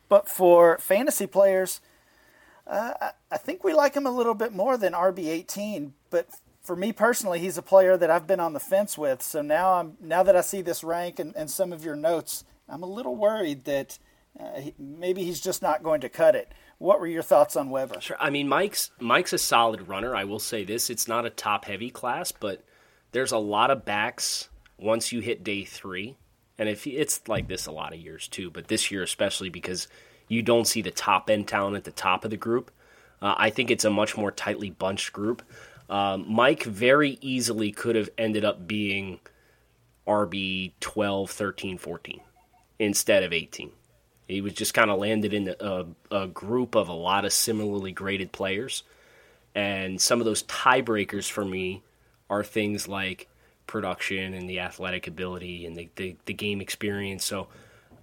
But 0.09 0.29
for 0.29 0.79
fantasy 0.79 1.27
players, 1.27 1.81
uh, 2.67 2.93
I 3.31 3.37
think 3.37 3.65
we 3.65 3.73
like 3.73 3.95
him 3.95 4.07
a 4.07 4.11
little 4.11 4.35
bit 4.35 4.53
more 4.53 4.77
than 4.77 4.93
RB18. 4.93 5.93
But 6.11 6.29
for 6.63 6.77
me 6.77 6.93
personally, 6.93 7.41
he's 7.41 7.59
a 7.59 7.63
player 7.63 7.97
that 7.97 8.11
I've 8.11 8.27
been 8.27 8.41
on 8.41 8.53
the 8.53 8.61
fence 8.61 8.99
with. 8.99 9.23
So 9.23 9.43
now 9.43 9.75
I'm 9.75 9.97
now 10.01 10.23
that 10.23 10.37
I 10.37 10.43
see 10.43 10.63
this 10.63 10.85
rank 10.85 11.19
and, 11.19 11.35
and 11.37 11.51
some 11.51 11.73
of 11.73 11.85
your 11.85 11.97
notes, 11.97 12.45
I'm 12.69 12.83
a 12.83 12.87
little 12.87 13.17
worried 13.17 13.65
that 13.65 13.99
uh, 14.39 14.61
maybe 14.79 15.25
he's 15.25 15.41
just 15.41 15.63
not 15.63 15.83
going 15.83 16.01
to 16.03 16.09
cut 16.09 16.35
it. 16.35 16.53
What 16.79 17.01
were 17.01 17.07
your 17.07 17.23
thoughts 17.23 17.57
on 17.57 17.71
Weber? 17.71 18.01
Sure. 18.01 18.17
I 18.21 18.31
mean, 18.31 18.49
Mike's 18.49 18.91
Mike's 19.01 19.33
a 19.33 19.39
solid 19.39 19.89
runner. 19.89 20.15
I 20.15 20.25
will 20.25 20.39
say 20.39 20.65
this: 20.65 20.91
it's 20.91 21.09
not 21.09 21.27
a 21.27 21.31
top 21.31 21.65
heavy 21.65 21.91
class, 21.91 22.33
but 22.33 22.63
there's 23.13 23.33
a 23.33 23.39
lot 23.39 23.71
of 23.71 23.85
backs 23.85 24.49
once 24.79 25.13
you 25.13 25.21
hit 25.21 25.45
day 25.45 25.65
three, 25.65 26.17
and 26.59 26.69
if 26.69 26.87
it's 26.87 27.27
like 27.29 27.49
this 27.49 27.67
a 27.67 27.73
lot 27.73 27.93
of 27.93 28.01
years 28.01 28.29
too, 28.29 28.51
but 28.51 28.69
this 28.69 28.91
year 28.91 29.03
especially 29.03 29.49
because 29.49 29.89
you 30.29 30.43
don't 30.43 30.67
see 30.67 30.83
the 30.83 30.91
top 30.91 31.31
end 31.31 31.49
talent 31.49 31.77
at 31.77 31.85
the 31.85 31.91
top 31.91 32.25
of 32.25 32.31
the 32.31 32.37
group. 32.37 32.71
Uh, 33.21 33.35
I 33.37 33.51
think 33.51 33.71
it's 33.71 33.85
a 33.85 33.91
much 33.91 34.17
more 34.17 34.31
tightly 34.31 34.71
bunched 34.71 35.13
group. 35.13 35.43
Um, 35.91 36.27
Mike 36.29 36.65
very 36.65 37.19
easily 37.21 37.73
could 37.73 37.97
have 37.97 38.11
ended 38.19 38.45
up 38.45 38.69
being 38.69 39.21
RB 40.07 40.73
12, 40.81 41.31
13, 41.31 41.79
14 41.79 42.21
instead 42.79 43.23
of 43.23 43.33
18. 43.33 43.73
He 44.29 44.43
was 44.43 44.53
just 44.53 44.75
kind 44.75 44.91
of 44.91 44.99
landed 44.99 45.33
in 45.33 45.55
a, 45.59 45.87
a, 46.11 46.27
group 46.27 46.75
of 46.75 46.89
a 46.89 46.93
lot 46.93 47.25
of 47.25 47.33
similarly 47.33 47.93
graded 47.93 48.31
players. 48.31 48.83
And 49.55 49.99
some 49.99 50.21
of 50.21 50.27
those 50.27 50.43
tiebreakers 50.43 51.31
for 51.31 51.45
me 51.45 51.83
are 52.31 52.45
things 52.45 52.89
like 52.89 53.29
production 53.67 54.35
and 54.35 54.49
the 54.49 54.61
athletic 54.61 55.07
ability 55.07 55.67
and 55.67 55.77
the, 55.77 55.89
the, 55.97 56.17
the 56.25 56.35
game 56.35 56.61
experience. 56.61 57.25
So 57.25 57.49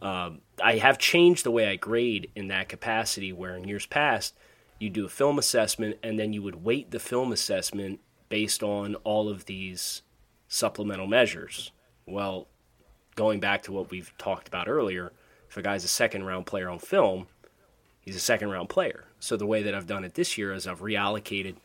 um, 0.01 0.41
I 0.61 0.77
have 0.77 0.97
changed 0.97 1.43
the 1.43 1.51
way 1.51 1.67
I 1.67 1.75
grade 1.75 2.29
in 2.35 2.47
that 2.49 2.69
capacity, 2.69 3.33
where 3.33 3.55
in 3.55 3.67
years 3.67 3.85
past, 3.85 4.35
you 4.79 4.89
do 4.89 5.05
a 5.05 5.09
film 5.09 5.39
assessment 5.39 5.97
and 6.03 6.19
then 6.19 6.33
you 6.33 6.41
would 6.43 6.63
weight 6.63 6.91
the 6.91 6.99
film 6.99 7.31
assessment 7.31 7.99
based 8.29 8.61
on 8.61 8.95
all 9.03 9.29
of 9.29 9.45
these 9.45 10.01
supplemental 10.47 11.07
measures. 11.07 11.71
Well, 12.05 12.47
going 13.15 13.39
back 13.39 13.63
to 13.63 13.71
what 13.71 13.89
we've 13.89 14.13
talked 14.17 14.47
about 14.47 14.67
earlier, 14.67 15.11
if 15.49 15.57
a 15.57 15.61
guy's 15.61 15.83
a 15.83 15.89
second 15.89 16.25
round 16.25 16.45
player 16.45 16.69
on 16.69 16.79
film, 16.79 17.27
he's 18.01 18.15
a 18.15 18.19
second 18.19 18.49
round 18.49 18.69
player. 18.69 19.05
So 19.19 19.37
the 19.37 19.45
way 19.45 19.63
that 19.63 19.73
I've 19.73 19.87
done 19.87 20.03
it 20.03 20.13
this 20.13 20.37
year 20.37 20.53
is 20.53 20.67
I've 20.67 20.81
reallocated, 20.81 21.55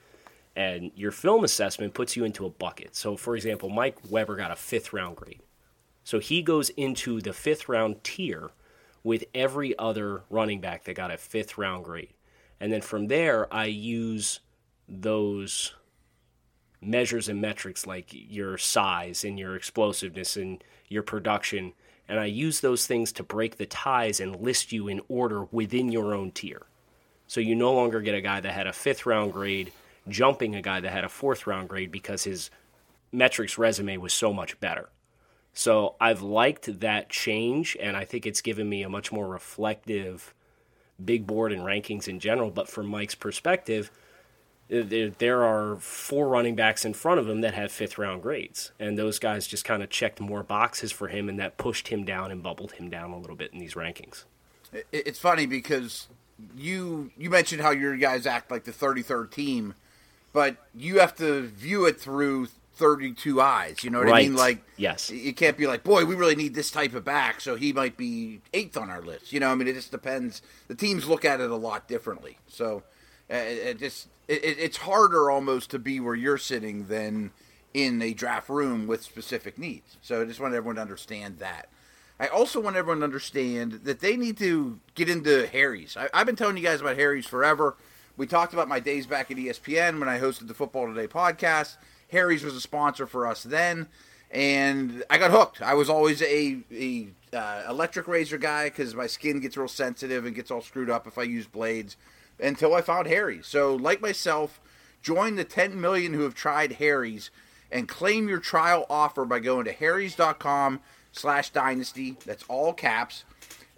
and 0.61 0.91
your 0.95 1.11
film 1.11 1.43
assessment 1.43 1.95
puts 1.95 2.17
you 2.17 2.25
into 2.25 2.45
a 2.45 2.51
bucket. 2.51 2.95
So, 2.95 3.17
for 3.17 3.35
example, 3.35 3.71
Mike 3.71 3.97
Weber 4.11 4.37
got 4.37 4.51
a 4.51 4.57
fifth 4.57 4.93
round 4.93 5.17
grade. 5.17 5.41
So 6.05 6.19
he 6.19 6.43
goes 6.43 6.69
into 6.71 7.23
the 7.23 7.33
fifth 7.33 7.67
round 7.67 8.05
tier 8.05 8.51
with 9.03 9.25
every 9.35 9.79
other 9.79 10.23
running 10.29 10.61
back 10.61 10.85
that 10.85 10.95
got 10.97 11.11
a 11.11 11.17
fifth 11.17 11.57
round 11.57 11.85
grade. 11.85 12.13
And 12.61 12.71
then 12.71 12.83
from 12.83 13.07
there, 13.07 13.53
I 13.53 13.65
use 13.67 14.41
those 14.87 15.75
measures 16.83 17.31
and 17.31 17.41
metrics 17.41 17.87
like 17.87 18.11
your 18.13 18.59
size 18.59 19.25
and 19.25 19.39
your 19.39 19.57
explosiveness 19.57 20.37
and 20.37 20.63
your 20.89 21.03
production 21.03 21.73
and 22.07 22.19
I 22.19 22.25
use 22.25 22.59
those 22.59 22.89
things 22.89 23.13
to 23.13 23.23
break 23.23 23.57
the 23.57 23.67
ties 23.67 24.19
and 24.19 24.35
list 24.35 24.73
you 24.73 24.89
in 24.89 25.01
order 25.09 25.45
within 25.53 25.93
your 25.93 26.13
own 26.13 26.33
tier. 26.33 26.63
So 27.29 27.39
you 27.39 27.55
no 27.55 27.73
longer 27.73 28.01
get 28.01 28.17
a 28.17 28.21
guy 28.21 28.41
that 28.41 28.53
had 28.53 28.67
a 28.67 28.73
fifth 28.73 29.07
round 29.07 29.33
grade 29.33 29.71
jumping 30.11 30.55
a 30.55 30.63
guy 30.63 30.81
that 30.81 30.91
had 30.91 31.05
a 31.05 31.09
fourth 31.09 31.47
round 31.47 31.69
grade 31.69 31.91
because 31.91 32.25
his 32.25 32.51
metrics 33.13 33.59
resume 33.59 33.97
was 33.97 34.13
so 34.13 34.33
much 34.33 34.59
better. 34.61 34.89
So 35.53 35.97
I've 36.01 36.23
liked 36.23 36.81
that 36.81 37.09
change, 37.09 37.77
and 37.81 37.97
I 37.97 38.05
think 38.05 38.27
it's 38.27 38.41
given 38.41 38.69
me 38.69 38.83
a 38.83 38.89
much 38.89 39.11
more 39.11 39.27
reflective 39.27 40.35
big 41.05 41.27
board 41.27 41.53
and 41.53 41.63
rankings 41.63 42.07
in 42.09 42.21
general. 42.21 42.51
But 42.51 42.69
from 42.69 42.87
Mike's 42.87 43.15
perspective, 43.15 43.91
there 44.69 45.43
are 45.43 45.77
four 45.77 46.29
running 46.29 46.55
backs 46.55 46.85
in 46.85 46.95
front 46.95 47.19
of 47.19 47.29
him 47.29 47.41
that 47.41 47.55
have 47.55 47.73
fifth 47.73 47.99
round 47.99 48.23
grades, 48.23 48.71
and 48.79 48.97
those 48.97 49.19
guys 49.19 49.49
just 49.49 49.65
kind 49.65 49.83
of 49.83 49.91
checked 49.91 50.21
more 50.21 50.45
boxes 50.45 50.93
for 50.93 51.09
him, 51.09 51.29
and 51.29 51.41
that 51.41 51.57
pushed 51.57 51.89
him 51.89 52.05
down 52.05 52.31
and 52.31 52.43
bubbled 52.43 52.73
him 52.73 52.89
down 52.89 53.11
a 53.11 53.19
little 53.19 53.37
bit 53.37 53.53
in 53.53 53.59
these 53.59 53.75
rankings. 53.75 54.25
It's 54.93 55.19
funny 55.19 55.47
because 55.47 56.07
you 56.57 57.11
you 57.19 57.29
mentioned 57.29 57.61
how 57.63 57.71
your 57.71 57.97
guys 57.97 58.27
act 58.27 58.51
like 58.51 58.63
the 58.63 58.71
33rd 58.71 59.31
team, 59.33 59.75
but 60.33 60.57
you 60.75 60.99
have 61.01 61.15
to 61.17 61.43
view 61.49 61.87
it 61.87 62.01
through 62.01 62.49
32 62.81 63.41
eyes. 63.41 63.85
You 63.85 63.91
know 63.91 63.99
what 63.99 64.09
right. 64.09 64.25
I 64.25 64.29
mean? 64.29 64.37
Like, 64.37 64.63
yes, 64.77 65.11
you 65.11 65.35
can't 65.35 65.57
be 65.57 65.67
like, 65.67 65.85
boy, 65.85 66.05
we 66.07 66.15
really 66.15 66.35
need 66.35 66.55
this 66.55 66.71
type 66.71 66.95
of 66.95 67.05
back, 67.05 67.41
so 67.41 67.55
he 67.55 67.73
might 67.73 67.97
be 67.97 68.41
eighth 68.55 68.77
on 68.77 68.91
our 68.91 69.03
list. 69.03 69.33
You 69.33 69.41
know, 69.41 69.51
I 69.51 69.55
mean, 69.55 69.69
it 69.69 69.75
just 69.75 69.91
depends. 69.91 70.43
The 70.69 70.75
teams 70.75 71.07
look 71.07 71.25
at 71.25 71.41
it 71.41 71.51
a 71.51 71.57
lot 71.57 71.89
differently, 71.89 72.39
so 72.49 72.83
uh, 73.31 73.37
it, 73.37 73.79
just 73.79 74.09
it, 74.29 74.43
it's 74.43 74.79
harder 74.79 75.31
almost 75.31 75.71
to 75.71 75.79
be 75.79 76.01
where 76.01 76.15
you're 76.15 76.39
sitting 76.39 76.87
than 76.87 77.33
in 77.75 78.03
a 78.03 78.15
draft 78.15 78.49
room 78.49 78.87
with 78.87 79.03
specific 79.03 79.59
needs. 79.59 79.99
So 80.03 80.23
I 80.23 80.25
just 80.25 80.41
want 80.41 80.55
everyone 80.55 80.77
to 80.77 80.83
understand 80.83 81.39
that. 81.39 81.69
I 82.19 82.27
also 82.27 82.61
want 82.61 82.77
everyone 82.77 82.99
to 82.99 83.05
understand 83.05 83.81
that 83.85 84.01
they 84.01 84.17
need 84.17 84.37
to 84.39 84.81
get 84.95 85.09
into 85.09 85.47
Harry's. 85.47 85.97
I, 85.97 86.09
have 86.13 86.27
been 86.27 86.37
telling 86.37 86.57
you 86.57 86.63
guys 86.63 86.81
about 86.81 86.97
Harry's 86.97 87.27
forever. 87.27 87.77
We 88.21 88.27
talked 88.27 88.53
about 88.53 88.69
my 88.69 88.81
days 88.81 89.07
back 89.07 89.31
at 89.31 89.39
ESPN 89.39 89.99
when 89.99 90.07
I 90.07 90.19
hosted 90.19 90.47
the 90.47 90.53
Football 90.53 90.89
Today 90.89 91.09
podcast. 91.09 91.79
Harry's 92.11 92.45
was 92.45 92.55
a 92.55 92.61
sponsor 92.61 93.07
for 93.07 93.27
us 93.27 93.43
then, 93.43 93.89
and 94.31 95.03
I 95.09 95.17
got 95.17 95.31
hooked. 95.31 95.63
I 95.63 95.73
was 95.73 95.89
always 95.89 96.21
a, 96.21 96.59
a 96.71 97.09
uh, 97.33 97.63
electric 97.67 98.07
razor 98.07 98.37
guy 98.37 98.67
because 98.67 98.95
my 98.95 99.07
skin 99.07 99.41
gets 99.41 99.57
real 99.57 99.69
sensitive 99.69 100.27
and 100.27 100.35
gets 100.35 100.51
all 100.51 100.61
screwed 100.61 100.91
up 100.91 101.07
if 101.07 101.17
I 101.17 101.23
use 101.23 101.47
blades 101.47 101.97
until 102.39 102.75
I 102.75 102.83
found 102.83 103.07
Harry's. 103.07 103.47
So, 103.47 103.75
like 103.75 104.03
myself, 104.03 104.61
join 105.01 105.37
the 105.37 105.45
10 105.45 105.81
million 105.81 106.13
who 106.13 106.25
have 106.25 106.35
tried 106.35 106.73
Harry's 106.73 107.31
and 107.73 107.89
claim 107.89 108.29
your 108.29 108.39
trial 108.39 108.85
offer 108.91 109.25
by 109.25 109.39
going 109.39 109.65
to 109.65 109.73
harrys.com 109.73 110.81
slash 111.11 111.49
dynasty. 111.49 112.19
That's 112.27 112.45
all 112.49 112.75
caps. 112.75 113.25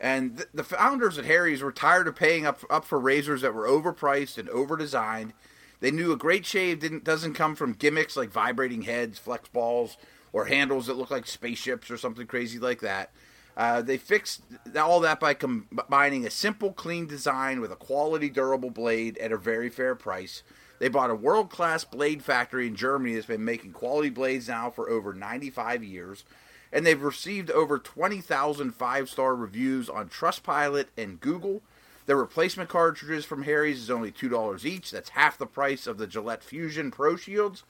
And 0.03 0.37
th- 0.37 0.49
the 0.53 0.65
founders 0.65 1.17
at 1.17 1.25
Harry's 1.25 1.63
were 1.63 1.71
tired 1.71 2.09
of 2.09 2.17
paying 2.17 2.45
up, 2.45 2.61
up 2.69 2.85
for 2.85 2.99
razors 2.99 3.41
that 3.43 3.55
were 3.55 3.69
overpriced 3.69 4.37
and 4.37 4.49
overdesigned. 4.49 5.31
They 5.79 5.93
knew 5.93 6.13
a 6.13 6.17
great 6.17 6.45
shave 6.45 6.81
didn't 6.81 7.05
doesn't 7.05 7.35
come 7.35 7.55
from 7.55 7.73
gimmicks 7.73 8.17
like 8.17 8.31
vibrating 8.31 8.83
heads, 8.83 9.19
flex 9.19 9.49
balls, 9.49 9.97
or 10.33 10.47
handles 10.47 10.87
that 10.87 10.97
look 10.97 11.11
like 11.11 11.27
spaceships 11.27 11.89
or 11.89 11.97
something 11.97 12.27
crazy 12.27 12.59
like 12.59 12.81
that. 12.81 13.13
Uh, 13.57 13.83
they 13.83 13.97
fixed 13.97 14.43
all 14.77 14.99
that 15.01 15.21
by 15.21 15.35
combining 15.35 16.27
a 16.27 16.31
simple, 16.31 16.73
clean 16.73 17.07
design 17.07 17.61
with 17.61 17.71
a 17.71 17.77
quality, 17.77 18.29
durable 18.29 18.71
blade 18.71 19.17
at 19.19 19.31
a 19.31 19.37
very 19.37 19.69
fair 19.69 19.95
price. 19.95 20.43
They 20.79 20.89
bought 20.89 21.11
a 21.11 21.15
world 21.15 21.49
class 21.51 21.85
blade 21.85 22.25
factory 22.25 22.67
in 22.67 22.75
Germany 22.75 23.15
that's 23.15 23.27
been 23.27 23.45
making 23.45 23.73
quality 23.73 24.11
blades 24.11 24.49
now 24.49 24.71
for 24.71 24.91
over 24.91 25.13
95 25.13 25.85
years. 25.85 26.25
And 26.73 26.87
they've 26.87 27.03
received 27.03 27.51
over 27.51 27.79
20,000 27.79 28.73
five 28.73 29.09
star 29.11 29.35
reviews 29.35 29.89
on 29.89 30.09
Trustpilot 30.09 30.87
and 30.97 31.21
Google. 31.21 31.63
The 32.07 32.17
replacement 32.17 32.69
cartridges 32.69 33.25
from 33.25 33.43
Harry's 33.43 33.83
is 33.83 33.91
only 33.91 34.11
$2 34.11 34.65
each. 34.65 34.91
That's 34.91 35.11
half 35.11 35.39
the 35.39 35.47
price 35.47 35.87
of 35.87 35.99
the 35.99 36.07
Gillette 36.07 36.43
Fusion 36.43 36.91
Pro 36.91 37.17
Shields. 37.17 37.63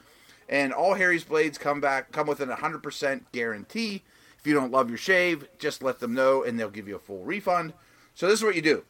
And 0.49 0.73
all 0.73 0.95
Harry's 0.95 1.25
blades 1.25 1.59
come 1.59 1.81
back 1.81 2.13
come 2.13 2.27
with 2.27 2.41
an 2.41 2.49
100% 2.49 3.23
guarantee. 3.33 4.03
If 4.39 4.47
you 4.47 4.55
don't 4.55 4.73
love 4.73 4.89
your 4.89 4.99
shave, 4.99 5.47
just 5.59 5.83
let 5.83 6.01
them 6.01 6.15
know 6.15 6.43
and 6.43 6.59
they'll 6.59 6.71
give 6.71 6.89
you 6.89 6.97
a 6.97 7.01
full 7.01 7.25
refund. 7.25 7.75
So 8.15 8.27
this 8.27 8.41
is 8.41 8.45
what 8.45 8.57
you 8.57 8.63
do. 8.63 8.85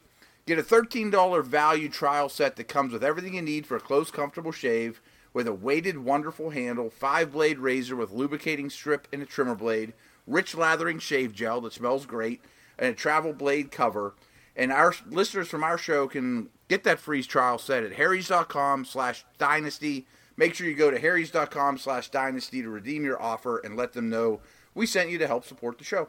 Get 0.45 0.59
a 0.59 0.63
$13 0.63 1.45
value 1.45 1.89
trial 1.89 2.27
set 2.27 2.55
that 2.55 2.67
comes 2.67 2.91
with 2.91 3.03
everything 3.03 3.35
you 3.35 3.41
need 3.41 3.65
for 3.65 3.77
a 3.77 3.81
close, 3.81 4.11
comfortable 4.11 4.51
shave 4.51 5.01
with 5.33 5.47
a 5.47 5.53
weighted, 5.53 5.97
wonderful 5.97 6.51
handle, 6.51 6.89
five 6.89 7.31
blade 7.31 7.59
razor 7.59 7.95
with 7.95 8.11
lubricating 8.11 8.69
strip 8.69 9.07
and 9.11 9.21
a 9.21 9.25
trimmer 9.25 9.55
blade, 9.55 9.93
rich 10.27 10.55
lathering 10.55 10.99
shave 10.99 11.33
gel 11.33 11.61
that 11.61 11.73
smells 11.73 12.05
great, 12.05 12.41
and 12.77 12.89
a 12.89 12.93
travel 12.93 13.33
blade 13.33 13.71
cover. 13.71 14.13
And 14.55 14.71
our 14.71 14.93
listeners 15.09 15.47
from 15.47 15.63
our 15.63 15.77
show 15.77 16.07
can 16.07 16.49
get 16.67 16.83
that 16.83 16.99
free 16.99 17.23
trial 17.23 17.57
set 17.57 17.83
at 17.83 17.93
harrys.com 17.93 18.85
slash 18.85 19.25
dynasty. 19.37 20.05
Make 20.37 20.53
sure 20.53 20.67
you 20.67 20.75
go 20.75 20.91
to 20.91 20.99
harrys.com 20.99 21.77
slash 21.79 22.09
dynasty 22.09 22.61
to 22.61 22.69
redeem 22.69 23.03
your 23.03 23.21
offer 23.21 23.59
and 23.59 23.75
let 23.75 23.93
them 23.93 24.09
know 24.09 24.41
we 24.75 24.85
sent 24.85 25.09
you 25.09 25.17
to 25.19 25.27
help 25.27 25.45
support 25.45 25.77
the 25.77 25.83
show. 25.83 26.07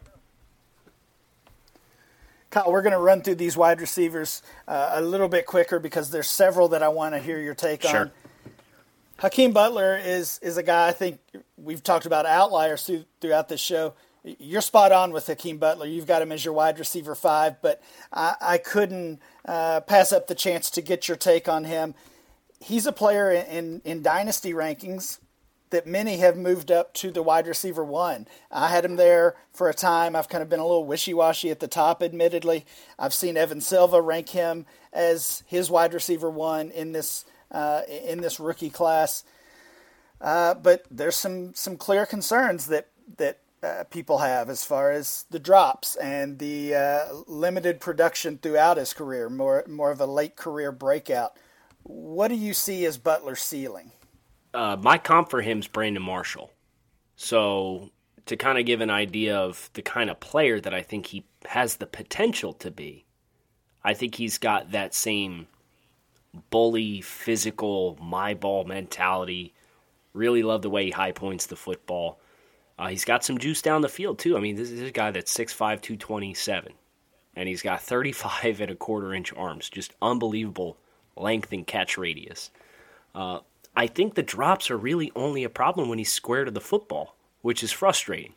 Kyle, 2.50 2.70
we're 2.70 2.82
going 2.82 2.92
to 2.92 3.00
run 3.00 3.20
through 3.20 3.34
these 3.34 3.56
wide 3.56 3.80
receivers 3.80 4.42
uh, 4.68 4.92
a 4.92 5.00
little 5.00 5.28
bit 5.28 5.44
quicker 5.44 5.80
because 5.80 6.10
there's 6.10 6.28
several 6.28 6.68
that 6.68 6.82
I 6.82 6.88
want 6.88 7.14
to 7.14 7.18
hear 7.18 7.40
your 7.40 7.54
take 7.54 7.82
sure. 7.82 8.00
on. 8.00 8.10
Hakeem 9.18 9.52
Butler 9.52 9.96
is 9.96 10.38
is 10.42 10.56
a 10.56 10.62
guy 10.62 10.88
I 10.88 10.92
think 10.92 11.20
we've 11.56 11.82
talked 11.82 12.06
about 12.06 12.26
outliers 12.26 12.82
through, 12.82 13.04
throughout 13.20 13.48
this 13.48 13.60
show. 13.60 13.94
You're 14.24 14.62
spot 14.62 14.90
on 14.90 15.12
with 15.12 15.26
Hakeem 15.26 15.58
Butler. 15.58 15.86
You've 15.86 16.06
got 16.06 16.22
him 16.22 16.32
as 16.32 16.44
your 16.44 16.54
wide 16.54 16.78
receiver 16.78 17.14
five, 17.14 17.60
but 17.60 17.82
I, 18.12 18.34
I 18.40 18.58
couldn't 18.58 19.20
uh, 19.44 19.80
pass 19.82 20.12
up 20.12 20.26
the 20.26 20.34
chance 20.34 20.70
to 20.70 20.82
get 20.82 21.08
your 21.08 21.16
take 21.16 21.48
on 21.48 21.64
him. 21.64 21.94
He's 22.58 22.86
a 22.86 22.92
player 22.92 23.30
in, 23.30 23.46
in, 23.46 23.82
in 23.84 24.02
dynasty 24.02 24.52
rankings 24.52 25.18
that 25.68 25.86
many 25.86 26.18
have 26.18 26.36
moved 26.36 26.70
up 26.70 26.94
to 26.94 27.10
the 27.10 27.22
wide 27.22 27.46
receiver 27.46 27.84
one. 27.84 28.26
I 28.50 28.68
had 28.68 28.84
him 28.84 28.96
there 28.96 29.34
for 29.52 29.68
a 29.68 29.74
time. 29.74 30.16
I've 30.16 30.28
kind 30.28 30.42
of 30.42 30.48
been 30.48 30.60
a 30.60 30.66
little 30.66 30.86
wishy 30.86 31.12
washy 31.12 31.50
at 31.50 31.60
the 31.60 31.68
top, 31.68 32.02
admittedly. 32.02 32.64
I've 32.98 33.12
seen 33.12 33.36
Evan 33.36 33.60
Silva 33.60 34.00
rank 34.00 34.30
him 34.30 34.64
as 34.92 35.42
his 35.46 35.70
wide 35.70 35.92
receiver 35.92 36.30
one 36.30 36.70
in 36.70 36.92
this 36.92 37.24
uh, 37.54 37.82
in 37.88 38.20
this 38.20 38.38
rookie 38.38 38.68
class. 38.68 39.24
Uh, 40.20 40.54
but 40.54 40.84
there's 40.90 41.16
some 41.16 41.54
some 41.54 41.76
clear 41.76 42.04
concerns 42.04 42.66
that 42.66 42.88
that 43.16 43.40
uh, 43.62 43.84
people 43.84 44.18
have 44.18 44.50
as 44.50 44.64
far 44.64 44.90
as 44.90 45.24
the 45.30 45.38
drops 45.38 45.96
and 45.96 46.38
the 46.38 46.74
uh, 46.74 47.06
limited 47.26 47.80
production 47.80 48.36
throughout 48.36 48.76
his 48.76 48.92
career, 48.92 49.30
more 49.30 49.64
more 49.66 49.90
of 49.90 50.00
a 50.00 50.06
late 50.06 50.36
career 50.36 50.70
breakout. 50.70 51.36
What 51.82 52.28
do 52.28 52.34
you 52.34 52.54
see 52.54 52.84
as 52.84 52.98
Butler's 52.98 53.42
ceiling? 53.42 53.92
uh, 54.54 54.76
my 54.80 54.96
comp 54.96 55.28
for 55.28 55.42
him 55.42 55.58
is 55.58 55.66
Brandon 55.66 56.02
Marshall. 56.02 56.50
So 57.16 57.90
to 58.26 58.36
kind 58.36 58.58
of 58.58 58.64
give 58.64 58.80
an 58.80 58.90
idea 58.90 59.36
of 59.36 59.68
the 59.74 59.82
kind 59.82 60.08
of 60.08 60.20
player 60.20 60.60
that 60.60 60.72
I 60.72 60.82
think 60.82 61.06
he 61.06 61.24
has 61.46 61.76
the 61.76 61.86
potential 61.86 62.52
to 62.54 62.70
be, 62.70 63.04
I 63.82 63.92
think 63.92 64.14
he's 64.14 64.38
got 64.38 64.70
that 64.70 64.94
same 64.94 65.48
bully, 66.50 67.00
physical, 67.00 67.98
my 68.00 68.34
ball 68.34 68.64
mentality. 68.64 69.54
Really 70.12 70.42
love 70.42 70.62
the 70.62 70.70
way 70.70 70.86
he 70.86 70.90
high 70.90 71.12
points 71.12 71.46
the 71.46 71.56
football. 71.56 72.20
Uh, 72.78 72.88
he's 72.88 73.04
got 73.04 73.24
some 73.24 73.38
juice 73.38 73.62
down 73.62 73.82
the 73.82 73.88
field 73.88 74.18
too. 74.18 74.36
I 74.36 74.40
mean, 74.40 74.56
this 74.56 74.70
is 74.70 74.80
a 74.82 74.90
guy 74.90 75.10
that's 75.10 75.36
6'5", 75.36 75.80
227, 75.80 76.72
and 77.36 77.48
he's 77.48 77.62
got 77.62 77.82
35 77.82 78.60
and 78.60 78.70
a 78.70 78.76
quarter 78.76 79.14
inch 79.14 79.32
arms. 79.34 79.68
Just 79.68 79.94
unbelievable 80.02 80.76
length 81.16 81.52
and 81.52 81.66
catch 81.66 81.96
radius. 81.96 82.50
Uh, 83.14 83.40
I 83.76 83.86
think 83.86 84.14
the 84.14 84.22
drops 84.22 84.70
are 84.70 84.76
really 84.76 85.12
only 85.14 85.44
a 85.44 85.48
problem 85.48 85.88
when 85.88 85.98
he's 85.98 86.12
square 86.12 86.44
to 86.44 86.50
the 86.50 86.60
football, 86.60 87.16
which 87.42 87.62
is 87.62 87.72
frustrating. 87.72 88.34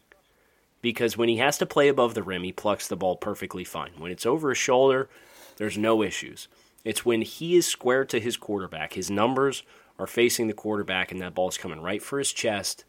Because 0.81 1.17
when 1.17 1.29
he 1.29 1.37
has 1.37 1.57
to 1.57 1.65
play 1.65 1.87
above 1.87 2.13
the 2.13 2.23
rim, 2.23 2.43
he 2.43 2.51
plucks 2.51 2.87
the 2.87 2.95
ball 2.95 3.15
perfectly 3.15 3.63
fine. 3.63 3.91
When 3.97 4.11
it's 4.11 4.25
over 4.25 4.49
his 4.49 4.57
shoulder, 4.57 5.09
there's 5.57 5.77
no 5.77 6.03
issues. 6.03 6.47
It's 6.83 7.05
when 7.05 7.21
he 7.21 7.55
is 7.55 7.65
square 7.65 8.05
to 8.05 8.19
his 8.19 8.37
quarterback, 8.37 8.93
his 8.93 9.11
numbers 9.11 9.63
are 9.99 10.07
facing 10.07 10.47
the 10.47 10.53
quarterback, 10.53 11.11
and 11.11 11.21
that 11.21 11.33
ball's 11.33 11.57
coming 11.57 11.81
right 11.81 12.01
for 12.01 12.19
his 12.19 12.31
chest. 12.31 12.85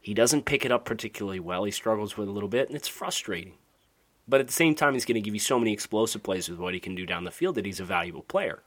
He 0.00 0.14
doesn't 0.14 0.44
pick 0.44 0.64
it 0.64 0.70
up 0.70 0.84
particularly 0.84 1.40
well. 1.40 1.64
He 1.64 1.72
struggles 1.72 2.16
with 2.16 2.28
it 2.28 2.30
a 2.30 2.34
little 2.34 2.48
bit, 2.48 2.68
and 2.68 2.76
it's 2.76 2.88
frustrating. 2.88 3.54
But 4.28 4.40
at 4.40 4.46
the 4.46 4.52
same 4.52 4.74
time, 4.74 4.94
he's 4.94 5.04
going 5.04 5.16
to 5.16 5.20
give 5.20 5.34
you 5.34 5.40
so 5.40 5.58
many 5.58 5.72
explosive 5.72 6.22
plays 6.22 6.48
with 6.48 6.58
what 6.58 6.74
he 6.74 6.80
can 6.80 6.94
do 6.94 7.06
down 7.06 7.24
the 7.24 7.30
field 7.30 7.56
that 7.56 7.66
he's 7.66 7.80
a 7.80 7.84
valuable 7.84 8.22
player. 8.22 8.62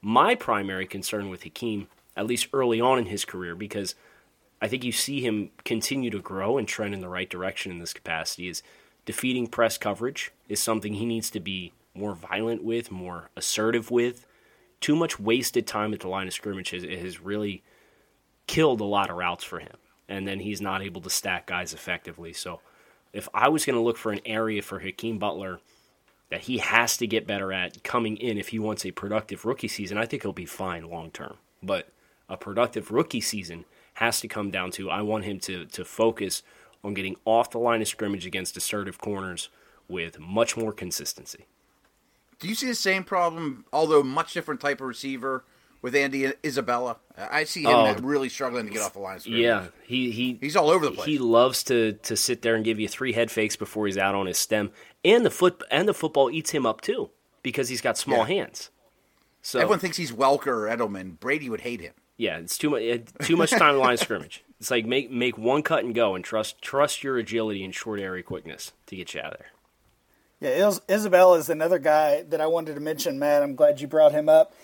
My 0.00 0.34
primary 0.34 0.86
concern 0.86 1.28
with 1.28 1.42
Hakeem 1.42 1.88
at 2.16 2.26
least 2.26 2.48
early 2.52 2.80
on 2.80 2.98
in 2.98 3.06
his 3.06 3.24
career, 3.24 3.54
because 3.54 3.94
I 4.60 4.68
think 4.68 4.84
you 4.84 4.92
see 4.92 5.20
him 5.20 5.50
continue 5.64 6.10
to 6.10 6.20
grow 6.20 6.58
and 6.58 6.66
trend 6.66 6.94
in 6.94 7.00
the 7.00 7.08
right 7.08 7.30
direction 7.30 7.70
in 7.70 7.78
this 7.78 7.92
capacity. 7.92 8.48
Is 8.48 8.62
defeating 9.06 9.46
press 9.46 9.78
coverage 9.78 10.32
is 10.48 10.60
something 10.60 10.94
he 10.94 11.06
needs 11.06 11.30
to 11.30 11.40
be 11.40 11.72
more 11.98 12.14
violent 12.14 12.62
with, 12.62 12.90
more 12.90 13.30
assertive 13.36 13.90
with. 13.90 14.26
Too 14.80 14.94
much 14.94 15.18
wasted 15.18 15.66
time 15.66 15.92
at 15.92 16.00
the 16.00 16.08
line 16.08 16.26
of 16.26 16.32
scrimmage 16.32 16.70
has, 16.70 16.84
has 16.84 17.20
really 17.20 17.62
killed 18.46 18.80
a 18.80 18.84
lot 18.84 19.10
of 19.10 19.16
routes 19.16 19.44
for 19.44 19.58
him, 19.58 19.76
and 20.08 20.26
then 20.26 20.40
he's 20.40 20.60
not 20.60 20.82
able 20.82 21.00
to 21.02 21.10
stack 21.10 21.46
guys 21.46 21.74
effectively. 21.74 22.32
So, 22.32 22.60
if 23.12 23.28
I 23.32 23.48
was 23.48 23.64
going 23.64 23.76
to 23.76 23.82
look 23.82 23.96
for 23.96 24.12
an 24.12 24.20
area 24.26 24.62
for 24.62 24.80
Hakeem 24.80 25.18
Butler 25.18 25.60
that 26.30 26.42
he 26.42 26.58
has 26.58 26.96
to 26.98 27.06
get 27.06 27.26
better 27.26 27.52
at 27.52 27.82
coming 27.82 28.16
in 28.18 28.36
if 28.36 28.48
he 28.48 28.58
wants 28.58 28.84
a 28.84 28.90
productive 28.90 29.44
rookie 29.44 29.68
season, 29.68 29.96
I 29.96 30.04
think 30.04 30.22
he'll 30.22 30.32
be 30.32 30.44
fine 30.44 30.90
long 30.90 31.10
term. 31.10 31.38
But 31.62 31.88
a 32.28 32.36
productive 32.36 32.90
rookie 32.90 33.22
season 33.22 33.64
has 33.94 34.20
to 34.20 34.28
come 34.28 34.50
down 34.50 34.70
to 34.72 34.90
I 34.90 35.02
want 35.02 35.24
him 35.24 35.40
to 35.40 35.64
to 35.66 35.84
focus 35.84 36.42
on 36.84 36.94
getting 36.94 37.16
off 37.24 37.50
the 37.50 37.58
line 37.58 37.82
of 37.82 37.88
scrimmage 37.88 38.26
against 38.26 38.56
assertive 38.56 38.98
corners 38.98 39.48
with 39.88 40.20
much 40.20 40.56
more 40.56 40.72
consistency. 40.72 41.46
Do 42.38 42.48
you 42.48 42.54
see 42.54 42.66
the 42.66 42.74
same 42.74 43.04
problem, 43.04 43.64
although 43.72 44.02
much 44.02 44.32
different 44.32 44.60
type 44.60 44.80
of 44.80 44.86
receiver, 44.86 45.44
with 45.82 45.94
Andy 45.94 46.32
Isabella? 46.44 46.96
I 47.16 47.44
see 47.44 47.62
him 47.62 47.70
oh, 47.70 47.94
really 47.94 48.28
struggling 48.28 48.66
to 48.66 48.72
get 48.72 48.82
off 48.82 48.92
the 48.92 49.00
line. 49.00 49.16
Of 49.16 49.22
scrimmage. 49.22 49.42
Yeah, 49.42 49.66
he 49.84 50.10
he 50.10 50.38
he's 50.40 50.56
all 50.56 50.70
over 50.70 50.84
the 50.84 50.92
place. 50.92 51.06
He 51.06 51.18
loves 51.18 51.62
to 51.64 51.94
to 51.94 52.16
sit 52.16 52.42
there 52.42 52.54
and 52.54 52.64
give 52.64 52.78
you 52.78 52.88
three 52.88 53.12
head 53.12 53.30
fakes 53.30 53.56
before 53.56 53.86
he's 53.86 53.98
out 53.98 54.14
on 54.14 54.26
his 54.26 54.38
stem, 54.38 54.70
and 55.04 55.24
the 55.24 55.30
foot 55.30 55.62
and 55.70 55.88
the 55.88 55.94
football 55.94 56.30
eats 56.30 56.50
him 56.50 56.66
up 56.66 56.80
too 56.80 57.10
because 57.42 57.68
he's 57.68 57.80
got 57.80 57.98
small 57.98 58.18
yeah. 58.28 58.42
hands. 58.42 58.70
So 59.42 59.58
everyone 59.58 59.78
thinks 59.78 59.96
he's 59.96 60.12
Welker 60.12 60.46
or 60.48 60.68
Edelman. 60.68 61.18
Brady 61.18 61.48
would 61.48 61.62
hate 61.62 61.80
him. 61.80 61.94
Yeah, 62.16 62.38
it's 62.38 62.58
too 62.58 62.70
much. 62.70 62.82
Too 63.22 63.36
much 63.36 63.50
time 63.50 63.76
line 63.78 63.94
of 63.94 64.00
scrimmage. 64.00 64.44
It's 64.60 64.72
like 64.72 64.86
make 64.86 65.08
make 65.08 65.38
one 65.38 65.62
cut 65.62 65.84
and 65.84 65.94
go, 65.94 66.16
and 66.16 66.24
trust 66.24 66.60
trust 66.60 67.04
your 67.04 67.16
agility 67.16 67.64
and 67.64 67.72
short 67.72 68.00
area 68.00 68.24
quickness 68.24 68.72
to 68.86 68.96
get 68.96 69.14
you 69.14 69.20
out 69.20 69.34
of 69.34 69.38
there. 69.38 69.52
Yeah, 70.40 70.70
Isabel 70.86 71.34
is 71.34 71.48
another 71.48 71.80
guy 71.80 72.22
that 72.22 72.40
I 72.40 72.46
wanted 72.46 72.74
to 72.74 72.80
mention, 72.80 73.18
Matt. 73.18 73.42
I'm 73.42 73.56
glad 73.56 73.80
you 73.80 73.88
brought 73.88 74.12
him 74.12 74.28
up. 74.28 74.54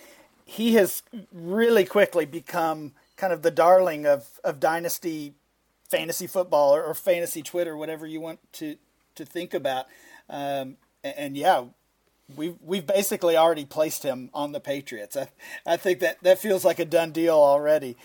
He 0.45 0.75
has 0.75 1.03
really 1.33 1.85
quickly 1.85 2.27
become 2.27 2.93
kind 3.17 3.33
of 3.33 3.43
the 3.43 3.51
darling 3.51 4.07
of, 4.07 4.41
of 4.45 4.61
dynasty 4.61 5.35
fantasy 5.91 6.27
football 6.27 6.75
or, 6.75 6.83
or 6.85 6.95
fantasy 6.95 7.43
Twitter, 7.43 7.77
whatever 7.77 8.07
you 8.07 8.21
want 8.21 8.41
to 8.55 8.77
to 9.17 9.25
think 9.25 9.55
about. 9.55 9.87
Um, 10.29 10.77
and, 11.03 11.15
and 11.17 11.37
yeah, 11.37 11.65
we've 12.37 12.57
we've 12.61 12.87
basically 12.87 13.37
already 13.37 13.65
placed 13.65 14.03
him 14.03 14.31
on 14.33 14.53
the 14.53 14.61
Patriots. 14.61 15.17
I, 15.17 15.29
I 15.67 15.77
think 15.77 16.01
that 16.01 16.23
that 16.23 16.39
feels 16.39 16.65
like 16.65 16.79
a 16.79 16.85
done 16.85 17.11
deal 17.11 17.37
already. 17.37 17.97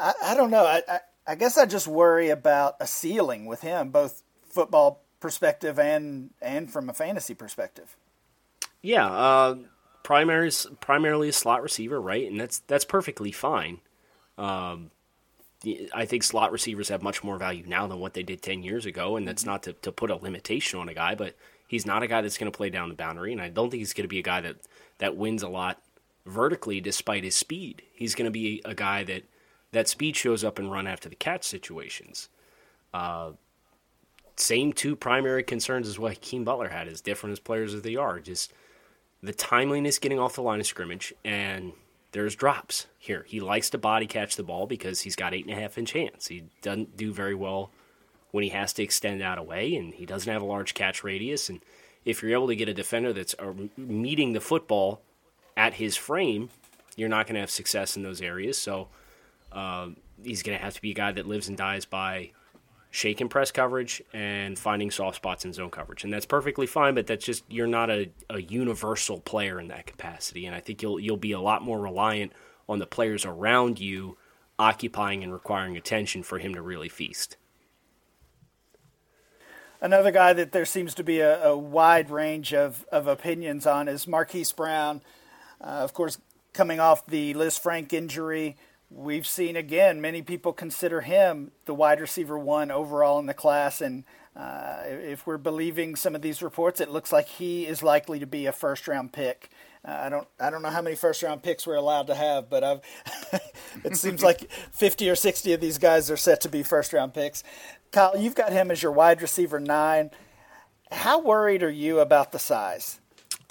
I, 0.00 0.12
I 0.22 0.34
don't 0.34 0.50
know. 0.50 0.64
I, 0.64 0.82
I, 0.88 1.00
I 1.26 1.34
guess 1.36 1.56
I 1.58 1.66
just 1.66 1.86
worry 1.86 2.30
about 2.30 2.76
a 2.80 2.86
ceiling 2.86 3.46
with 3.46 3.60
him, 3.60 3.90
both 3.90 4.22
football 4.48 5.01
perspective 5.22 5.78
and 5.78 6.30
and 6.42 6.70
from 6.70 6.90
a 6.90 6.92
fantasy 6.92 7.34
perspective. 7.34 7.96
Yeah, 8.82 9.06
uh, 9.06 9.56
primary, 10.02 10.50
primarily 10.80 11.28
a 11.28 11.32
slot 11.32 11.62
receiver, 11.62 12.00
right? 12.00 12.30
And 12.30 12.38
that's 12.38 12.58
that's 12.60 12.84
perfectly 12.84 13.32
fine. 13.32 13.80
Um, 14.36 14.90
I 15.94 16.04
think 16.06 16.24
slot 16.24 16.50
receivers 16.50 16.88
have 16.88 17.02
much 17.02 17.22
more 17.22 17.38
value 17.38 17.64
now 17.66 17.86
than 17.86 18.00
what 18.00 18.14
they 18.14 18.24
did 18.24 18.42
ten 18.42 18.62
years 18.62 18.84
ago, 18.84 19.16
and 19.16 19.26
that's 19.26 19.46
not 19.46 19.62
to, 19.62 19.72
to 19.74 19.92
put 19.92 20.10
a 20.10 20.16
limitation 20.16 20.80
on 20.80 20.88
a 20.88 20.94
guy, 20.94 21.14
but 21.14 21.36
He's 21.72 21.86
not 21.86 22.02
a 22.02 22.06
guy 22.06 22.20
that's 22.20 22.36
going 22.36 22.52
to 22.52 22.54
play 22.54 22.68
down 22.68 22.90
the 22.90 22.94
boundary, 22.94 23.32
and 23.32 23.40
I 23.40 23.48
don't 23.48 23.70
think 23.70 23.78
he's 23.78 23.94
going 23.94 24.04
to 24.04 24.08
be 24.08 24.18
a 24.18 24.22
guy 24.22 24.42
that 24.42 24.56
that 24.98 25.16
wins 25.16 25.42
a 25.42 25.48
lot 25.48 25.80
vertically 26.26 26.82
despite 26.82 27.24
his 27.24 27.34
speed. 27.34 27.80
He's 27.94 28.14
going 28.14 28.26
to 28.26 28.30
be 28.30 28.60
a 28.66 28.74
guy 28.74 29.04
that 29.04 29.22
that 29.70 29.88
speed 29.88 30.14
shows 30.14 30.44
up 30.44 30.58
in 30.58 30.68
run 30.68 30.86
after 30.86 31.08
the 31.08 31.14
catch 31.14 31.44
situations. 31.44 32.28
Uh, 32.92 33.30
same 34.42 34.72
two 34.72 34.96
primary 34.96 35.42
concerns 35.42 35.88
as 35.88 35.98
what 35.98 36.14
Hakeem 36.14 36.44
Butler 36.44 36.68
had, 36.68 36.88
as 36.88 37.00
different 37.00 37.32
as 37.32 37.40
players 37.40 37.74
as 37.74 37.82
they 37.82 37.96
are. 37.96 38.20
Just 38.20 38.52
the 39.22 39.32
timeliness 39.32 39.98
getting 39.98 40.18
off 40.18 40.34
the 40.34 40.42
line 40.42 40.60
of 40.60 40.66
scrimmage, 40.66 41.14
and 41.24 41.72
there's 42.12 42.34
drops 42.34 42.86
here. 42.98 43.24
He 43.26 43.40
likes 43.40 43.70
to 43.70 43.78
body 43.78 44.06
catch 44.06 44.36
the 44.36 44.42
ball 44.42 44.66
because 44.66 45.00
he's 45.00 45.16
got 45.16 45.34
eight 45.34 45.46
and 45.46 45.56
a 45.56 45.60
half 45.60 45.78
inch 45.78 45.92
hands. 45.92 46.26
He 46.26 46.44
doesn't 46.60 46.96
do 46.96 47.12
very 47.12 47.34
well 47.34 47.70
when 48.32 48.44
he 48.44 48.50
has 48.50 48.72
to 48.74 48.82
extend 48.82 49.22
out 49.22 49.38
away, 49.38 49.74
and 49.74 49.94
he 49.94 50.06
doesn't 50.06 50.30
have 50.30 50.42
a 50.42 50.46
large 50.46 50.74
catch 50.74 51.04
radius. 51.04 51.48
And 51.48 51.60
if 52.04 52.22
you're 52.22 52.32
able 52.32 52.48
to 52.48 52.56
get 52.56 52.68
a 52.68 52.74
defender 52.74 53.12
that's 53.12 53.34
uh, 53.38 53.52
meeting 53.76 54.32
the 54.32 54.40
football 54.40 55.02
at 55.56 55.74
his 55.74 55.96
frame, 55.96 56.50
you're 56.96 57.08
not 57.08 57.26
going 57.26 57.34
to 57.34 57.40
have 57.40 57.50
success 57.50 57.96
in 57.96 58.02
those 58.02 58.20
areas. 58.20 58.58
So 58.58 58.88
uh, 59.52 59.88
he's 60.22 60.42
going 60.42 60.56
to 60.58 60.64
have 60.64 60.74
to 60.74 60.82
be 60.82 60.90
a 60.90 60.94
guy 60.94 61.12
that 61.12 61.26
lives 61.26 61.48
and 61.48 61.56
dies 61.56 61.84
by 61.84 62.32
shake 62.92 63.22
and 63.22 63.30
press 63.30 63.50
coverage 63.50 64.02
and 64.12 64.58
finding 64.58 64.90
soft 64.90 65.16
spots 65.16 65.46
in 65.46 65.52
zone 65.52 65.70
coverage. 65.70 66.04
And 66.04 66.12
that's 66.12 66.26
perfectly 66.26 66.66
fine, 66.66 66.94
but 66.94 67.06
that's 67.06 67.24
just 67.24 67.42
you're 67.48 67.66
not 67.66 67.90
a, 67.90 68.10
a 68.28 68.40
universal 68.40 69.18
player 69.18 69.58
in 69.58 69.68
that 69.68 69.86
capacity. 69.86 70.44
And 70.44 70.54
I 70.54 70.60
think 70.60 70.82
you'll 70.82 71.00
you'll 71.00 71.16
be 71.16 71.32
a 71.32 71.40
lot 71.40 71.62
more 71.62 71.80
reliant 71.80 72.32
on 72.68 72.78
the 72.78 72.86
players 72.86 73.24
around 73.24 73.80
you 73.80 74.18
occupying 74.58 75.24
and 75.24 75.32
requiring 75.32 75.76
attention 75.76 76.22
for 76.22 76.38
him 76.38 76.54
to 76.54 76.60
really 76.60 76.90
feast. 76.90 77.38
Another 79.80 80.12
guy 80.12 80.34
that 80.34 80.52
there 80.52 80.66
seems 80.66 80.94
to 80.94 81.02
be 81.02 81.20
a, 81.20 81.42
a 81.44 81.56
wide 81.56 82.10
range 82.10 82.52
of, 82.52 82.84
of 82.92 83.06
opinions 83.06 83.66
on 83.66 83.88
is 83.88 84.06
Marquise 84.06 84.52
Brown. 84.52 85.00
Uh, 85.60 85.64
of 85.64 85.94
course, 85.94 86.18
coming 86.52 86.78
off 86.78 87.06
the 87.06 87.32
Lisfranc 87.32 87.92
injury, 87.94 88.56
we've 88.94 89.26
seen 89.26 89.56
again 89.56 90.00
many 90.00 90.22
people 90.22 90.52
consider 90.52 91.00
him 91.00 91.50
the 91.64 91.74
wide 91.74 92.00
receiver 92.00 92.38
one 92.38 92.70
overall 92.70 93.18
in 93.18 93.26
the 93.26 93.34
class. 93.34 93.80
And 93.80 94.04
uh, 94.36 94.82
if 94.84 95.26
we're 95.26 95.38
believing 95.38 95.96
some 95.96 96.14
of 96.14 96.22
these 96.22 96.42
reports 96.42 96.80
it 96.80 96.90
looks 96.90 97.12
like 97.12 97.28
he 97.28 97.66
is 97.66 97.82
likely 97.82 98.18
to 98.18 98.26
be 98.26 98.46
a 98.46 98.52
first 98.52 98.88
round 98.88 99.12
pick. 99.12 99.50
Uh, 99.84 100.02
I 100.02 100.08
don't 100.08 100.28
I 100.38 100.50
don't 100.50 100.62
know 100.62 100.70
how 100.70 100.82
many 100.82 100.96
first 100.96 101.22
round 101.22 101.42
picks 101.42 101.66
we're 101.66 101.74
allowed 101.74 102.06
to 102.08 102.14
have 102.14 102.50
but 102.50 102.64
I've 102.64 102.80
it 103.84 103.96
seems 103.96 104.22
like 104.22 104.50
50 104.72 105.08
or 105.10 105.16
60 105.16 105.52
of 105.52 105.60
these 105.60 105.78
guys 105.78 106.10
are 106.10 106.16
set 106.16 106.40
to 106.42 106.48
be 106.48 106.62
first 106.62 106.92
round 106.92 107.14
picks. 107.14 107.42
Kyle 107.90 108.16
you've 108.16 108.34
got 108.34 108.52
him 108.52 108.70
as 108.70 108.82
your 108.82 108.92
wide 108.92 109.22
receiver 109.22 109.60
9 109.60 110.10
how 110.90 111.20
worried 111.20 111.62
are 111.62 111.70
you 111.70 112.00
about 112.00 112.32
the 112.32 112.38
size? 112.38 113.00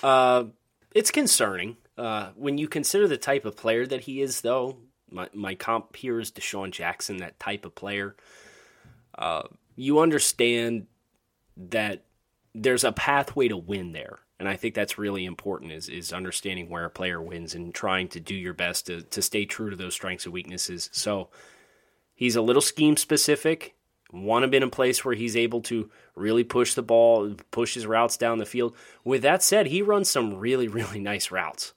Uh, 0.04 0.46
it's 0.94 1.10
concerning. 1.10 1.78
Uh, 1.98 2.30
when 2.36 2.58
you 2.58 2.68
consider 2.68 3.08
the 3.08 3.18
type 3.18 3.46
of 3.46 3.58
player 3.58 3.86
that 3.86 4.02
he 4.02 4.22
is 4.22 4.42
though 4.42 4.78
my, 5.12 5.28
my 5.34 5.56
comp 5.56 5.96
here 5.96 6.20
is 6.20 6.32
DeSean 6.32 6.72
Jackson, 6.72 7.18
that 7.18 7.40
type 7.40 7.66
of 7.66 7.76
player. 7.76 8.16
Uh, 9.18 9.44
you 9.76 10.00
understand 10.00 10.88
that 11.58 12.04
there's 12.54 12.84
a 12.84 12.92
pathway 12.92 13.48
to 13.48 13.58
win 13.58 13.92
there. 13.92 14.20
And 14.40 14.50
I 14.50 14.56
think 14.56 14.74
that's 14.74 14.98
really 14.98 15.26
important 15.26 15.72
is, 15.72 15.88
is 15.88 16.12
understanding 16.12 16.70
where 16.70 16.86
a 16.86 16.90
player 16.90 17.22
wins 17.22 17.54
and 17.54 17.74
trying 17.74 18.08
to 18.10 18.20
do 18.20 18.34
your 18.34 18.54
best 18.54 18.88
to, 18.88 19.04
to 19.04 19.22
stay 19.22 19.46
true 19.46 19.70
to 19.70 19.76
those 19.76 19.94
strengths 19.94 20.26
and 20.26 20.34
weaknesses. 20.34 20.90
So 20.92 21.30
he's 22.16 22.36
a 22.36 22.42
little 22.42 22.62
scheme 22.62 22.98
specific. 22.98 23.76
Want 24.12 24.44
to 24.44 24.48
be 24.48 24.58
in 24.58 24.64
a 24.64 24.70
place 24.70 25.06
where 25.06 25.14
he's 25.14 25.38
able 25.38 25.62
to 25.62 25.92
really 26.16 26.44
push 26.44 26.74
the 26.74 26.82
ball, 26.82 27.36
push 27.52 27.76
his 27.76 27.86
routes 27.86 28.18
down 28.18 28.40
the 28.40 28.46
field. 28.46 28.76
With 29.04 29.22
that 29.22 29.44
said, 29.44 29.68
he 29.68 29.82
runs 29.82 30.10
some 30.10 30.34
really, 30.34 30.68
really 30.70 31.00
nice 31.00 31.30
routes. 31.30 31.74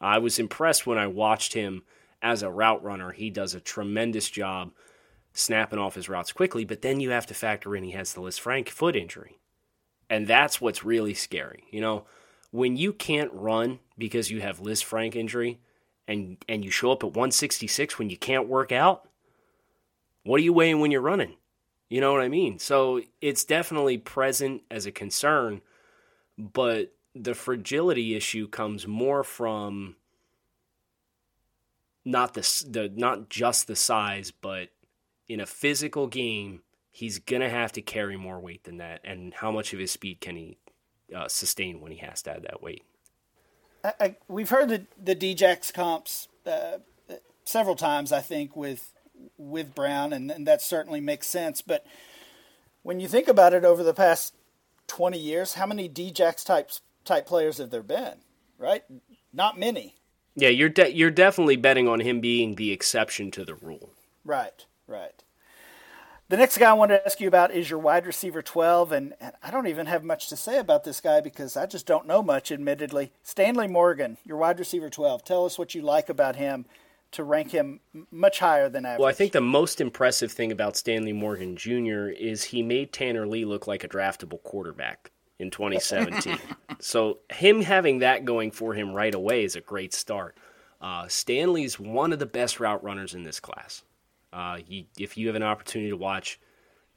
I 0.00 0.18
was 0.18 0.38
impressed 0.38 0.86
when 0.86 0.98
I 0.98 1.08
watched 1.08 1.54
him 1.54 1.82
as 2.24 2.42
a 2.42 2.50
route 2.50 2.82
runner, 2.82 3.12
he 3.12 3.28
does 3.28 3.54
a 3.54 3.60
tremendous 3.60 4.30
job 4.30 4.72
snapping 5.34 5.78
off 5.78 5.94
his 5.94 6.08
routes 6.08 6.32
quickly. 6.32 6.64
But 6.64 6.80
then 6.80 6.98
you 6.98 7.10
have 7.10 7.26
to 7.26 7.34
factor 7.34 7.76
in 7.76 7.84
he 7.84 7.90
has 7.90 8.14
the 8.14 8.22
Lisfranc 8.22 8.70
foot 8.70 8.96
injury. 8.96 9.38
And 10.08 10.26
that's 10.26 10.60
what's 10.60 10.84
really 10.84 11.12
scary. 11.12 11.64
You 11.70 11.82
know, 11.82 12.04
when 12.50 12.76
you 12.76 12.94
can't 12.94 13.30
run 13.32 13.78
because 13.98 14.30
you 14.30 14.40
have 14.40 14.60
Lisfranc 14.60 15.14
injury 15.14 15.60
and, 16.08 16.38
and 16.48 16.64
you 16.64 16.70
show 16.70 16.92
up 16.92 17.04
at 17.04 17.10
166 17.10 17.98
when 17.98 18.08
you 18.08 18.16
can't 18.16 18.48
work 18.48 18.72
out, 18.72 19.06
what 20.22 20.40
are 20.40 20.44
you 20.44 20.52
weighing 20.54 20.80
when 20.80 20.90
you're 20.90 21.02
running? 21.02 21.34
You 21.90 22.00
know 22.00 22.12
what 22.12 22.22
I 22.22 22.28
mean? 22.28 22.58
So 22.58 23.02
it's 23.20 23.44
definitely 23.44 23.98
present 23.98 24.62
as 24.70 24.86
a 24.86 24.92
concern, 24.92 25.60
but 26.38 26.92
the 27.14 27.34
fragility 27.34 28.16
issue 28.16 28.48
comes 28.48 28.86
more 28.86 29.22
from 29.22 29.96
not 32.04 32.34
the, 32.34 32.64
the 32.68 32.92
not 32.94 33.28
just 33.28 33.66
the 33.66 33.76
size, 33.76 34.30
but 34.30 34.68
in 35.28 35.40
a 35.40 35.46
physical 35.46 36.06
game, 36.06 36.62
he's 36.90 37.18
gonna 37.18 37.50
have 37.50 37.72
to 37.72 37.82
carry 37.82 38.16
more 38.16 38.38
weight 38.38 38.64
than 38.64 38.78
that. 38.78 39.00
And 39.04 39.34
how 39.34 39.50
much 39.50 39.72
of 39.72 39.78
his 39.78 39.90
speed 39.90 40.20
can 40.20 40.36
he 40.36 40.58
uh, 41.14 41.28
sustain 41.28 41.80
when 41.80 41.92
he 41.92 41.98
has 41.98 42.22
to 42.22 42.32
add 42.32 42.42
that 42.42 42.62
weight? 42.62 42.82
I, 43.82 43.92
I, 44.00 44.16
we've 44.28 44.50
heard 44.50 44.68
the 44.68 44.86
the 45.02 45.14
Djax 45.14 45.72
comps 45.72 46.28
uh, 46.46 46.78
several 47.44 47.76
times, 47.76 48.12
I 48.12 48.20
think, 48.20 48.56
with 48.56 48.92
with 49.38 49.74
Brown, 49.74 50.12
and, 50.12 50.30
and 50.30 50.46
that 50.46 50.62
certainly 50.62 51.00
makes 51.00 51.26
sense. 51.26 51.62
But 51.62 51.86
when 52.82 53.00
you 53.00 53.08
think 53.08 53.28
about 53.28 53.54
it, 53.54 53.64
over 53.64 53.82
the 53.82 53.94
past 53.94 54.34
twenty 54.86 55.18
years, 55.18 55.54
how 55.54 55.66
many 55.66 55.88
Djax 55.88 56.44
types 56.44 56.80
type 57.04 57.26
players 57.26 57.58
have 57.58 57.70
there 57.70 57.82
been? 57.82 58.18
Right, 58.58 58.84
not 59.32 59.58
many. 59.58 59.96
Yeah, 60.36 60.48
you're 60.48 60.68
de- 60.68 60.94
you're 60.94 61.10
definitely 61.10 61.56
betting 61.56 61.88
on 61.88 62.00
him 62.00 62.20
being 62.20 62.56
the 62.56 62.72
exception 62.72 63.30
to 63.32 63.44
the 63.44 63.54
rule. 63.54 63.90
Right, 64.24 64.66
right. 64.86 65.22
The 66.28 66.38
next 66.38 66.58
guy 66.58 66.70
I 66.70 66.72
wanted 66.72 66.98
to 66.98 67.06
ask 67.06 67.20
you 67.20 67.28
about 67.28 67.52
is 67.52 67.68
your 67.68 67.78
wide 67.78 68.06
receiver 68.06 68.40
12, 68.40 68.92
and, 68.92 69.14
and, 69.20 69.34
I 69.42 69.50
don't 69.50 69.66
even 69.66 69.86
have 69.86 70.02
much 70.02 70.28
to 70.30 70.36
say 70.36 70.58
about 70.58 70.82
this 70.82 71.00
guy 71.00 71.20
because 71.20 71.54
I 71.54 71.66
just 71.66 71.86
don't 71.86 72.06
know 72.06 72.22
much, 72.22 72.50
admittedly. 72.50 73.12
Stanley 73.22 73.68
Morgan, 73.68 74.16
your 74.24 74.38
wide 74.38 74.58
receiver 74.58 74.88
12. 74.88 75.22
Tell 75.22 75.44
us 75.44 75.58
what 75.58 75.74
you 75.74 75.82
like 75.82 76.08
about 76.08 76.36
him 76.36 76.64
to 77.12 77.22
rank 77.22 77.50
him 77.50 77.80
much 78.10 78.38
higher 78.40 78.70
than 78.70 78.86
average. 78.86 79.00
Well, 79.00 79.08
I 79.08 79.12
think 79.12 79.32
the 79.32 79.40
most 79.40 79.80
impressive 79.80 80.32
thing 80.32 80.50
about 80.50 80.76
Stanley 80.76 81.12
Morgan 81.12 81.56
Jr. 81.56 82.08
is 82.08 82.44
he 82.44 82.62
made 82.62 82.92
Tanner 82.92 83.26
Lee 83.26 83.44
look 83.44 83.66
like 83.66 83.84
a 83.84 83.88
draftable 83.88 84.42
quarterback 84.42 85.12
in 85.38 85.50
2017. 85.50 86.38
so 86.80 87.18
him 87.30 87.60
having 87.60 87.98
that 87.98 88.24
going 88.24 88.50
for 88.50 88.74
him 88.74 88.92
right 88.92 89.14
away 89.14 89.44
is 89.44 89.56
a 89.56 89.60
great 89.60 89.92
start. 89.92 90.36
Uh, 90.80 91.08
Stanley's 91.08 91.78
one 91.78 92.12
of 92.12 92.18
the 92.18 92.26
best 92.26 92.60
route 92.60 92.84
runners 92.84 93.14
in 93.14 93.22
this 93.22 93.40
class. 93.40 93.82
Uh, 94.32 94.58
if 94.98 95.16
you 95.16 95.28
have 95.28 95.36
an 95.36 95.42
opportunity 95.42 95.90
to 95.90 95.96
watch 95.96 96.40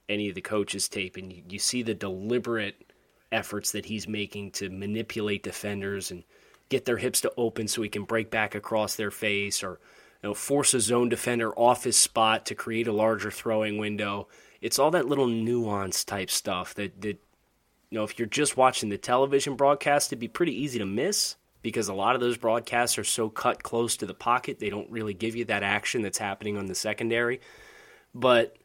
any 0.09 0.29
of 0.29 0.35
the 0.35 0.41
coaches' 0.41 0.89
tape 0.89 1.17
and 1.17 1.31
you, 1.31 1.43
you 1.49 1.59
see 1.59 1.83
the 1.83 1.93
deliberate 1.93 2.91
efforts 3.31 3.71
that 3.71 3.85
he's 3.85 4.07
making 4.07 4.51
to 4.51 4.69
manipulate 4.69 5.43
defenders 5.43 6.11
and 6.11 6.23
get 6.69 6.85
their 6.85 6.97
hips 6.97 7.21
to 7.21 7.31
open 7.37 7.67
so 7.67 7.81
he 7.81 7.89
can 7.89 8.03
break 8.03 8.29
back 8.29 8.55
across 8.55 8.95
their 8.95 9.11
face 9.11 9.63
or 9.63 9.79
you 10.23 10.29
know, 10.29 10.33
force 10.33 10.73
a 10.73 10.79
zone 10.79 11.09
defender 11.09 11.53
off 11.53 11.83
his 11.83 11.97
spot 11.97 12.45
to 12.45 12.55
create 12.55 12.87
a 12.87 12.93
larger 12.93 13.31
throwing 13.31 13.77
window. 13.77 14.27
It's 14.61 14.79
all 14.79 14.91
that 14.91 15.07
little 15.07 15.27
nuance 15.27 16.03
type 16.03 16.29
stuff 16.29 16.73
that, 16.75 17.01
that 17.01 17.19
you 17.89 17.97
know, 17.97 18.03
if 18.03 18.19
you're 18.19 18.27
just 18.27 18.57
watching 18.57 18.89
the 18.89 18.97
television 18.97 19.55
broadcast, 19.55 20.09
it'd 20.09 20.19
be 20.19 20.27
pretty 20.27 20.53
easy 20.53 20.79
to 20.79 20.85
miss 20.85 21.35
because 21.61 21.87
a 21.87 21.93
lot 21.93 22.15
of 22.15 22.21
those 22.21 22.37
broadcasts 22.37 22.97
are 22.97 23.03
so 23.03 23.29
cut 23.29 23.63
close 23.63 23.97
to 23.97 24.05
the 24.05 24.13
pocket, 24.13 24.59
they 24.59 24.69
don't 24.69 24.89
really 24.89 25.13
give 25.13 25.35
you 25.35 25.45
that 25.45 25.63
action 25.63 26.01
that's 26.01 26.17
happening 26.17 26.57
on 26.57 26.67
the 26.67 26.75
secondary. 26.75 27.41
But 28.13 28.55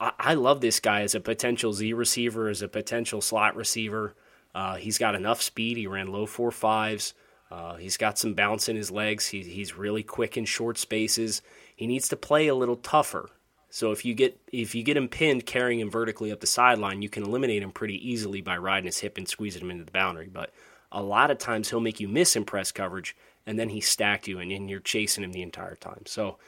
I, 0.00 0.12
I 0.18 0.34
love 0.34 0.60
this 0.60 0.80
guy 0.80 1.02
as 1.02 1.14
a 1.14 1.20
potential 1.20 1.72
Z 1.72 1.92
receiver, 1.92 2.48
as 2.48 2.62
a 2.62 2.68
potential 2.68 3.20
slot 3.20 3.56
receiver. 3.56 4.14
Uh, 4.54 4.76
he's 4.76 4.98
got 4.98 5.14
enough 5.14 5.42
speed. 5.42 5.76
He 5.76 5.86
ran 5.86 6.08
low 6.08 6.26
four 6.26 6.50
fives. 6.50 7.14
Uh, 7.50 7.76
he's 7.76 7.96
got 7.96 8.18
some 8.18 8.34
bounce 8.34 8.68
in 8.68 8.76
his 8.76 8.90
legs. 8.90 9.28
He, 9.28 9.42
he's 9.42 9.76
really 9.76 10.02
quick 10.02 10.36
in 10.36 10.44
short 10.44 10.78
spaces. 10.78 11.42
He 11.74 11.86
needs 11.86 12.08
to 12.08 12.16
play 12.16 12.48
a 12.48 12.54
little 12.54 12.76
tougher. 12.76 13.30
So 13.70 13.92
if 13.92 14.04
you 14.04 14.14
get 14.14 14.38
if 14.52 14.74
you 14.74 14.82
get 14.82 14.96
him 14.96 15.08
pinned 15.08 15.44
carrying 15.46 15.80
him 15.80 15.90
vertically 15.90 16.32
up 16.32 16.40
the 16.40 16.46
sideline, 16.46 17.02
you 17.02 17.08
can 17.08 17.22
eliminate 17.22 17.62
him 17.62 17.70
pretty 17.70 18.10
easily 18.10 18.40
by 18.40 18.56
riding 18.56 18.86
his 18.86 19.00
hip 19.00 19.18
and 19.18 19.28
squeezing 19.28 19.62
him 19.62 19.70
into 19.70 19.84
the 19.84 19.90
boundary. 19.90 20.28
But 20.32 20.52
a 20.90 21.02
lot 21.02 21.30
of 21.30 21.38
times 21.38 21.68
he'll 21.68 21.80
make 21.80 22.00
you 22.00 22.08
miss 22.08 22.34
in 22.34 22.44
press 22.44 22.72
coverage, 22.72 23.14
and 23.46 23.58
then 23.58 23.68
he 23.68 23.80
stacked 23.80 24.26
you, 24.26 24.38
and, 24.38 24.50
and 24.50 24.70
you're 24.70 24.80
chasing 24.80 25.22
him 25.22 25.32
the 25.32 25.42
entire 25.42 25.74
time. 25.74 26.04
So 26.06 26.38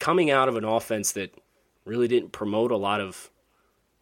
coming 0.00 0.30
out 0.30 0.48
of 0.48 0.56
an 0.56 0.64
offense 0.64 1.12
that 1.12 1.32
really 1.84 2.08
didn't 2.08 2.32
promote 2.32 2.72
a 2.72 2.76
lot 2.76 3.00
of 3.00 3.30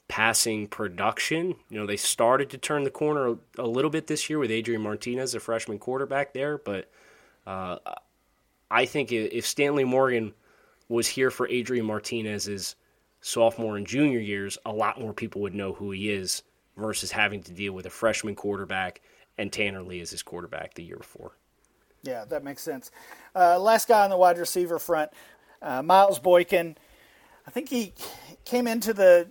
passing 0.08 0.66
production, 0.66 1.54
you 1.68 1.78
know, 1.78 1.86
they 1.86 1.96
started 1.96 2.48
to 2.50 2.58
turn 2.58 2.84
the 2.84 2.90
corner 2.90 3.28
a, 3.28 3.36
a 3.58 3.66
little 3.66 3.90
bit 3.90 4.06
this 4.06 4.30
year 4.30 4.38
with 4.38 4.50
Adrian 4.50 4.80
Martinez, 4.80 5.34
a 5.34 5.40
freshman 5.40 5.78
quarterback 5.78 6.32
there, 6.32 6.56
but 6.56 6.90
uh, 7.46 7.76
I 8.70 8.86
think 8.86 9.12
if 9.12 9.46
Stanley 9.46 9.84
Morgan 9.84 10.32
was 10.88 11.08
here 11.08 11.30
for 11.30 11.48
Adrian 11.48 11.86
Martinez's 11.86 12.76
sophomore 13.20 13.76
and 13.76 13.86
junior 13.86 14.18
years, 14.18 14.58
a 14.66 14.72
lot 14.72 15.00
more 15.00 15.12
people 15.12 15.40
would 15.40 15.54
know 15.54 15.72
who 15.72 15.90
he 15.90 16.10
is 16.10 16.42
versus 16.76 17.10
having 17.10 17.42
to 17.42 17.52
deal 17.52 17.72
with 17.72 17.86
a 17.86 17.90
freshman 17.90 18.34
quarterback 18.34 19.00
and 19.38 19.52
Tanner 19.52 19.82
Lee 19.82 20.00
as 20.00 20.10
his 20.10 20.22
quarterback 20.22 20.74
the 20.74 20.82
year 20.82 20.98
before. 20.98 21.32
Yeah, 22.02 22.24
that 22.26 22.44
makes 22.44 22.62
sense. 22.62 22.90
Uh, 23.34 23.58
last 23.58 23.88
guy 23.88 24.04
on 24.04 24.10
the 24.10 24.16
wide 24.16 24.36
receiver 24.36 24.78
front, 24.78 25.10
uh, 25.62 25.82
Miles 25.82 26.18
Boykin. 26.18 26.76
I 27.46 27.50
think 27.50 27.68
he 27.70 27.94
came 28.44 28.66
into 28.66 28.92
the 28.92 29.28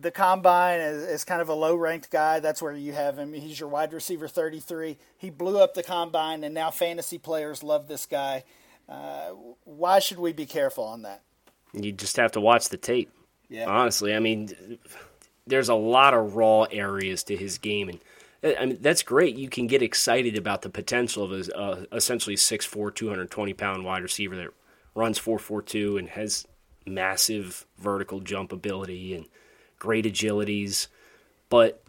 the 0.00 0.10
combine 0.12 0.78
as, 0.78 1.02
as 1.04 1.24
kind 1.24 1.40
of 1.42 1.48
a 1.48 1.54
low 1.54 1.74
ranked 1.74 2.10
guy. 2.10 2.38
That's 2.38 2.62
where 2.62 2.72
you 2.72 2.92
have 2.92 3.18
him. 3.18 3.32
He's 3.32 3.58
your 3.58 3.68
wide 3.68 3.92
receiver 3.92 4.28
33. 4.28 4.96
He 5.16 5.30
blew 5.30 5.58
up 5.58 5.74
the 5.74 5.82
combine, 5.82 6.44
and 6.44 6.54
now 6.54 6.70
fantasy 6.70 7.18
players 7.18 7.64
love 7.64 7.88
this 7.88 8.06
guy. 8.06 8.44
Uh, 8.88 9.30
why 9.64 9.98
should 9.98 10.18
we 10.18 10.32
be 10.32 10.46
careful 10.46 10.84
on 10.84 11.02
that? 11.02 11.22
You 11.72 11.92
just 11.92 12.16
have 12.16 12.32
to 12.32 12.40
watch 12.40 12.68
the 12.68 12.78
tape. 12.78 13.10
Yeah. 13.48 13.68
Honestly, 13.68 14.14
I 14.14 14.18
mean, 14.18 14.78
there's 15.46 15.68
a 15.68 15.74
lot 15.74 16.14
of 16.14 16.36
raw 16.36 16.62
areas 16.64 17.22
to 17.24 17.36
his 17.36 17.58
game, 17.58 17.88
and 17.88 18.56
I 18.58 18.66
mean 18.66 18.78
that's 18.80 19.02
great. 19.02 19.36
You 19.36 19.48
can 19.48 19.66
get 19.66 19.82
excited 19.82 20.36
about 20.36 20.62
the 20.62 20.70
potential 20.70 21.24
of 21.24 21.32
a 21.32 21.56
uh, 21.56 21.84
essentially 21.92 22.36
6'4", 22.36 22.94
220 22.94 23.54
pound 23.54 23.84
wide 23.84 24.02
receiver 24.02 24.36
that 24.36 24.48
runs 24.94 25.18
four 25.18 25.38
four 25.38 25.62
two 25.62 25.96
and 25.96 26.08
has 26.10 26.46
massive 26.86 27.66
vertical 27.78 28.20
jump 28.20 28.52
ability 28.52 29.14
and 29.14 29.26
great 29.78 30.04
agilities. 30.04 30.88
But 31.48 31.82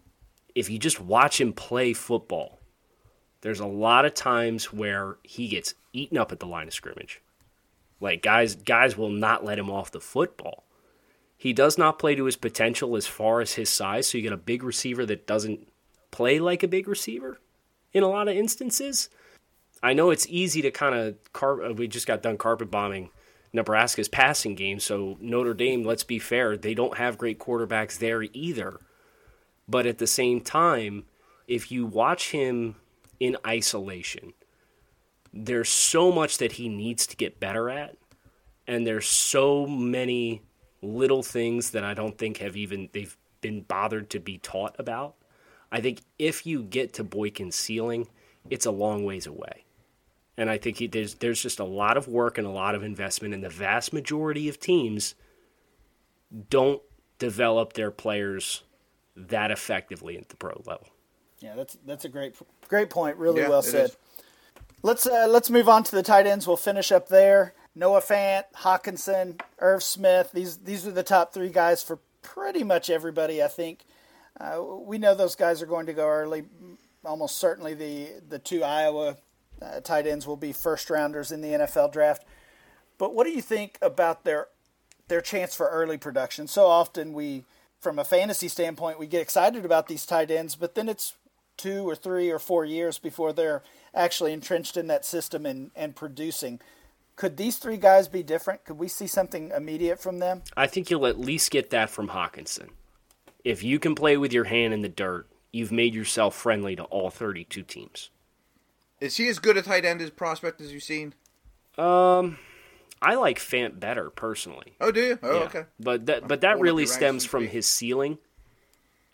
if 0.56 0.70
you 0.70 0.80
just 0.80 1.00
watch 1.00 1.40
him 1.40 1.54
play 1.54 1.94
football, 1.94 2.60
there's 3.42 3.60
a 3.60 3.66
lot 3.66 4.06
of 4.06 4.14
times 4.14 4.74
where 4.74 5.18
he 5.24 5.48
gets 5.48 5.74
eaten 5.94 6.18
up 6.18 6.32
at 6.32 6.40
the 6.40 6.48
line 6.48 6.68
of 6.68 6.74
scrimmage. 6.74 7.22
Like 8.00 8.22
guys 8.22 8.56
guys 8.56 8.98
will 8.98 9.10
not 9.10 9.44
let 9.44 9.60
him 9.60 9.70
off 9.70 9.92
the 9.92 10.00
football. 10.00 10.64
He 11.38 11.54
does 11.54 11.78
not 11.78 12.00
play 12.00 12.16
to 12.16 12.26
his 12.26 12.36
potential 12.36 12.98
as 12.98 13.08
far 13.08 13.40
as 13.40 13.54
his 13.54 13.70
size, 13.70 14.08
so 14.08 14.18
you 14.18 14.24
get 14.24 14.34
a 14.34 14.38
big 14.38 14.62
receiver 14.62 15.06
that 15.06 15.26
doesn't 15.26 15.70
play 16.12 16.40
like 16.40 16.64
a 16.64 16.68
big 16.68 16.88
receiver 16.88 17.40
in 17.94 18.04
a 18.04 18.10
lot 18.10 18.28
of 18.28 18.36
instances. 18.36 19.10
I 19.82 19.94
know 19.94 20.10
it's 20.10 20.28
easy 20.28 20.62
to 20.64 20.72
kind 20.72 20.96
of 20.96 21.34
car- 21.34 21.64
uh, 21.64 21.72
we 21.72 21.88
just 21.88 22.08
got 22.08 22.22
done 22.22 22.38
carpet 22.38 22.70
bombing 22.70 23.10
Nebraska's 23.54 24.10
passing 24.10 24.56
game. 24.56 24.80
So 24.80 25.18
Notre 25.22 25.54
Dame, 25.54 25.84
let's 25.84 26.04
be 26.04 26.20
fair, 26.20 26.58
they 26.58 26.74
don't 26.74 26.98
have 26.98 27.18
great 27.18 27.40
quarterbacks 27.40 27.98
there 27.98 28.24
either. 28.24 28.80
But 29.68 29.86
at 29.86 29.98
the 29.98 30.08
same 30.08 30.42
time, 30.42 31.06
if 31.48 31.72
you 31.72 31.86
watch 31.86 32.32
him 32.32 32.76
in 33.20 33.38
isolation, 33.46 34.34
there's 35.34 35.70
so 35.70 36.12
much 36.12 36.38
that 36.40 36.54
he 36.54 36.70
needs 36.70 37.06
to 37.08 37.16
get 37.16 37.40
better 37.40 37.70
at. 37.70 37.96
And 38.68 38.86
there's 38.86 39.08
so 39.08 39.66
many 39.66 40.44
little 40.82 41.24
things 41.24 41.72
that 41.72 41.84
I 41.84 41.94
don't 41.94 42.18
think 42.18 42.38
have 42.38 42.56
even 42.56 42.90
they've 42.94 43.18
been 43.42 43.62
bothered 43.62 44.10
to 44.12 44.20
be 44.20 44.38
taught 44.38 44.76
about. 44.80 45.16
I 45.72 45.82
think 45.82 46.02
if 46.18 46.46
you 46.46 46.64
get 46.64 46.94
to 46.94 47.04
Boykin's 47.04 47.56
ceiling, 47.56 48.08
it's 48.50 48.66
a 48.66 48.72
long 48.72 49.04
ways 49.06 49.28
away. 49.28 49.66
And 50.38 50.50
I 50.50 50.58
think 50.58 50.78
he, 50.78 50.88
there's 50.88 51.16
there's 51.16 51.42
just 51.42 51.60
a 51.60 51.66
lot 51.66 51.98
of 51.98 52.08
work 52.08 52.38
and 52.38 52.48
a 52.48 52.52
lot 52.52 52.74
of 52.74 52.84
investment, 52.84 53.34
and 53.34 53.44
the 53.44 53.50
vast 53.50 53.92
majority 53.92 54.48
of 54.48 54.60
teams 54.60 55.16
don't 56.50 56.82
develop 57.18 57.74
their 57.74 57.92
players 57.92 58.64
that 59.16 59.52
effectively 59.52 60.18
at 60.18 60.30
the 60.30 60.38
pro 60.38 60.62
level. 60.66 60.88
Yeah, 61.40 61.56
that's 61.56 61.78
that's 61.86 62.06
a 62.06 62.10
great 62.10 62.36
great 62.68 62.90
point. 62.90 63.18
Really 63.18 63.42
Yeah, 63.42 63.50
well 63.50 63.62
said. 63.62 63.90
is. 63.90 63.98
Let's 64.82 65.06
uh, 65.06 65.28
let's 65.30 65.50
move 65.50 65.68
on 65.68 65.84
to 65.84 65.96
the 65.96 66.04
tight 66.04 66.26
ends. 66.26 66.48
We'll 66.48 66.56
finish 66.56 66.92
up 66.92 67.10
there. 67.10 67.54
Noah 67.76 68.02
Fant, 68.02 68.46
Hockenson, 68.56 69.40
Irv 69.60 69.84
Smith. 69.84 70.32
These 70.34 70.58
these 70.58 70.88
are 70.88 70.92
the 70.92 71.04
top 71.04 71.34
three 71.34 71.50
guys 71.50 71.84
for 71.84 72.00
pretty 72.22 72.64
much 72.64 72.90
everybody. 72.90 73.44
I 73.44 73.48
think 73.48 73.86
uh, 74.40 74.62
we 74.64 74.98
know 74.98 75.14
those 75.16 75.36
guys 75.36 75.62
are 75.62 75.66
going 75.66 75.86
to 75.88 75.94
go 75.94 76.08
early. 76.08 76.46
Almost 77.04 77.38
certainly 77.38 77.74
the 77.74 78.08
the 78.30 78.40
two 78.40 78.64
Iowa 78.64 79.18
uh, 79.62 79.82
tight 79.82 80.08
ends 80.08 80.26
will 80.26 80.38
be 80.38 80.54
first 80.54 80.90
rounders 80.90 81.32
in 81.32 81.42
the 81.42 81.50
NFL 81.50 81.92
draft. 81.92 82.24
But 82.98 83.14
what 83.14 83.26
do 83.26 83.32
you 83.32 83.42
think 83.42 83.78
about 83.82 84.24
their 84.24 84.48
their 85.10 85.22
chance 85.22 85.56
for 85.56 85.68
early 85.68 85.98
production? 85.98 86.48
So 86.48 86.68
often 86.68 87.12
we, 87.12 87.44
from 87.82 88.00
a 88.00 88.06
fantasy 88.06 88.48
standpoint, 88.48 88.98
we 88.98 89.08
get 89.08 89.22
excited 89.22 89.66
about 89.66 89.88
these 89.88 90.06
tight 90.06 90.32
ends, 90.32 90.56
but 90.56 90.76
then 90.76 90.88
it's 90.88 91.16
two 91.58 91.88
or 91.88 91.96
three 91.96 92.32
or 92.32 92.40
four 92.40 92.64
years 92.64 92.98
before 92.98 93.34
they're 93.34 93.62
actually 93.94 94.34
entrenched 94.34 94.78
in 94.78 94.88
that 94.88 95.06
system 95.06 95.46
and, 95.46 95.72
and 95.76 95.96
producing. 95.96 96.60
Could 97.16 97.38
these 97.38 97.58
three 97.58 97.78
guys 97.78 98.08
be 98.08 98.24
different? 98.24 98.64
Could 98.64 98.78
we 98.80 98.88
see 98.88 99.08
something 99.08 99.52
immediate 99.56 100.00
from 100.00 100.20
them? 100.20 100.42
I 100.56 100.68
think 100.68 100.90
you'll 100.90 101.06
at 101.08 101.20
least 101.20 101.52
get 101.52 101.70
that 101.72 101.90
from 101.90 102.10
Hockenson. 102.10 102.70
If 103.44 103.64
you 103.64 103.80
can 103.80 103.96
play 103.96 104.16
with 104.18 104.32
your 104.32 104.46
hand 104.46 104.74
in 104.74 104.82
the 104.82 104.90
dirt, 104.90 105.28
you've 105.52 105.72
made 105.72 105.94
yourself 105.94 106.36
friendly 106.36 106.76
to 106.76 106.84
all 106.84 107.10
32 107.10 107.64
teams. 107.64 108.10
Is 109.00 109.18
he 109.18 109.28
as 109.28 109.40
good 109.40 109.58
a 109.58 109.62
tight 109.62 109.86
end 109.86 110.02
as 110.02 110.10
prospect 110.10 110.62
as 110.62 110.72
you've 110.74 110.84
seen? 110.84 111.14
Um, 111.78 112.38
I 113.02 113.16
like 113.16 113.40
Fant 113.40 113.80
better 113.80 114.10
personally. 114.10 114.76
Oh, 114.82 114.92
do 114.92 115.02
you? 115.02 115.20
Oh, 115.24 115.38
Yeah. 115.40 115.44
okay. 115.46 115.66
But 115.80 116.06
that 116.08 116.28
but 116.28 116.42
that 116.42 116.60
really 116.60 116.86
stems 116.86 117.24
from 117.24 117.48
his 117.48 117.66
ceiling 117.66 118.18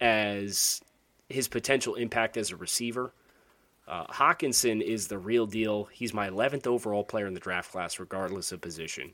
as 0.01 0.81
his 1.29 1.47
potential 1.47 1.95
impact 1.95 2.37
as 2.37 2.51
a 2.51 2.55
receiver. 2.55 3.13
Uh, 3.87 4.07
Hockenson 4.07 4.81
is 4.81 5.07
the 5.07 5.17
real 5.17 5.45
deal. 5.45 5.85
He's 5.85 6.13
my 6.13 6.29
11th 6.29 6.65
overall 6.65 7.03
player 7.03 7.27
in 7.27 7.33
the 7.33 7.39
draft 7.39 7.71
class, 7.71 7.99
regardless 7.99 8.51
of 8.51 8.61
position. 8.61 9.13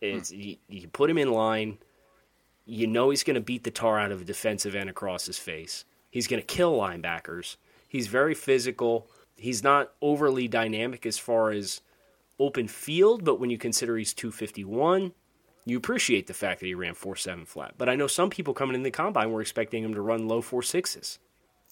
It's 0.00 0.30
you, 0.32 0.56
you 0.68 0.88
put 0.88 1.10
him 1.10 1.18
in 1.18 1.30
line, 1.30 1.78
you 2.64 2.86
know 2.86 3.10
he's 3.10 3.22
going 3.22 3.34
to 3.34 3.40
beat 3.40 3.64
the 3.64 3.70
tar 3.70 3.98
out 3.98 4.12
of 4.12 4.22
a 4.22 4.24
defensive 4.24 4.74
end 4.74 4.90
across 4.90 5.26
his 5.26 5.38
face. 5.38 5.84
He's 6.10 6.26
going 6.26 6.40
to 6.40 6.46
kill 6.46 6.76
linebackers. 6.76 7.56
He's 7.88 8.08
very 8.08 8.34
physical. 8.34 9.08
He's 9.36 9.62
not 9.62 9.92
overly 10.00 10.48
dynamic 10.48 11.06
as 11.06 11.18
far 11.18 11.50
as 11.50 11.82
open 12.38 12.68
field, 12.68 13.24
but 13.24 13.38
when 13.38 13.50
you 13.50 13.58
consider 13.58 13.96
he's 13.96 14.14
251, 14.14 15.12
you 15.64 15.76
appreciate 15.76 16.26
the 16.26 16.34
fact 16.34 16.60
that 16.60 16.66
he 16.66 16.74
ran 16.74 16.94
4.7 16.94 17.46
flat. 17.46 17.74
But 17.76 17.88
I 17.88 17.96
know 17.96 18.06
some 18.06 18.30
people 18.30 18.54
coming 18.54 18.74
in 18.74 18.82
the 18.82 18.90
combine 18.90 19.30
were 19.30 19.40
expecting 19.40 19.82
him 19.82 19.94
to 19.94 20.00
run 20.00 20.28
low 20.28 20.42
4.6s. 20.42 21.18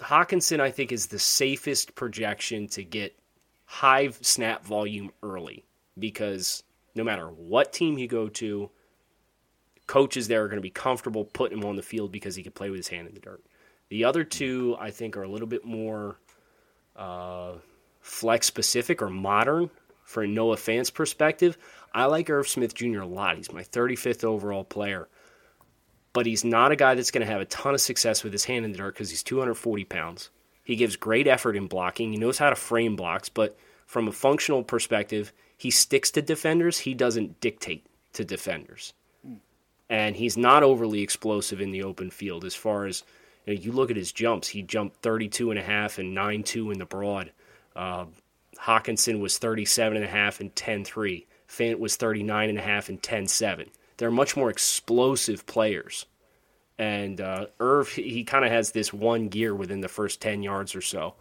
Hockenson, 0.05 0.61
I 0.61 0.71
think, 0.71 0.93
is 0.93 1.07
the 1.07 1.19
safest 1.19 1.95
projection 1.95 2.69
to 2.69 2.85
get 2.85 3.19
high 3.65 4.11
snap 4.21 4.65
volume 4.65 5.11
early 5.23 5.65
because 5.99 6.63
no 6.95 7.05
matter 7.05 7.27
what 7.27 7.73
team 7.73 7.99
you 7.99 8.07
go 8.07 8.29
to, 8.29 8.71
coaches 9.87 10.29
there 10.29 10.45
are 10.45 10.49
going 10.49 10.59
to 10.59 10.63
be 10.63 10.71
comfortable 10.71 11.25
putting 11.25 11.59
him 11.59 11.65
on 11.65 11.77
the 11.77 11.83
field 11.83 12.13
because 12.13 12.37
he 12.37 12.43
can 12.43 12.53
play 12.53 12.71
with 12.71 12.79
his 12.79 12.89
hand 12.89 13.09
in 13.09 13.15
the 13.15 13.21
dirt. 13.21 13.43
The 13.89 14.05
other 14.05 14.25
two, 14.25 14.77
I 14.79 14.91
think, 14.91 15.17
are 15.17 15.23
a 15.23 15.29
little 15.29 15.47
bit 15.47 15.65
more 15.65 16.19
uh, 16.97 17.55
flex 18.01 18.47
specific 18.47 19.03
or 19.03 19.11
modern 19.11 19.71
for 20.05 20.27
Noah 20.27 20.57
Fant's 20.57 20.91
perspective. 20.91 21.57
I 21.93 22.07
like 22.07 22.31
Irv 22.31 22.49
Smith 22.49 22.75
Jr. 22.75 23.01
a 23.01 23.07
lot. 23.07 23.37
He's 23.37 23.53
my 23.53 23.63
35th 23.63 24.25
overall 24.25 24.65
player. 24.65 25.09
But 26.15 26.25
he's 26.25 26.45
not 26.45 26.73
a 26.73 26.77
guy 26.77 26.95
that's 26.95 27.11
going 27.11 27.27
to 27.27 27.31
have 27.31 27.43
a 27.43 27.47
ton 27.47 27.75
of 27.75 27.81
success 27.83 28.25
with 28.25 28.33
his 28.33 28.47
hand 28.47 28.65
in 28.65 28.73
the 28.73 28.79
dirt 28.79 28.95
because 28.95 29.11
he's 29.11 29.23
240 29.23 29.85
pounds. 29.85 30.31
He 30.65 30.77
gives 30.77 30.97
great 30.97 31.27
effort 31.27 31.57
in 31.57 31.67
blocking. 31.67 32.13
He 32.13 32.19
knows 32.19 32.39
how 32.39 32.49
to 32.49 32.57
frame 32.57 32.97
blocks, 32.97 33.29
but 33.29 33.59
from 33.85 34.09
a 34.09 34.13
functional 34.13 34.63
perspective, 34.63 35.33
he 35.59 35.71
sticks 35.71 36.11
to 36.13 36.23
defenders. 36.23 36.79
He 36.79 36.95
doesn't 36.95 37.41
dictate 37.41 37.87
to 38.15 38.25
defenders. 38.25 38.95
And 39.91 40.17
he's 40.17 40.37
not 40.37 40.63
overly 40.63 41.03
explosive 41.03 41.61
in 41.61 41.71
the 41.71 41.83
open 41.83 42.11
field 42.11 42.45
as 42.45 42.55
far 42.55 42.87
as 42.87 43.05
you, 43.47 43.55
know, 43.55 43.61
you 43.61 43.73
look 43.73 43.91
at 43.91 43.97
his 43.97 44.13
jumps. 44.13 44.49
He 44.49 44.63
jumped 44.63 45.03
32 45.03 45.51
and 45.51 45.59
a 45.59 45.63
half 45.63 45.99
and 45.99 46.17
9-2 46.17 46.73
in 46.73 46.79
the 46.79 46.87
broad. 46.87 47.33
Uh, 47.77 48.07
Hockenson 48.59 49.21
was 49.21 49.37
37 49.39 49.97
and 49.97 50.07
a 50.07 50.09
half 50.09 50.41
and 50.41 50.55
10-3. 50.55 51.27
Fant 51.49 51.79
was 51.79 51.97
39 51.97 52.49
and 52.49 52.59
a 52.59 52.63
half 52.63 52.89
and 52.89 53.03
10-7. 53.03 53.69
They're 53.97 54.11
much 54.11 54.37
more 54.37 54.51
explosive 54.51 55.47
players. 55.47 56.07
And 56.79 57.21
uh, 57.21 57.47
Irv, 57.61 57.89
he, 57.89 58.25
kind 58.25 58.45
of 58.45 58.51
has 58.51 58.73
this 58.73 58.93
one 58.93 59.29
gear 59.29 59.55
within 59.55 59.81
the 59.81 59.89
first 59.89 60.21
10 60.21 60.43
yards 60.43 60.75
or 60.75 60.81
so. 60.81 61.15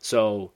So 0.00 0.52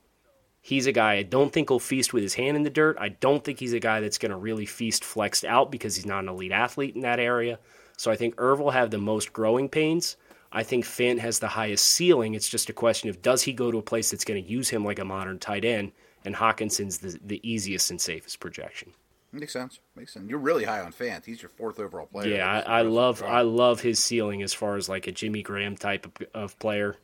he's 0.61 0.85
a 0.85 0.91
guy 0.91 1.13
I 1.13 1.23
don't 1.23 1.51
think 1.51 1.69
will 1.69 1.79
feast 1.79 2.13
with 2.13 2.21
his 2.21 2.35
hand 2.35 2.55
in 2.55 2.63
the 2.63 2.69
dirt. 2.69 2.97
I 2.99 3.09
don't 3.09 3.43
think 3.43 3.59
he's 3.59 3.73
a 3.73 3.79
guy 3.79 3.99
that's 3.99 4.19
going 4.19 4.31
to 4.31 4.37
really 4.37 4.65
feast 4.65 5.03
flexed 5.03 5.43
out 5.43 5.71
because 5.71 5.95
he's 5.95 6.05
not 6.05 6.23
an 6.23 6.29
elite 6.29 6.51
athlete 6.51 6.95
in 6.95 7.01
that 7.01 7.19
area. 7.19 7.59
So 7.97 8.11
I 8.11 8.15
think 8.15 8.35
Irv 8.37 8.59
will 8.59 8.71
have 8.71 8.91
the 8.91 8.97
most 8.99 9.33
growing 9.33 9.69
pains. 9.69 10.17
I 10.51 10.61
think 10.61 10.85
Fant 10.85 11.17
has 11.17 11.39
the 11.39 11.47
highest 11.47 11.85
ceiling. 11.85 12.35
It's 12.35 12.47
just 12.47 12.69
a 12.69 12.73
question 12.73 13.09
of 13.09 13.23
does 13.23 13.41
he 13.41 13.53
go 13.53 13.71
to 13.71 13.79
a 13.79 13.83
place 13.83 14.11
that's 14.11 14.25
going 14.25 14.43
to 14.43 14.49
use 14.49 14.69
him 14.69 14.85
like 14.85 14.99
a 14.99 15.05
modern 15.05 15.39
tight 15.39 15.65
end, 15.65 15.91
and 16.23 16.35
Hockenson's 16.35 16.99
the, 16.99 17.19
the 17.25 17.49
easiest 17.49 17.89
and 17.89 17.99
safest 17.99 18.39
projection. 18.39 18.93
Makes 19.33 19.53
sense. 19.53 19.79
Makes 19.95 20.13
sense. 20.13 20.29
You're 20.29 20.39
really 20.39 20.63
high 20.63 20.79
on 20.81 20.93
Fant. 20.93 21.25
He's 21.25 21.41
your 21.41 21.49
fourth 21.49 21.79
overall 21.79 22.05
player. 22.05 22.35
Yeah, 22.35 22.61
I, 22.67 22.79
I 22.79 22.81
love 22.83 23.21
Wow. 23.21 23.27
I 23.29 23.41
love 23.41 23.81
his 23.81 23.97
ceiling 23.97 24.43
as 24.43 24.53
far 24.53 24.75
as 24.77 24.87
like 24.87 25.07
a 25.07 25.11
Jimmy 25.11 25.41
Graham 25.41 25.75
type 25.75 26.05
of, 26.05 26.27
of 26.33 26.59
player. 26.59 26.97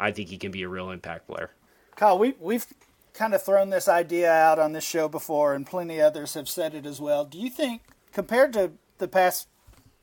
I 0.00 0.10
think 0.10 0.30
he 0.30 0.38
can 0.38 0.50
be 0.50 0.62
a 0.62 0.68
real 0.68 0.90
impact 0.90 1.26
player. 1.28 1.50
Kyle, 1.94 2.18
we, 2.18 2.34
we've 2.40 2.66
kind 3.12 3.34
of 3.34 3.42
thrown 3.42 3.70
this 3.70 3.86
idea 3.86 4.32
out 4.32 4.58
on 4.58 4.72
this 4.72 4.82
show 4.82 5.08
before, 5.08 5.54
and 5.54 5.66
plenty 5.66 6.00
others 6.00 6.34
have 6.34 6.48
said 6.48 6.74
it 6.74 6.86
as 6.86 7.00
well. 7.00 7.24
Do 7.24 7.38
you 7.38 7.48
think, 7.50 7.82
compared 8.12 8.52
to 8.54 8.72
the 8.98 9.06
past 9.06 9.46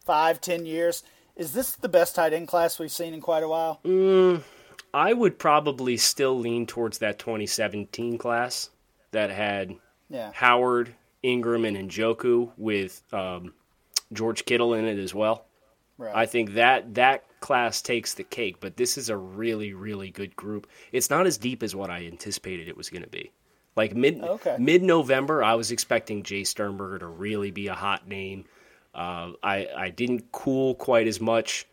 five, 0.06 0.40
ten 0.40 0.66
years, 0.66 1.04
is 1.36 1.54
this 1.54 1.76
the 1.76 1.90
best 1.90 2.16
tight 2.16 2.32
end 2.32 2.48
class 2.48 2.78
we've 2.80 2.92
seen 2.92 3.14
in 3.14 3.22
quite 3.22 3.44
a 3.44 3.50
while? 3.50 3.80
Mm, 3.84 4.44
I 4.94 5.14
would 5.14 5.40
probably 5.40 5.98
still 5.98 6.38
lean 6.40 6.68
towards 6.68 7.00
that 7.00 7.18
2017 7.20 8.18
class 8.18 8.70
that 9.12 9.30
had 9.32 9.76
Yeah. 10.10 10.32
Howard, 10.34 10.96
Engram, 11.24 11.68
and 11.68 11.90
Njoku 11.90 12.52
with 12.58 13.02
um, 13.14 13.54
George 14.14 14.46
Kittle 14.46 14.74
in 14.74 14.86
it 14.86 14.98
as 15.00 15.14
well. 15.14 15.46
Right. 15.98 16.16
I 16.16 16.26
think 16.26 16.54
that 16.54 16.96
that 16.96 17.24
class 17.42 17.82
takes 17.82 18.16
the 18.16 18.24
cake, 18.24 18.58
but 18.60 18.76
this 18.78 18.98
is 18.98 19.10
a 19.10 19.18
really, 19.18 19.74
really 19.74 20.10
good 20.10 20.36
group. 20.36 20.68
It's 20.92 21.10
not 21.10 21.28
as 21.28 21.38
deep 21.38 21.62
as 21.62 21.76
what 21.76 21.90
I 21.90 22.06
anticipated 22.08 22.68
it 22.68 22.76
was 22.78 22.90
going 22.90 23.04
to 23.04 23.10
be. 23.10 23.32
Like 23.76 23.96
mid 23.96 24.22
Okay. 24.22 24.58
mid 24.60 24.84
November, 24.84 25.44
I 25.44 25.54
was 25.54 25.72
expecting 25.72 26.24
Jace 26.24 26.48
Sternberger 26.48 27.00
to 27.00 27.08
really 27.08 27.52
be 27.52 27.68
a 27.68 27.74
hot 27.76 28.08
name. 28.08 28.46
Uh, 28.94 29.32
I 29.42 29.68
I 29.78 29.90
didn't 29.90 30.32
cool 30.32 30.76
quite 30.76 31.08
as 31.08 31.22
much 31.22 31.66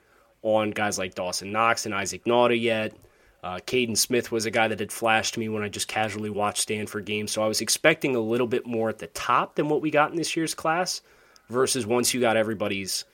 on 0.43 0.71
guys 0.71 0.99
like 0.99 1.15
Dawson 1.17 1.51
Knox 1.51 1.87
and 1.87 1.95
Isaac 1.95 2.25
Nauta 2.25 2.61
yet. 2.61 2.95
Uh, 3.43 3.57
Kaden 3.67 3.97
Smith 3.97 4.33
was 4.33 4.47
a 4.47 4.51
guy 4.51 4.67
that 4.69 4.81
had 4.81 4.91
flashed 4.91 5.35
to 5.35 5.41
me 5.41 5.49
when 5.49 5.63
I 5.63 5.69
just 5.69 5.87
casually 5.87 6.31
watched 6.31 6.63
Stanford 6.63 7.05
games, 7.05 7.31
so 7.31 7.43
I 7.43 7.47
was 7.47 7.61
expecting 7.61 8.17
a 8.17 8.21
little 8.21 8.49
bit 8.49 8.67
more 8.67 8.89
at 8.89 8.99
the 8.99 9.07
top 9.09 9.55
than 9.55 9.69
what 9.69 9.81
we 9.81 9.91
got 9.93 10.11
in 10.11 10.17
this 10.17 10.37
year's 10.37 10.55
class. 10.55 11.01
Versus 11.49 11.87
once 11.87 12.13
you 12.13 12.21
got 12.21 12.37
everybody's 12.37 13.05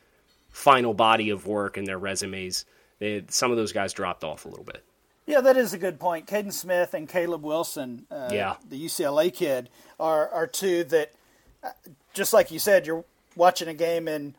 final 0.50 0.92
body 0.94 1.30
of 1.30 1.46
work 1.46 1.76
and 1.76 1.86
their 1.86 1.98
resumes, 1.98 2.64
they, 2.98 3.22
some 3.28 3.50
of 3.52 3.56
those 3.56 3.72
guys 3.72 3.92
dropped 3.92 4.24
off 4.24 4.44
a 4.44 4.48
little 4.48 4.64
bit. 4.64 4.82
Yeah, 5.26 5.40
that 5.40 5.56
is 5.56 5.72
a 5.72 5.78
good 5.78 6.00
point. 6.00 6.26
Kaden 6.26 6.52
Smith 6.52 6.94
and 6.94 7.08
Caleb 7.08 7.44
Wilson, 7.44 8.06
uh, 8.10 8.30
Yeah. 8.32 8.56
the 8.68 8.76
UCLA 8.84 9.30
kid, 9.32 9.68
are 10.00 10.28
are 10.30 10.46
two 10.48 10.82
that, 10.84 11.12
uh, 11.62 11.70
just 12.12 12.32
like 12.32 12.50
you 12.50 12.58
said, 12.58 12.86
you're 12.86 13.04
watching 13.36 13.68
a 13.68 13.74
game 13.74 14.08
in 14.08 14.34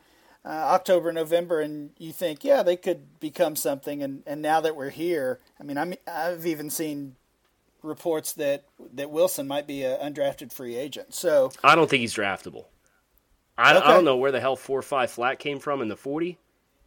uh, 0.46 0.50
October, 0.50 1.12
November, 1.12 1.60
and 1.60 1.90
you 1.98 2.12
think, 2.12 2.44
yeah, 2.44 2.62
they 2.62 2.76
could 2.76 3.18
become 3.18 3.56
something. 3.56 4.02
And, 4.02 4.22
and 4.26 4.40
now 4.40 4.60
that 4.60 4.76
we're 4.76 4.90
here, 4.90 5.40
I 5.60 5.64
mean, 5.64 5.76
I'm, 5.76 5.94
I've 6.06 6.46
even 6.46 6.70
seen 6.70 7.16
reports 7.82 8.32
that 8.34 8.64
that 8.94 9.10
Wilson 9.10 9.46
might 9.46 9.66
be 9.66 9.82
an 9.84 10.12
undrafted 10.14 10.52
free 10.52 10.76
agent. 10.76 11.14
So 11.14 11.52
I 11.62 11.74
don't 11.74 11.88
think 11.90 12.00
he's 12.00 12.14
draftable. 12.14 12.64
I, 13.58 13.76
Okay. 13.76 13.86
I 13.86 13.92
don't 13.92 14.04
know 14.04 14.16
where 14.16 14.32
the 14.32 14.40
hell 14.40 14.56
four 14.56 14.82
five 14.82 15.10
flat 15.10 15.38
came 15.38 15.58
from 15.60 15.80
in 15.82 15.88
the 15.88 15.96
forty, 15.96 16.38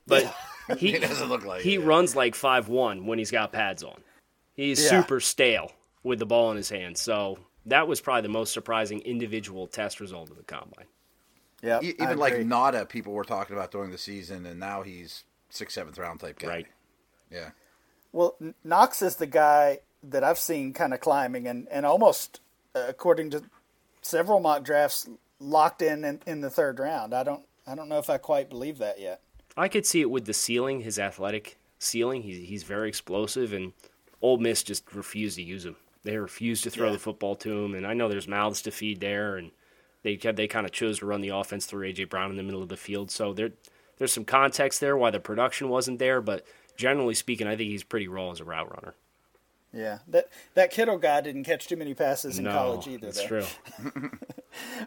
but 0.08 0.24
he 0.78 0.90
It 0.96 1.02
doesn't 1.02 1.30
look 1.30 1.46
like 1.46 1.62
he 1.62 1.76
it. 1.76 1.80
runs 1.86 2.16
like 2.16 2.36
five 2.36 2.68
one 2.68 3.06
when 3.06 3.18
he's 3.18 3.32
got 3.32 3.52
pads 3.54 3.84
on. 3.84 4.02
He's 4.56 4.84
Yeah. 4.84 4.90
super 5.02 5.20
stale 5.22 5.72
with 6.04 6.20
the 6.20 6.26
ball 6.26 6.52
in 6.52 6.58
his 6.58 6.70
hand. 6.70 6.98
So 6.98 7.40
that 7.66 7.88
was 7.88 8.02
probably 8.02 8.24
the 8.24 8.30
most 8.30 8.54
surprising 8.54 9.00
individual 9.02 9.68
test 9.68 10.00
result 10.02 10.30
of 10.32 10.38
the 10.38 10.44
combine. 10.44 10.86
Yeah, 11.62 11.80
E- 11.82 11.94
Even 12.00 12.18
like 12.18 12.34
Nauta, 12.36 12.88
people 12.88 13.14
were 13.14 13.24
talking 13.26 13.56
about 13.56 13.72
during 13.72 13.92
the 13.92 13.98
season, 13.98 14.46
and 14.46 14.60
now 14.60 14.82
he's 14.82 15.24
sixth, 15.50 15.74
seventh 15.76 15.98
round 15.98 16.20
type 16.20 16.40
guy. 16.40 16.48
Right. 16.48 16.68
Yeah. 17.32 17.50
Well, 18.12 18.36
Knox 18.64 19.02
is 19.02 19.18
the 19.18 19.28
guy 19.28 19.80
that 20.04 20.24
I've 20.24 20.40
seen 20.40 20.74
kind 20.74 20.94
of 20.94 21.00
climbing 21.00 21.48
and, 21.48 21.68
and 21.70 21.86
almost, 21.86 22.40
uh, 22.74 22.86
according 22.88 23.30
to 23.32 23.44
several 24.02 24.40
mock 24.40 24.64
drafts, 24.64 25.10
locked 25.40 25.82
in, 25.82 26.04
in 26.06 26.22
in 26.26 26.42
the 26.42 26.50
third 26.50 26.80
round. 26.80 27.14
I 27.14 27.24
don't 27.24 27.44
I 27.68 27.76
don't 27.76 27.90
know 27.90 28.00
if 28.00 28.10
I 28.10 28.18
quite 28.18 28.50
believe 28.50 28.78
that 28.80 29.00
yet. 29.00 29.22
I 29.58 29.68
could 29.68 29.86
see 29.86 30.02
it 30.02 30.10
with 30.10 30.26
the 30.26 30.34
ceiling, 30.34 30.82
his 30.82 30.98
athletic 30.98 31.58
ceiling. 31.78 32.22
He's 32.24 32.48
he's 32.48 32.64
very 32.64 32.88
explosive, 32.90 33.54
and 33.54 33.74
Ole 34.22 34.38
Miss 34.38 34.64
just 34.64 34.92
refused 34.96 35.36
to 35.36 35.44
use 35.44 35.66
him. 35.66 35.76
They 36.04 36.18
refused 36.18 36.64
to 36.64 36.70
throw 36.72 36.88
Yeah. 36.88 36.94
the 36.94 37.00
football 37.00 37.36
to 37.38 37.66
him, 37.66 37.76
and 37.76 37.86
I 37.86 37.94
know 37.94 38.08
there's 38.08 38.28
mouths 38.28 38.62
to 38.64 38.72
feed 38.72 39.02
there, 39.02 39.36
and 39.36 39.52
they 40.04 40.16
they 40.16 40.48
kind 40.48 40.66
of 40.66 40.72
chose 40.72 41.00
to 41.00 41.06
run 41.06 41.22
the 41.22 41.30
offense 41.30 41.66
through 41.66 41.92
AJ 41.92 42.10
Brown 42.10 42.32
in 42.32 42.38
the 42.38 42.44
middle 42.44 42.64
of 42.64 42.70
the 42.70 42.78
field. 42.78 43.12
So 43.12 43.34
there 43.34 43.52
there's 43.98 44.14
some 44.14 44.26
context 44.26 44.80
there 44.80 44.98
why 44.98 45.12
the 45.12 45.20
production 45.20 45.70
wasn't 45.70 46.00
there, 46.00 46.22
but 46.22 46.46
generally 46.78 47.14
speaking, 47.14 47.48
I 47.48 47.56
think 47.56 47.70
he's 47.70 47.84
pretty 47.84 48.08
raw 48.08 48.32
as 48.32 48.40
a 48.40 48.46
route 48.46 48.70
runner. 48.74 48.96
Yeah, 49.72 50.00
that 50.08 50.30
that 50.56 50.72
Kittle 50.72 50.98
guy 50.98 51.22
didn't 51.22 51.44
catch 51.44 51.68
too 51.68 51.76
many 51.76 51.94
passes 51.94 52.40
in 52.40 52.46
no, 52.46 52.52
college 52.52 52.88
either. 52.88 53.12
that's 53.12 53.22
though. 53.22 53.44
true. 53.92 54.12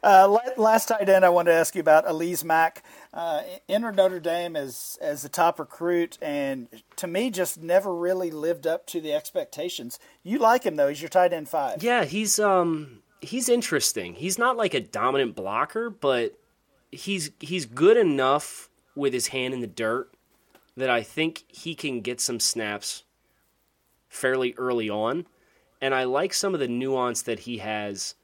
Uh, 0.03 0.41
last 0.57 0.87
tight 0.87 1.09
end 1.09 1.25
I 1.25 1.29
wanted 1.29 1.53
to 1.53 1.57
ask 1.57 1.75
you 1.77 1.81
about 1.81 2.05
Alizé 2.05 2.43
Mack. 2.43 2.83
Uh, 3.15 3.43
entered 3.69 3.95
Notre 3.95 4.19
Dame 4.19 4.57
as 4.57 4.99
as 5.01 5.23
the 5.23 5.29
top 5.29 5.61
recruit, 5.61 6.19
and 6.21 6.67
to 6.97 7.07
me, 7.07 7.31
just 7.31 7.63
never 7.63 7.95
really 7.95 8.33
lived 8.33 8.67
up 8.67 8.87
to 8.89 9.01
the 9.01 9.13
expectations. 9.13 10.01
You 10.25 10.41
like 10.41 10.65
him 10.65 10.75
though; 10.75 10.89
he's 10.89 11.01
your 11.01 11.09
tight 11.09 11.33
end 11.33 11.49
five. 11.49 11.83
Yeah, 11.83 12.05
he's 12.05 12.41
um 12.41 13.03
he's 13.23 13.49
interesting. 13.49 14.14
He's 14.14 14.39
not 14.39 14.57
like 14.57 14.75
a 14.75 14.81
dominant 14.81 15.35
blocker, 15.35 15.89
but 15.89 16.39
he's 16.91 17.31
he's 17.41 17.64
good 17.64 17.97
enough 17.97 18.68
with 18.95 19.14
his 19.14 19.29
hand 19.29 19.55
in 19.55 19.61
the 19.61 19.66
dirt 19.66 20.12
that 20.77 20.91
I 20.91 21.03
think 21.03 21.45
he 21.49 21.75
can 21.75 22.01
get 22.01 22.20
some 22.20 22.41
snaps 22.41 23.05
fairly 24.09 24.55
early 24.59 24.91
on. 24.91 25.27
And 25.81 25.95
I 25.95 26.05
like 26.05 26.35
some 26.35 26.55
of 26.55 26.61
the 26.61 26.68
nuance 26.68 27.23
that 27.23 27.41
he 27.41 27.59
has 27.59 28.14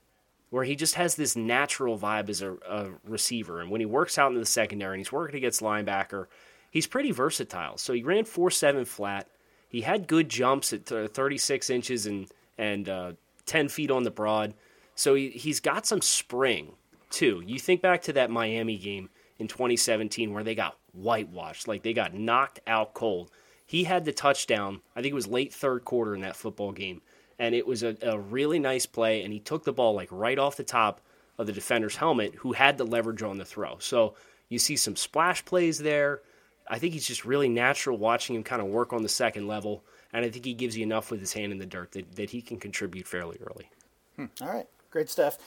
where 0.50 0.64
he 0.64 0.76
just 0.76 0.94
has 0.94 1.14
this 1.14 1.36
natural 1.36 1.98
vibe 1.98 2.28
as 2.28 2.40
a, 2.40 2.52
a 2.68 2.90
receiver. 3.04 3.60
And 3.60 3.70
when 3.70 3.80
he 3.80 3.86
works 3.86 4.18
out 4.18 4.32
in 4.32 4.38
the 4.38 4.46
secondary 4.46 4.94
and 4.94 5.00
he's 5.00 5.12
working 5.12 5.36
against 5.36 5.60
linebacker, 5.60 6.26
he's 6.70 6.86
pretty 6.86 7.10
versatile. 7.10 7.76
So 7.76 7.92
he 7.92 8.02
ran 8.02 8.24
4 8.24 8.50
7 8.50 8.84
flat. 8.84 9.28
He 9.68 9.82
had 9.82 10.06
good 10.06 10.28
jumps 10.28 10.72
at 10.72 10.86
36 10.86 11.70
inches 11.70 12.06
and, 12.06 12.28
and 12.56 12.88
uh, 12.88 13.12
10 13.44 13.68
feet 13.68 13.90
on 13.90 14.04
the 14.04 14.10
broad. 14.10 14.54
So 14.98 15.14
he, 15.14 15.30
he's 15.30 15.60
got 15.60 15.86
some 15.86 16.02
spring, 16.02 16.72
too. 17.10 17.42
You 17.46 17.58
think 17.58 17.82
back 17.82 18.02
to 18.02 18.12
that 18.14 18.30
Miami 18.30 18.76
game 18.76 19.10
in 19.38 19.48
2017 19.48 20.32
where 20.32 20.42
they 20.42 20.54
got 20.54 20.76
whitewashed, 20.92 21.68
like 21.68 21.82
they 21.82 21.92
got 21.92 22.14
knocked 22.14 22.60
out 22.66 22.94
cold. 22.94 23.30
He 23.66 23.84
had 23.84 24.04
the 24.04 24.12
touchdown, 24.12 24.80
I 24.96 25.02
think 25.02 25.12
it 25.12 25.14
was 25.14 25.26
late 25.26 25.54
third 25.54 25.84
quarter 25.84 26.14
in 26.14 26.22
that 26.22 26.36
football 26.36 26.72
game 26.72 27.02
and 27.38 27.54
it 27.54 27.66
was 27.66 27.82
a, 27.82 27.96
a 28.02 28.18
really 28.18 28.58
nice 28.58 28.86
play. 28.86 29.22
And 29.22 29.32
he 29.32 29.40
took 29.40 29.64
the 29.64 29.72
ball 29.72 29.94
like 29.94 30.08
right 30.10 30.38
off 30.38 30.56
the 30.56 30.64
top 30.64 31.00
of 31.38 31.46
the 31.46 31.52
defender's 31.52 31.96
helmet, 31.96 32.34
who 32.34 32.52
had 32.52 32.78
the 32.78 32.84
leverage 32.84 33.22
on 33.22 33.38
the 33.38 33.44
throw. 33.44 33.78
So 33.78 34.14
you 34.48 34.58
see 34.58 34.76
some 34.76 34.96
splash 34.96 35.44
plays 35.44 35.78
there. 35.78 36.22
I 36.68 36.78
think 36.78 36.92
he's 36.92 37.06
just 37.06 37.24
really 37.24 37.48
natural 37.48 37.96
watching 37.96 38.34
him 38.34 38.42
kind 38.42 38.60
of 38.60 38.68
work 38.68 38.92
on 38.92 39.02
the 39.02 39.08
second 39.08 39.46
level, 39.46 39.84
and 40.12 40.24
I 40.24 40.30
think 40.30 40.44
he 40.44 40.52
gives 40.52 40.76
you 40.76 40.82
enough 40.82 41.10
with 41.10 41.20
his 41.20 41.32
hand 41.32 41.52
in 41.52 41.58
the 41.58 41.64
dirt 41.64 41.92
that, 41.92 42.16
that 42.16 42.30
he 42.30 42.42
can 42.42 42.58
contribute 42.58 43.06
fairly 43.06 43.38
early. 43.40 43.70
Hmm. 44.16 44.26
All 44.42 44.48
right, 44.48 44.66
great 44.90 45.10
stuff. 45.10 45.38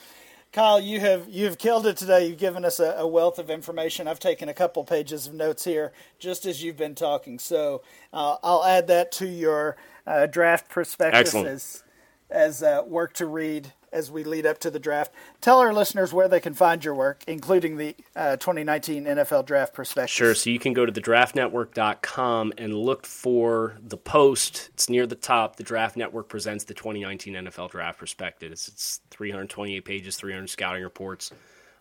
Kyle, 0.52 0.78
you 0.78 1.00
have 1.00 1.28
you 1.30 1.46
have 1.46 1.56
killed 1.56 1.86
it 1.86 1.96
today. 1.96 2.26
You've 2.26 2.38
given 2.38 2.64
us 2.64 2.78
a, 2.78 2.94
a 2.98 3.06
wealth 3.06 3.38
of 3.38 3.48
information. 3.48 4.06
I've 4.06 4.20
taken 4.20 4.50
a 4.50 4.54
couple 4.54 4.84
pages 4.84 5.26
of 5.26 5.32
notes 5.32 5.64
here 5.64 5.92
just 6.18 6.44
as 6.44 6.62
you've 6.62 6.76
been 6.76 6.94
talking. 6.94 7.38
So 7.38 7.82
uh, 8.12 8.36
I'll 8.42 8.62
add 8.62 8.86
that 8.88 9.12
to 9.12 9.26
your 9.26 9.76
uh, 10.06 10.26
draft 10.26 10.68
prospectus 10.68 11.20
Excellent. 11.20 11.48
as 11.48 11.84
as 12.30 12.62
uh, 12.62 12.82
work 12.86 13.14
to 13.14 13.26
read 13.26 13.72
as 13.92 14.10
we 14.10 14.24
lead 14.24 14.46
up 14.46 14.58
to 14.60 14.70
the 14.70 14.78
draft. 14.78 15.12
Tell 15.40 15.58
our 15.58 15.72
listeners 15.72 16.12
where 16.12 16.28
they 16.28 16.40
can 16.40 16.54
find 16.54 16.84
your 16.84 16.94
work, 16.94 17.22
including 17.26 17.76
the 17.76 17.94
uh, 18.16 18.36
2019 18.36 19.04
NFL 19.04 19.46
Draft 19.46 19.74
Prospectus. 19.74 20.10
Sure. 20.10 20.34
So 20.34 20.50
you 20.50 20.58
can 20.58 20.72
go 20.72 20.86
to 20.86 20.92
thedraftnetwork.com 20.92 22.52
and 22.58 22.74
look 22.74 23.06
for 23.06 23.78
the 23.82 23.96
post. 23.96 24.70
It's 24.74 24.88
near 24.88 25.06
the 25.06 25.14
top. 25.14 25.56
The 25.56 25.64
Draft 25.64 25.96
Network 25.96 26.28
presents 26.28 26.64
the 26.64 26.74
2019 26.74 27.34
NFL 27.34 27.70
Draft 27.70 27.98
Prospectus. 27.98 28.68
It's 28.68 29.00
328 29.10 29.84
pages, 29.84 30.16
300 30.16 30.48
scouting 30.48 30.82
reports. 30.82 31.30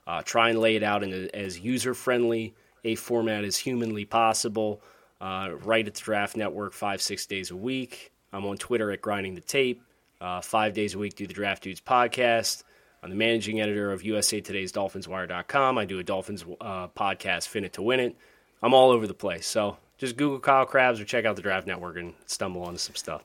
Uh, 0.07 0.21
try 0.23 0.49
and 0.49 0.59
lay 0.59 0.75
it 0.75 0.83
out 0.83 1.03
in 1.03 1.13
a, 1.13 1.35
as 1.35 1.59
user 1.59 1.93
friendly 1.93 2.55
a 2.83 2.95
format 2.95 3.43
as 3.43 3.57
humanly 3.57 4.05
possible. 4.05 4.81
Uh, 5.19 5.51
right 5.63 5.87
at 5.87 5.93
the 5.93 6.01
Draft 6.01 6.35
Network, 6.35 6.73
five, 6.73 7.01
six 7.01 7.25
days 7.25 7.51
a 7.51 7.55
week. 7.55 8.11
I'm 8.33 8.45
on 8.45 8.57
Twitter 8.57 8.91
at 8.91 9.01
Grinding 9.01 9.35
the 9.35 9.41
Tape. 9.41 9.83
Uh, 10.21 10.39
five 10.39 10.73
days 10.73 10.93
a 10.93 10.99
week, 10.99 11.15
do 11.15 11.25
the 11.25 11.33
Draft 11.33 11.63
Dudes 11.63 11.81
podcast. 11.81 12.63
I'm 13.03 13.09
the 13.09 13.15
managing 13.15 13.59
editor 13.59 13.91
of 13.91 14.03
USA 14.03 14.39
Today's 14.39 14.71
DolphinsWire.com. 14.71 15.77
I 15.77 15.85
do 15.85 15.97
a 15.97 16.03
Dolphins 16.03 16.45
uh, 16.61 16.87
podcast, 16.89 17.47
Fin 17.47 17.65
It 17.65 17.73
to 17.73 17.81
Win 17.81 17.99
It. 17.99 18.15
I'm 18.61 18.75
all 18.75 18.91
over 18.91 19.07
the 19.07 19.15
place. 19.15 19.47
So 19.47 19.77
just 19.97 20.17
Google 20.17 20.39
Kyle 20.39 20.65
Crabbs 20.65 21.01
or 21.01 21.05
check 21.05 21.25
out 21.25 21.35
the 21.35 21.41
Draft 21.41 21.65
Network 21.65 21.97
and 21.97 22.13
stumble 22.27 22.61
onto 22.63 22.77
some 22.77 22.95
stuff. 22.95 23.23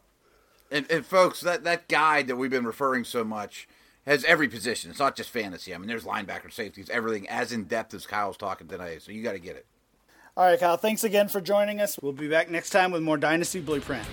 And, 0.70 0.90
and 0.90 1.04
folks, 1.04 1.42
that, 1.42 1.64
that 1.64 1.88
guide 1.88 2.28
that 2.28 2.36
we've 2.36 2.50
been 2.50 2.64
referring 2.64 3.04
so 3.04 3.22
much 3.22 3.68
has 4.06 4.24
every 4.24 4.48
position. 4.48 4.90
It's 4.90 4.98
not 4.98 5.16
just 5.16 5.30
fantasy. 5.30 5.74
I 5.74 5.78
mean, 5.78 5.88
there's 5.88 6.04
linebacker, 6.04 6.50
safeties, 6.50 6.88
everything 6.88 7.28
as 7.28 7.52
in 7.52 7.64
depth 7.64 7.92
as 7.92 8.06
Kyle's 8.06 8.38
talking 8.38 8.68
today. 8.68 8.98
So 9.00 9.12
you 9.12 9.22
got 9.22 9.32
to 9.32 9.38
get 9.38 9.56
it. 9.56 9.66
All 10.36 10.44
right, 10.44 10.58
Kyle. 10.58 10.76
Thanks 10.76 11.04
again 11.04 11.28
for 11.28 11.40
joining 11.40 11.80
us. 11.80 11.98
We'll 12.00 12.12
be 12.12 12.28
back 12.28 12.50
next 12.50 12.70
time 12.70 12.92
with 12.92 13.02
more 13.02 13.16
Dynasty 13.16 13.60
Blueprint. 13.60 14.06